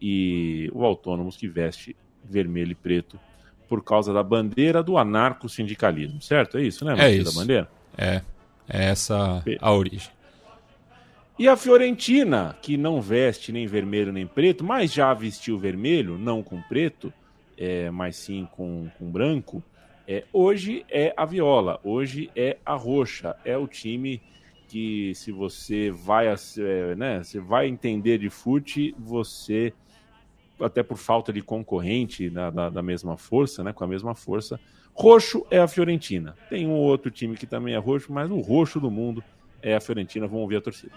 e 0.00 0.70
o 0.74 0.84
Autônomos 0.84 1.36
que 1.36 1.48
veste 1.48 1.96
vermelho 2.24 2.72
e 2.72 2.74
preto 2.74 3.18
por 3.68 3.82
causa 3.82 4.12
da 4.12 4.22
bandeira 4.22 4.82
do 4.82 4.98
anarco-sindicalismo, 4.98 6.20
certo? 6.20 6.58
É 6.58 6.62
isso, 6.62 6.84
né? 6.84 6.94
É 6.98 7.10
isso. 7.10 7.32
Da 7.32 7.40
bandeira? 7.40 7.68
É, 7.96 8.22
é 8.68 8.84
essa 8.84 9.42
a 9.60 9.72
origem. 9.72 10.10
E 11.38 11.48
a 11.48 11.56
Fiorentina, 11.56 12.56
que 12.62 12.76
não 12.76 13.00
veste 13.00 13.50
nem 13.50 13.66
vermelho 13.66 14.12
nem 14.12 14.26
preto, 14.26 14.62
mas 14.62 14.92
já 14.92 15.12
vestiu 15.12 15.58
vermelho, 15.58 16.16
não 16.16 16.42
com 16.42 16.62
preto, 16.62 17.12
é, 17.58 17.90
mas 17.90 18.16
sim 18.16 18.46
com, 18.52 18.88
com 18.98 19.10
branco, 19.10 19.62
é, 20.06 20.24
hoje 20.32 20.84
é 20.88 21.12
a 21.16 21.24
viola, 21.24 21.80
hoje 21.82 22.30
é 22.36 22.58
a 22.64 22.74
roxa, 22.74 23.34
é 23.44 23.56
o 23.56 23.66
time 23.66 24.22
que 24.74 25.14
se 25.14 25.30
você 25.30 25.92
vai, 25.92 26.26
é, 26.26 26.96
né, 26.96 27.22
você 27.22 27.38
vai 27.38 27.68
entender 27.68 28.18
de 28.18 28.28
fute, 28.28 28.92
você 28.98 29.72
até 30.60 30.82
por 30.82 30.98
falta 30.98 31.32
de 31.32 31.40
concorrente 31.40 32.28
da, 32.28 32.50
da, 32.50 32.70
da, 32.70 32.82
mesma 32.82 33.16
força, 33.16 33.62
né, 33.62 33.72
com 33.72 33.84
a 33.84 33.86
mesma 33.86 34.16
força, 34.16 34.58
roxo 34.92 35.46
é 35.48 35.60
a 35.60 35.68
Fiorentina. 35.68 36.34
Tem 36.50 36.66
um 36.66 36.72
outro 36.72 37.08
time 37.08 37.36
que 37.36 37.46
também 37.46 37.74
é 37.74 37.78
roxo, 37.78 38.12
mas 38.12 38.28
o 38.28 38.40
roxo 38.40 38.80
do 38.80 38.90
mundo 38.90 39.22
é 39.62 39.76
a 39.76 39.80
Fiorentina. 39.80 40.26
Vamos 40.26 40.42
ouvir 40.42 40.56
a 40.56 40.60
torcida. 40.60 40.92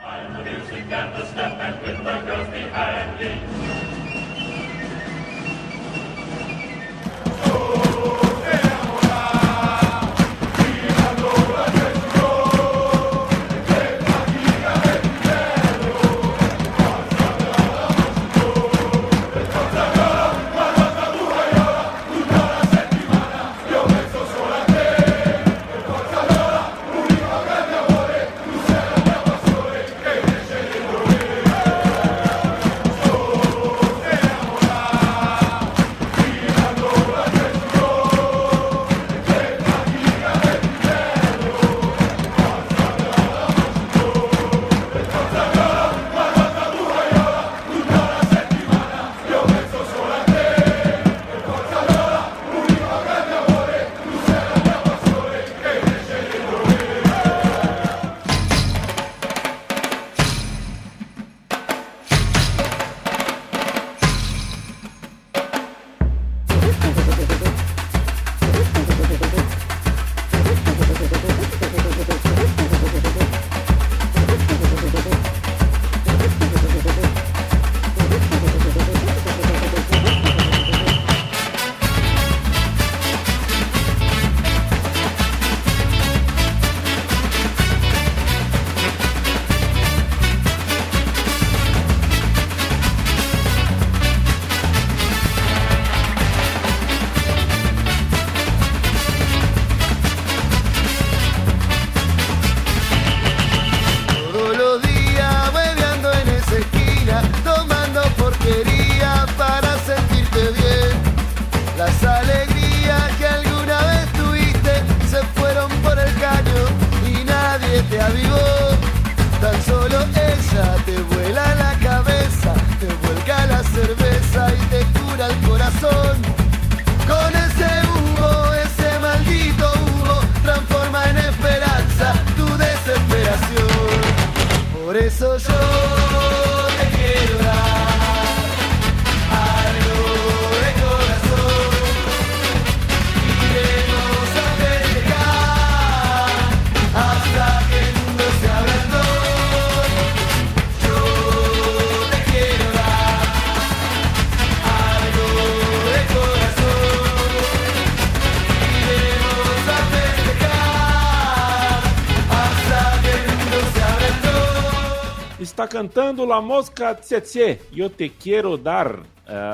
Cantando 165.78 166.26
La 166.26 166.42
Mosca 166.42 166.96
Tsetse, 166.96 167.60
Eu 167.72 167.88
Te 167.88 168.10
Quero 168.10 168.58
Dar. 168.58 169.00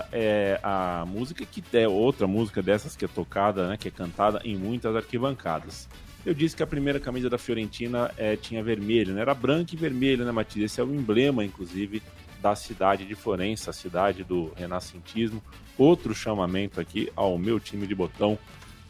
é, 0.09 0.57
a 0.63 1.03
música 1.05 1.45
que 1.45 1.61
é 1.75 1.85
outra 1.85 2.25
música 2.25 2.61
dessas 2.61 2.95
que 2.95 3.03
é 3.03 3.09
tocada, 3.09 3.67
né, 3.67 3.75
que 3.75 3.89
é 3.89 3.91
cantada 3.91 4.39
em 4.45 4.55
muitas 4.55 4.95
arquibancadas. 4.95 5.89
Eu 6.25 6.33
disse 6.33 6.55
que 6.55 6.63
a 6.63 6.67
primeira 6.67 6.97
camisa 6.97 7.29
da 7.29 7.37
Fiorentina 7.37 8.09
é, 8.15 8.37
tinha 8.37 8.63
vermelho, 8.63 9.13
né? 9.13 9.19
era 9.19 9.33
branco 9.33 9.73
e 9.73 9.75
vermelho, 9.75 10.23
né, 10.23 10.31
Matias? 10.31 10.71
Esse 10.71 10.79
é 10.79 10.83
o 10.85 10.95
emblema, 10.95 11.43
inclusive, 11.43 12.01
da 12.41 12.55
cidade 12.55 13.03
de 13.03 13.15
Florença, 13.15 13.71
a 13.71 13.73
cidade 13.73 14.23
do 14.23 14.53
renascentismo. 14.55 15.43
Outro 15.77 16.15
chamamento 16.15 16.79
aqui 16.79 17.11
ao 17.17 17.37
meu 17.37 17.59
time 17.59 17.85
de 17.85 17.93
botão 17.93 18.39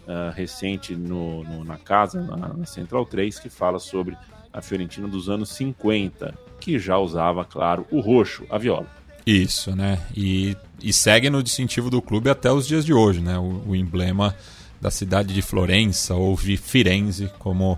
uh, 0.04 0.32
recente 0.36 0.96
no, 0.96 1.44
no, 1.44 1.64
na 1.64 1.80
casa, 1.80 2.22
na, 2.22 2.54
na 2.54 2.66
Central 2.68 3.08
3, 3.08 3.40
que 3.40 3.50
fala 3.50 3.80
sobre 3.80 4.16
a 4.54 4.62
Fiorentina 4.62 5.08
dos 5.08 5.30
anos 5.30 5.50
50, 5.50 6.34
que 6.60 6.78
já 6.78 6.98
usava, 6.98 7.44
claro, 7.44 7.86
o 7.92 8.00
roxo, 8.00 8.46
a 8.50 8.58
viola. 8.58 8.88
Isso, 9.26 9.76
né? 9.76 10.00
E, 10.16 10.56
e 10.82 10.94
segue 10.94 11.30
no 11.30 11.42
distintivo 11.42 11.90
do 11.90 12.02
clube 12.02 12.30
até 12.30 12.52
os 12.52 12.68
dias 12.68 12.86
de 12.86 12.94
hoje, 12.94 13.22
né? 13.22 13.38
O, 13.38 13.70
o 13.70 13.76
emblema 13.76 14.36
da 14.80 14.92
cidade 14.92 15.34
de 15.34 15.42
Florença 15.42 16.14
ou 16.14 16.36
de 16.36 16.58
Firenze, 16.58 17.32
como 17.40 17.78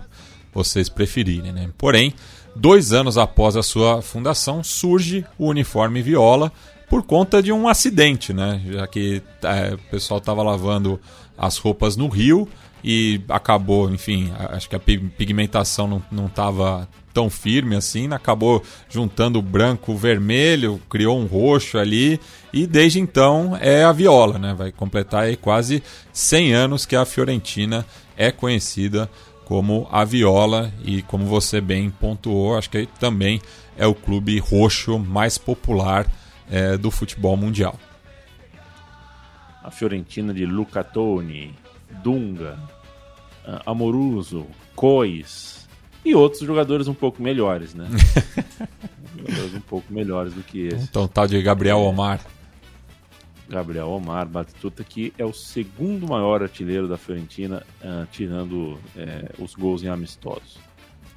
vocês 0.52 0.88
preferirem, 0.88 1.52
né? 1.52 1.70
Porém, 1.78 2.12
dois 2.54 2.92
anos 2.92 3.16
após 3.16 3.56
a 3.56 3.62
sua 3.62 4.02
fundação, 4.02 4.62
surge 4.64 5.24
o 5.38 5.46
uniforme 5.46 6.02
viola 6.02 6.52
por 6.88 7.02
conta 7.02 7.42
de 7.42 7.52
um 7.52 7.68
acidente, 7.68 8.32
né? 8.32 8.60
Já 8.66 8.86
que 8.86 9.22
é, 9.42 9.74
o 9.74 9.78
pessoal 9.90 10.18
estava 10.18 10.42
lavando 10.42 11.00
as 11.38 11.58
roupas 11.58 11.96
no 11.96 12.08
rio 12.08 12.48
e 12.88 13.20
acabou, 13.28 13.90
enfim, 13.90 14.32
acho 14.50 14.70
que 14.70 14.76
a 14.76 14.78
pigmentação 14.78 16.00
não 16.08 16.26
estava 16.26 16.88
tão 17.12 17.28
firme 17.28 17.74
assim, 17.74 18.12
acabou 18.12 18.62
juntando 18.88 19.40
o 19.40 19.42
branco 19.42 19.90
o 19.90 19.96
vermelho, 19.96 20.80
criou 20.88 21.18
um 21.18 21.26
roxo 21.26 21.78
ali 21.78 22.20
e 22.52 22.64
desde 22.64 23.00
então 23.00 23.58
é 23.60 23.82
a 23.82 23.90
viola, 23.90 24.38
né? 24.38 24.54
Vai 24.56 24.70
completar 24.70 25.24
aí 25.24 25.36
quase 25.36 25.82
100 26.12 26.54
anos 26.54 26.86
que 26.86 26.94
a 26.94 27.04
Fiorentina 27.04 27.84
é 28.16 28.30
conhecida 28.30 29.10
como 29.44 29.88
a 29.90 30.04
viola 30.04 30.72
e 30.84 31.02
como 31.02 31.24
você 31.24 31.60
bem 31.60 31.90
pontuou, 31.90 32.56
acho 32.56 32.70
que 32.70 32.86
também 33.00 33.42
é 33.76 33.86
o 33.86 33.96
clube 33.96 34.38
roxo 34.38 34.96
mais 34.96 35.36
popular 35.36 36.06
é, 36.48 36.76
do 36.76 36.92
futebol 36.92 37.36
mundial. 37.36 37.76
A 39.64 39.72
Fiorentina 39.72 40.32
de 40.32 40.46
Luca 40.46 40.84
Toni, 40.84 41.52
Dunga, 42.02 42.58
Amoruso, 43.64 44.46
Cois 44.74 45.68
e 46.04 46.14
outros 46.14 46.42
jogadores 46.42 46.86
um 46.86 46.94
pouco 46.94 47.22
melhores, 47.22 47.74
né? 47.74 47.88
jogadores 49.16 49.54
um 49.54 49.60
pouco 49.60 49.92
melhores 49.92 50.32
do 50.34 50.42
que 50.42 50.68
esse. 50.68 50.84
Então, 50.84 51.08
tal 51.08 51.26
de 51.26 51.40
Gabriel 51.42 51.78
Omar. 51.78 52.20
Gabriel 53.48 53.88
Omar 53.88 54.26
Batistuta, 54.26 54.84
que 54.84 55.12
é 55.18 55.24
o 55.24 55.32
segundo 55.32 56.06
maior 56.06 56.42
artilheiro 56.42 56.88
da 56.88 56.96
Fiorentina, 56.96 57.64
uh, 57.80 58.06
tirando 58.10 58.74
uh, 58.74 58.78
os 59.42 59.54
gols 59.54 59.82
em 59.82 59.88
amistosos. 59.88 60.58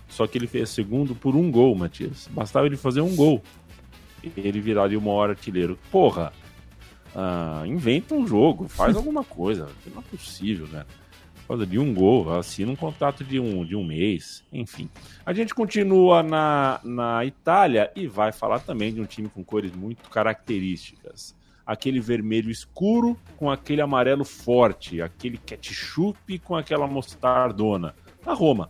Só 0.07 0.25
que 0.25 0.37
ele 0.37 0.47
fez 0.47 0.69
segundo 0.69 1.13
por 1.13 1.35
um 1.35 1.51
gol, 1.51 1.75
Matias. 1.75 2.27
Bastava 2.31 2.65
ele 2.65 2.77
fazer 2.77 3.01
um 3.01 3.15
gol. 3.15 3.43
Ele 4.35 4.59
viraria 4.59 4.97
o 4.97 5.01
maior 5.01 5.29
artilheiro. 5.29 5.77
Porra! 5.91 6.33
Uh, 7.15 7.65
inventa 7.65 8.13
um 8.13 8.27
jogo, 8.27 8.67
faz 8.67 8.95
alguma 8.97 9.23
coisa. 9.23 9.69
Não 9.93 10.01
é 10.01 10.05
possível, 10.09 10.67
né? 10.67 10.85
Causa 11.49 11.65
de 11.65 11.79
um 11.79 11.91
gol, 11.95 12.31
assina 12.31 12.71
um 12.71 12.75
contrato 12.75 13.23
de 13.23 13.39
um, 13.39 13.65
de 13.65 13.75
um 13.75 13.83
mês, 13.83 14.43
enfim. 14.53 14.87
A 15.25 15.33
gente 15.33 15.55
continua 15.55 16.21
na, 16.21 16.79
na 16.83 17.25
Itália 17.25 17.91
e 17.95 18.05
vai 18.05 18.31
falar 18.31 18.59
também 18.59 18.93
de 18.93 19.01
um 19.01 19.05
time 19.05 19.27
com 19.27 19.43
cores 19.43 19.71
muito 19.71 20.07
características. 20.11 21.35
Aquele 21.65 21.99
vermelho 21.99 22.51
escuro 22.51 23.17
com 23.35 23.49
aquele 23.49 23.81
amarelo 23.81 24.23
forte, 24.23 25.01
aquele 25.01 25.39
ketchup 25.39 26.37
com 26.39 26.55
aquela 26.55 26.85
mostardona. 26.85 27.95
A 28.23 28.33
Roma. 28.33 28.69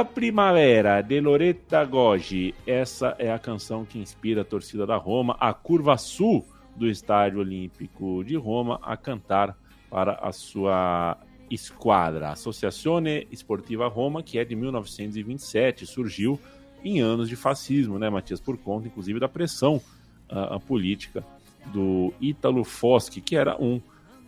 Maladetta 0.00 0.04
Primavera, 0.04 1.02
de 1.02 1.20
Loretta 1.20 1.84
Goggi. 1.84 2.54
Essa 2.66 3.14
é 3.18 3.30
a 3.30 3.38
canção 3.38 3.84
que 3.84 3.98
inspira 3.98 4.40
a 4.40 4.44
torcida 4.44 4.86
da 4.86 4.96
Roma, 4.96 5.36
a 5.38 5.52
curva 5.52 5.96
sul 5.98 6.44
do 6.74 6.88
Estádio 6.88 7.40
Olímpico 7.40 8.24
de 8.24 8.34
Roma, 8.36 8.78
a 8.82 8.96
cantar 8.96 9.56
para 9.90 10.14
a 10.14 10.32
sua 10.32 11.18
esquadra. 11.50 12.30
Associazione 12.30 13.26
Esportiva 13.30 13.88
Roma, 13.88 14.22
que 14.22 14.38
é 14.38 14.44
de 14.44 14.56
1927, 14.56 15.86
surgiu 15.86 16.40
em 16.82 17.00
anos 17.00 17.28
de 17.28 17.36
fascismo, 17.36 17.98
né, 17.98 18.08
Matias? 18.08 18.40
Por 18.40 18.56
conta, 18.56 18.88
inclusive, 18.88 19.20
da 19.20 19.28
pressão 19.28 19.82
uh, 20.30 20.58
política 20.60 21.22
do 21.66 22.14
Ítalo 22.20 22.64
Foschi, 22.64 23.20
que 23.20 23.36
era 23.36 23.60
um 23.60 23.80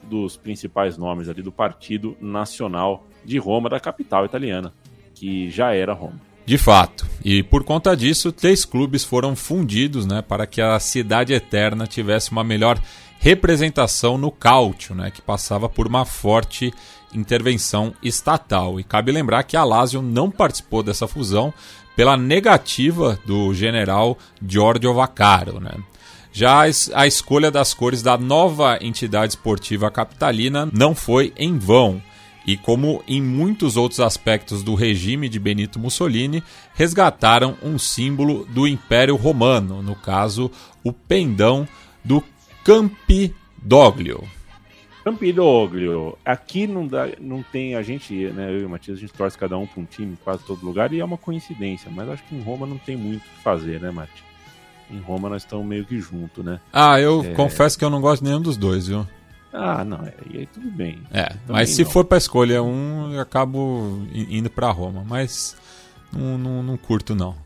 dos 0.02 0.36
principais 0.36 0.98
nomes 0.98 1.28
ali 1.28 1.40
do 1.40 1.52
Partido 1.52 2.16
Nacional 2.20 3.06
de 3.24 3.38
Roma, 3.38 3.70
da 3.70 3.80
capital 3.80 4.26
italiana, 4.26 4.72
que 5.22 5.48
já 5.52 5.72
era 5.72 5.92
Roma. 5.92 6.20
De 6.44 6.58
fato. 6.58 7.06
E 7.24 7.44
por 7.44 7.62
conta 7.62 7.96
disso, 7.96 8.32
três 8.32 8.64
clubes 8.64 9.04
foram 9.04 9.36
fundidos 9.36 10.04
né, 10.04 10.20
para 10.20 10.48
que 10.48 10.60
a 10.60 10.76
Cidade 10.80 11.32
Eterna 11.32 11.86
tivesse 11.86 12.32
uma 12.32 12.42
melhor 12.42 12.76
representação 13.20 14.18
no 14.18 14.32
cálcio, 14.32 14.96
né, 14.96 15.12
que 15.12 15.22
passava 15.22 15.68
por 15.68 15.86
uma 15.86 16.04
forte 16.04 16.74
intervenção 17.14 17.94
estatal. 18.02 18.80
E 18.80 18.82
cabe 18.82 19.12
lembrar 19.12 19.44
que 19.44 19.56
a 19.56 19.62
Lazio 19.62 20.02
não 20.02 20.28
participou 20.28 20.82
dessa 20.82 21.06
fusão 21.06 21.54
pela 21.94 22.16
negativa 22.16 23.16
do 23.24 23.54
general 23.54 24.18
Giorgio 24.44 24.92
Vaccaro. 24.92 25.60
Né? 25.60 25.70
Já 26.32 26.62
a 26.94 27.06
escolha 27.06 27.48
das 27.48 27.72
cores 27.72 28.02
da 28.02 28.18
nova 28.18 28.76
entidade 28.80 29.34
esportiva 29.34 29.88
capitalina 29.88 30.68
não 30.72 30.96
foi 30.96 31.32
em 31.36 31.56
vão. 31.56 32.02
E 32.47 32.57
como 32.57 33.03
em 33.07 33.22
muitos 33.22 33.76
outros 33.76 34.01
aspectos 34.01 34.62
do 34.62 34.74
regime 34.74 35.28
de 35.28 35.38
Benito 35.38 35.78
Mussolini, 35.78 36.43
resgataram 36.74 37.57
um 37.62 37.78
símbolo 37.78 38.45
do 38.47 38.66
Império 38.66 39.16
Romano, 39.16 39.82
no 39.82 39.95
caso, 39.95 40.51
o 40.82 40.93
pendão 40.93 41.66
do 42.05 42.22
Campidoglio. 42.64 44.24
Campidoglio, 45.05 46.16
aqui 46.24 46.66
não, 46.66 46.86
dá, 46.86 47.09
não 47.20 47.43
tem 47.43 47.74
a 47.74 47.82
gente, 47.82 48.14
né, 48.28 48.51
eu 48.51 48.61
e 48.61 48.64
o 48.64 48.70
Matias, 48.70 48.99
a 48.99 49.01
gente 49.01 49.12
torce 49.12 49.36
cada 49.36 49.59
um 49.59 49.66
para 49.66 49.80
um 49.80 49.84
time 49.84 50.12
em 50.12 50.16
quase 50.16 50.45
todo 50.45 50.64
lugar 50.64 50.93
e 50.93 51.01
é 51.01 51.05
uma 51.05 51.18
coincidência, 51.18 51.90
mas 51.90 52.09
acho 52.09 52.22
que 52.24 52.36
em 52.36 52.40
Roma 52.40 52.66
não 52.66 52.78
tem 52.78 52.97
muito 52.97 53.22
o 53.22 53.24
que 53.24 53.43
fazer, 53.43 53.80
né, 53.80 53.90
Matias? 53.90 54.32
Em 54.88 55.01
Roma 55.01 55.28
nós 55.28 55.43
estamos 55.43 55.66
meio 55.66 55.84
que 55.84 55.99
juntos, 55.99 56.45
né? 56.45 56.61
Ah, 56.72 57.01
eu 57.01 57.24
é... 57.24 57.32
confesso 57.32 57.78
que 57.78 57.84
eu 57.84 57.90
não 57.90 58.01
gosto 58.01 58.22
de 58.22 58.28
nenhum 58.28 58.43
dos 58.43 58.57
dois, 58.57 58.86
viu? 58.86 59.07
Ah, 59.53 59.84
não, 59.84 60.11
e 60.30 60.38
aí 60.38 60.46
tudo 60.46 60.70
bem. 60.70 61.03
É, 61.12 61.34
mas 61.46 61.70
se 61.70 61.84
não. 61.84 61.90
for 61.90 62.05
para 62.05 62.16
escolher 62.16 62.61
um, 62.61 63.12
eu 63.12 63.20
acabo 63.20 64.07
indo 64.12 64.48
para 64.48 64.70
Roma, 64.70 65.05
mas 65.07 65.57
não, 66.12 66.38
não, 66.38 66.62
não, 66.62 66.76
curto 66.76 67.14
não. 67.14 67.36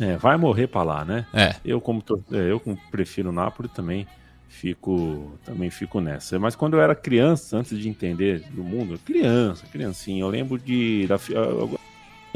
É, 0.00 0.16
vai 0.16 0.36
morrer 0.36 0.66
para 0.68 0.82
lá, 0.82 1.04
né? 1.04 1.26
É. 1.32 1.54
Eu 1.64 1.80
como, 1.80 2.02
é, 2.32 2.50
eu 2.50 2.58
como 2.58 2.78
prefiro 2.90 3.30
Nápoles 3.30 3.70
também 3.72 4.06
fico 4.48 5.38
também 5.44 5.68
fico 5.68 6.00
nessa. 6.00 6.38
Mas 6.38 6.56
quando 6.56 6.74
eu 6.74 6.80
era 6.80 6.94
criança, 6.94 7.58
antes 7.58 7.78
de 7.78 7.88
entender 7.88 8.40
do 8.50 8.64
mundo, 8.64 8.98
criança, 9.04 9.66
criancinha, 9.66 10.22
eu 10.22 10.28
lembro 10.28 10.58
de 10.58 11.06
da 11.06 11.18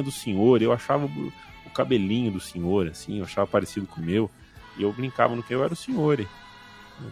do 0.02 0.12
senhor, 0.12 0.62
eu 0.62 0.72
achava 0.72 1.06
o 1.06 1.70
cabelinho 1.74 2.30
do 2.30 2.40
senhor 2.40 2.88
assim, 2.88 3.18
eu 3.18 3.24
achava 3.24 3.46
parecido 3.46 3.86
com 3.86 4.00
o 4.00 4.04
meu, 4.04 4.30
e 4.76 4.82
eu 4.82 4.92
brincava 4.92 5.34
no 5.34 5.42
que 5.42 5.54
eu 5.54 5.64
era 5.64 5.72
o 5.72 5.76
senhor. 5.76 6.24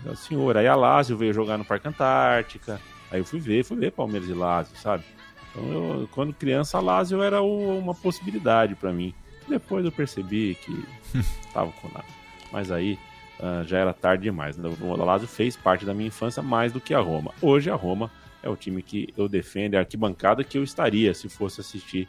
O 0.05 0.17
senhor. 0.17 0.57
Aí 0.57 0.67
a 0.67 0.75
Lázio 0.75 1.17
veio 1.17 1.33
jogar 1.33 1.59
no 1.59 1.65
Parque 1.65 1.89
Antártica. 1.89 2.81
Aí 3.11 3.21
eu 3.21 3.25
fui 3.25 3.39
ver, 3.39 3.65
fui 3.65 3.77
ver 3.77 3.93
Palmeiras 3.93 4.29
e 4.29 4.35
Lázio, 4.35 4.77
sabe? 4.77 5.05
Então 5.51 5.73
eu, 5.73 6.09
quando 6.13 6.33
criança, 6.33 6.79
a 6.79 6.81
Lázio 6.81 7.23
era 7.23 7.41
o, 7.41 7.79
uma 7.79 7.95
possibilidade 7.95 8.75
para 8.75 8.93
mim. 8.93 9.15
Depois 9.49 9.85
eu 9.85 9.93
percebi 9.93 10.57
que 10.57 10.85
tava 11.53 11.71
com 11.73 11.89
nada. 11.89 12.07
Mas 12.53 12.71
aí 12.71 12.99
uh, 13.41 13.65
já 13.65 13.79
era 13.79 13.93
tarde 13.93 14.25
demais. 14.25 14.57
Né? 14.57 14.69
O 14.81 14.97
Lazio 14.97 15.29
fez 15.29 15.57
parte 15.57 15.85
da 15.85 15.95
minha 15.95 16.09
infância 16.09 16.43
mais 16.43 16.73
do 16.73 16.81
que 16.81 16.95
a 16.95 17.01
Roma. 17.01 17.33
Hoje 17.41 17.71
a 17.71 17.75
Roma 17.75 18.11
é 18.43 18.49
o 18.49 18.57
time 18.57 18.83
que 18.83 19.13
eu 19.17 19.29
defendo, 19.29 19.75
é 19.75 19.77
a 19.79 19.81
arquibancada 19.81 20.45
que 20.45 20.59
eu 20.59 20.65
estaria 20.65 21.15
se 21.15 21.29
fosse 21.29 21.61
assistir 21.61 22.09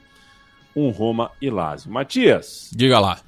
um 0.76 0.90
Roma 0.90 1.32
e 1.42 1.50
Lazio. 1.50 1.92
Matias. 1.92 2.72
Diga 2.74 3.00
lá. 3.00 3.20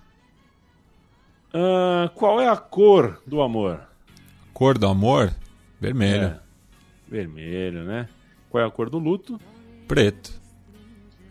Uh, 1.53 2.09
qual 2.13 2.39
é 2.39 2.47
a 2.47 2.55
cor 2.55 3.21
do 3.25 3.41
amor? 3.41 3.88
Cor 4.53 4.77
do 4.77 4.87
amor? 4.87 5.33
Vermelho. 5.79 6.27
É, 6.27 6.39
vermelho, 7.07 7.83
né? 7.83 8.07
Qual 8.49 8.63
é 8.63 8.67
a 8.67 8.71
cor 8.71 8.89
do 8.89 8.99
luto? 8.99 9.39
Preto. 9.87 10.31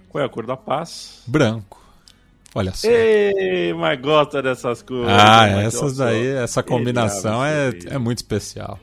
Qual 0.08 0.22
é 0.22 0.26
a 0.26 0.28
cor 0.28 0.46
da 0.46 0.56
paz? 0.56 1.22
Branco. 1.26 1.78
Olha 2.54 2.72
só. 2.72 2.88
Ei, 2.88 3.72
mas 3.74 4.00
gosta 4.00 4.42
dessas 4.42 4.82
cores. 4.82 5.10
Ah, 5.10 5.46
essas 5.48 5.96
daí, 5.98 6.26
essa 6.28 6.62
combinação 6.62 7.44
é, 7.44 7.70
é 7.86 7.98
muito 7.98 8.18
especial. 8.18 8.80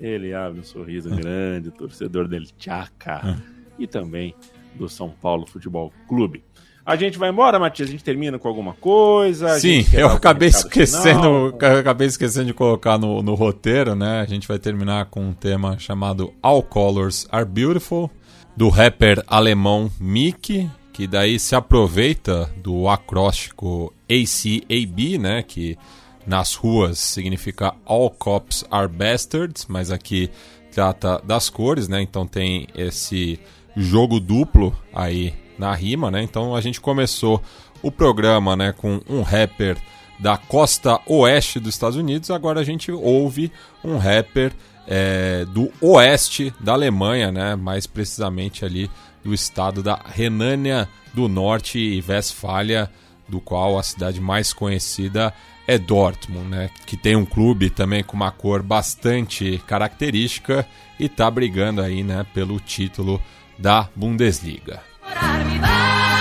Ele 0.00 0.34
abre 0.34 0.60
um 0.60 0.64
sorriso 0.64 1.10
grande, 1.10 1.70
torcedor 1.70 2.28
dele 2.28 2.48
Tchaca. 2.58 3.20
Ah. 3.22 3.36
E 3.78 3.86
também 3.86 4.34
do 4.74 4.88
São 4.88 5.10
Paulo 5.10 5.46
Futebol 5.46 5.92
Clube. 6.08 6.44
A 6.84 6.96
gente 6.96 7.18
vai 7.18 7.30
embora, 7.30 7.58
Matias? 7.58 7.88
A 7.88 7.92
gente 7.92 8.04
termina 8.04 8.38
com 8.38 8.48
alguma 8.48 8.74
coisa? 8.74 9.58
Sim, 9.58 9.84
eu 9.92 10.08
acabei 10.08 10.48
esquecendo, 10.48 11.54
acabei 11.78 12.08
esquecendo 12.08 12.46
de 12.46 12.54
colocar 12.54 12.98
no, 12.98 13.22
no 13.22 13.34
roteiro, 13.34 13.94
né? 13.94 14.20
A 14.20 14.26
gente 14.26 14.48
vai 14.48 14.58
terminar 14.58 15.06
com 15.06 15.20
um 15.20 15.32
tema 15.32 15.78
chamado 15.78 16.32
All 16.42 16.62
Colors 16.62 17.26
Are 17.30 17.44
Beautiful, 17.44 18.10
do 18.56 18.68
rapper 18.68 19.22
alemão 19.26 19.90
Mickey, 20.00 20.70
que 20.92 21.06
daí 21.06 21.38
se 21.38 21.54
aproveita 21.54 22.50
do 22.62 22.88
acróstico 22.88 23.94
ACAB, 24.08 25.18
né, 25.18 25.42
que 25.42 25.78
nas 26.26 26.54
ruas 26.54 26.98
significa 26.98 27.74
All 27.86 28.10
Cops 28.10 28.64
Are 28.70 28.88
Bastards, 28.88 29.66
mas 29.68 29.90
aqui 29.90 30.30
trata 30.72 31.20
das 31.24 31.48
cores, 31.48 31.88
né? 31.88 32.02
Então 32.02 32.26
tem 32.26 32.68
esse 32.74 33.40
jogo 33.76 34.20
duplo 34.20 34.76
aí 34.92 35.34
na 35.60 35.74
rima, 35.74 36.10
né? 36.10 36.22
Então 36.22 36.56
a 36.56 36.60
gente 36.60 36.80
começou 36.80 37.40
o 37.82 37.90
programa, 37.90 38.56
né, 38.56 38.72
com 38.76 39.00
um 39.08 39.22
rapper 39.22 39.76
da 40.18 40.36
costa 40.36 41.00
oeste 41.06 41.58
dos 41.60 41.74
Estados 41.74 41.96
Unidos, 41.96 42.30
agora 42.30 42.60
a 42.60 42.64
gente 42.64 42.90
ouve 42.92 43.50
um 43.82 43.96
rapper 43.96 44.52
é, 44.86 45.46
do 45.46 45.70
oeste 45.80 46.52
da 46.60 46.72
Alemanha, 46.72 47.30
né? 47.30 47.54
Mais 47.54 47.86
precisamente 47.86 48.64
ali 48.64 48.90
do 49.22 49.32
estado 49.32 49.82
da 49.82 49.98
Renânia 50.04 50.88
do 51.14 51.28
Norte 51.28 51.78
e 51.78 52.04
Westfália, 52.06 52.90
do 53.28 53.40
qual 53.40 53.78
a 53.78 53.82
cidade 53.82 54.20
mais 54.20 54.52
conhecida 54.52 55.32
é 55.66 55.78
Dortmund, 55.78 56.48
né? 56.48 56.70
Que 56.86 56.96
tem 56.96 57.16
um 57.16 57.24
clube 57.24 57.70
também 57.70 58.02
com 58.02 58.16
uma 58.16 58.30
cor 58.30 58.62
bastante 58.62 59.62
característica 59.66 60.66
e 60.98 61.06
está 61.06 61.30
brigando 61.30 61.80
aí, 61.80 62.02
né, 62.02 62.26
pelo 62.34 62.58
título 62.60 63.22
da 63.58 63.88
Bundesliga. 63.94 64.89
llorar 65.10 65.44
mi 65.44 66.19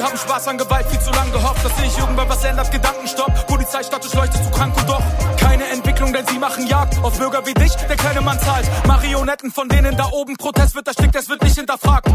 Sie 0.00 0.06
haben 0.06 0.16
Spaß 0.16 0.48
an 0.48 0.56
Gewalt, 0.56 0.86
viel 0.86 0.98
zu 0.98 1.10
lange 1.10 1.30
gehofft, 1.30 1.62
dass 1.62 1.76
sich 1.76 1.98
irgendwann 1.98 2.26
was 2.26 2.42
ändert. 2.42 2.70
Gedankenstopp, 2.72 3.46
Polizeistatus 3.46 4.14
leuchtet 4.14 4.42
zu 4.42 4.50
krank 4.50 4.74
und 4.74 4.88
doch 4.88 5.02
keine 5.36 5.68
Entwicklung 5.68 6.10
denn 6.14 6.26
sie 6.26 6.38
machen 6.38 6.66
Jagd 6.66 6.96
auf 7.04 7.18
Bürger 7.18 7.44
wie 7.44 7.52
dich, 7.52 7.74
der 7.74 7.96
keine 7.96 8.22
Mann 8.22 8.40
zahlt. 8.40 8.66
Marionetten 8.86 9.52
von 9.52 9.68
denen 9.68 9.94
da 9.98 10.06
oben, 10.06 10.38
Protest 10.38 10.74
wird 10.74 10.88
erstickt, 10.88 11.16
es 11.16 11.28
wird 11.28 11.42
nicht 11.42 11.54
hinterfragt. 11.54 12.08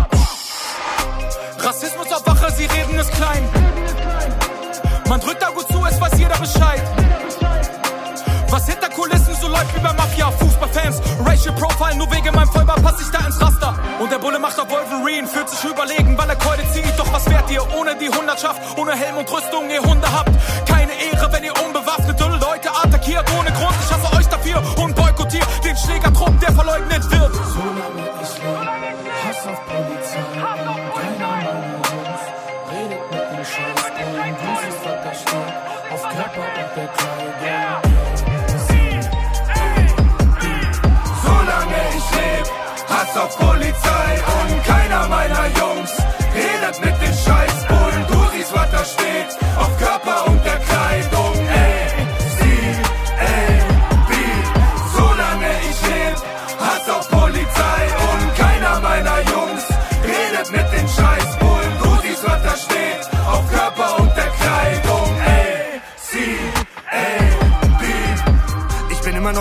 Rassismus 1.59 2.11
auf 2.11 2.25
Wache, 2.25 2.51
sie 2.53 2.65
reden 2.65 2.97
es 2.97 3.07
klein. 3.11 3.47
Man 5.07 5.19
drückt 5.19 5.43
da 5.43 5.49
gut 5.51 5.67
zu, 5.71 5.86
es 5.86 6.01
weiß 6.01 6.17
jeder 6.17 6.39
Bescheid. 6.39 6.81
Was 8.49 8.65
hinter 8.67 8.89
Kulissen 8.89 9.36
so 9.39 9.47
läuft 9.47 9.75
wie 9.75 9.79
bei 9.81 9.93
Mafia, 9.93 10.31
Fußballfans, 10.31 11.01
Racial 11.23 11.53
Profile, 11.53 11.95
nur 11.97 12.11
wegen 12.11 12.33
meinem 12.33 12.49
Vollbart 12.49 12.81
passe 12.81 13.03
ich 13.03 13.11
da 13.11 13.27
ins 13.27 13.39
Raster. 13.39 13.54
Fühlt 15.28 15.49
sich 15.49 15.63
überlegen, 15.63 16.17
weil 16.17 16.30
er 16.30 16.36
Keule 16.36 16.63
zieht. 16.71 16.97
Doch 16.97 17.11
was 17.11 17.30
wärt 17.30 17.49
ihr 17.51 17.61
ohne 17.78 17.95
die 17.95 18.09
Hundertschaft, 18.09 18.61
ohne 18.78 18.93
Helm 18.93 19.17
und 19.17 19.32
Rüstung, 19.32 19.69
ihr 19.69 19.82
Hunde 19.82 20.07
habt? 20.11 20.32
Keine 20.67 20.91
Ehre, 20.93 21.32
wenn 21.32 21.43
ihr 21.43 21.53
unbewaffnete 21.65 22.23
Leute 22.26 22.69
attackiert, 22.69 23.26
ohne 23.39 23.51
Grund. 23.51 23.76
Ich 23.84 23.91
hasse 23.91 24.17
euch 24.17 24.28
dafür 24.28 24.61
und 24.78 24.95
boykottiert 24.95 25.47
den 25.63 25.76
Schlägertrupp, 25.78 26.39
der 26.39 26.51
verleugnet 26.51 27.11
wird. 27.11 27.36
Solange 27.36 28.15
ich 28.21 28.39
lebe, 28.39 29.15
Hass 29.28 29.47
auf 29.47 29.59
Polizei. 29.65 30.19
Keiner 30.39 30.71
meiner 30.71 30.84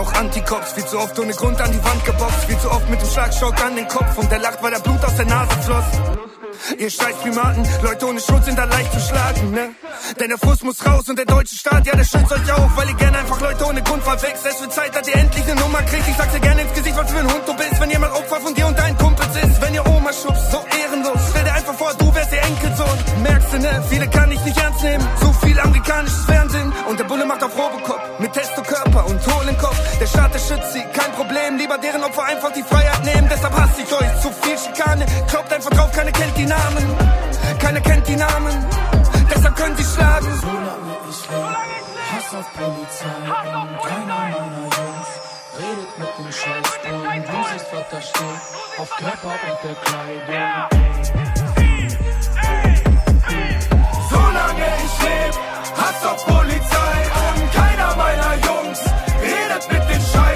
Noch 0.05 0.13
Antikops, 0.13 0.73
viel 0.73 0.85
zu 0.85 0.99
oft 0.99 1.19
ohne 1.19 1.33
Grund 1.33 1.59
an 1.63 1.73
die 1.73 1.83
Wand 1.83 2.05
geboxt, 2.05 2.45
viel 2.47 2.59
zu 2.59 2.71
oft 2.71 2.87
mit 2.91 3.01
dem 3.01 3.09
Schlagschock 3.09 3.59
an 3.65 3.75
den 3.75 3.89
Kopf 3.89 4.19
und 4.19 4.31
der 4.31 4.39
lacht, 4.39 4.63
weil 4.63 4.71
der 4.71 4.81
Blut 4.81 5.03
aus 5.03 5.17
der 5.17 5.25
Nase 5.25 5.57
floss. 5.65 5.85
Ihr 6.79 6.91
scheiß 6.91 7.17
Primaten, 7.23 7.67
Leute 7.83 8.07
ohne 8.07 8.21
Schutz 8.21 8.45
sind 8.45 8.59
da 8.59 8.65
leicht 8.65 8.93
zu 8.93 9.01
schlagen, 9.01 9.51
ne? 9.53 9.71
Denn 10.21 10.29
der 10.29 10.37
Fuß 10.37 10.63
muss 10.63 10.85
raus 10.85 11.09
und 11.09 11.19
der 11.19 11.25
deutsche 11.25 11.57
Staat, 11.57 11.87
ja, 11.87 11.97
der 11.97 12.05
schützt 12.05 12.31
euch 12.31 12.53
auch, 12.53 12.77
weil 12.77 12.89
ihr 12.91 12.95
gerne 12.97 13.17
einfach 13.17 13.41
Leute 13.41 13.65
ohne 13.67 13.83
Grund 13.83 14.03
verwechselt. 14.03 14.55
Es 14.55 14.61
wird 14.61 14.73
Zeit, 14.75 14.95
dass 14.95 15.09
ihr 15.09 15.17
endlich 15.17 15.45
eine 15.45 15.59
Nummer 15.59 15.81
kriegt. 15.83 16.07
Ich 16.07 16.17
sag's 16.17 16.35
dir 16.35 16.41
gerne 16.41 16.61
ins 16.63 16.75
Gesicht, 16.75 16.97
was 16.99 17.11
für 17.11 17.21
ein 17.21 17.33
Hund 17.33 17.49
du 17.49 17.57
bist, 17.57 17.81
wenn 17.81 17.91
jemand 17.91 18.13
Opfer 18.13 18.41
von 18.41 18.55
dir 18.55 18.67
und 18.67 18.79
deinen 18.79 18.99
Kumpels 18.99 19.35
ist. 19.37 19.63
Wenn 19.63 19.73
ihr 19.73 19.87
Oma 19.87 20.13
schubst, 20.13 20.53
so 20.53 20.63
ehrenlos. 20.83 21.21
Stell 21.31 21.45
dir 21.45 21.55
einfach 21.55 21.75
vor, 21.75 21.95
du 21.95 22.15
wärst 22.15 22.31
ihr 22.31 22.43
Enkelsohn. 22.43 22.99
Merkst 23.23 23.53
du, 23.55 23.59
ne? 23.59 23.83
Viele 23.89 24.09
kann 24.09 24.31
ich 24.31 24.45
nicht 24.45 24.59
ernst 24.59 24.83
nehmen. 24.83 25.09
So 25.21 25.33
viel 25.47 25.59
amerikanisches 25.59 26.25
Fernsehen 26.27 26.73
und 26.89 27.01
der 27.01 27.05
Bulle 27.05 27.25
macht 27.25 27.43
auf 27.43 27.57
Robocop. 27.57 28.01
Mit 28.21 28.33
Testo-Körper 28.35 28.74
Hohl 29.45 29.51
im 29.51 29.59
Kopf. 29.59 29.99
Der 29.99 30.07
Staat, 30.07 30.35
der 30.35 30.39
schützt 30.39 30.73
sie, 30.73 30.83
kein 30.93 31.13
Problem. 31.13 31.57
Lieber 31.59 31.79
deren 31.79 32.03
Opfer 32.03 32.25
einfach 32.25 32.53
die 32.53 32.63
Freiheit 32.63 33.05
nehmen. 33.05 33.29
Deshalb 33.31 33.55
hasse 33.55 33.83
ich 33.83 33.93
euch. 33.93 34.21
Zu 34.21 34.31
viel 34.31 34.59
Schikane. 34.59 35.07
Glaubt 35.29 35.53
einfach 35.53 35.71
drauf, 35.71 35.93
keiner 35.93 36.13
kennt 36.13 36.37
die 36.37 36.47
Namen. 36.47 36.97
Keiner 37.59 37.81
kennt 37.81 38.09
die 38.09 38.17
Namen. 38.17 38.67
Deshalb 39.35 39.57
können 39.57 39.77
sie 39.77 39.85
schlagen. 39.85 40.27
Solange 40.41 40.97
ich 41.11 41.31
lebe, 41.31 41.57
Hass 42.13 42.35
auf 42.35 42.53
Polizei. 42.55 43.07
Keiner 43.27 44.15
meiner 44.15 44.63
Jungs 44.63 45.11
redet 45.59 45.99
mit 45.99 46.13
den 46.19 46.33
Scheißbullen. 46.33 47.25
Du 47.25 47.39
siehst, 47.53 47.67
was 47.73 47.85
da 47.91 48.01
steht. 48.01 48.41
Auf 48.79 48.91
Körper 48.97 49.35
und 49.49 49.59
der 49.65 49.77
Kleidung. 49.85 50.69
Solange 54.11 54.67
ich 54.85 54.95
leb, 55.03 55.35
Hass 55.77 56.01
auf 56.07 56.25
Polizei 56.27 56.97
und 57.31 57.55
Internet 59.55 59.89
mit 59.89 59.97
den 59.97 60.01
Scheiß. 60.01 60.34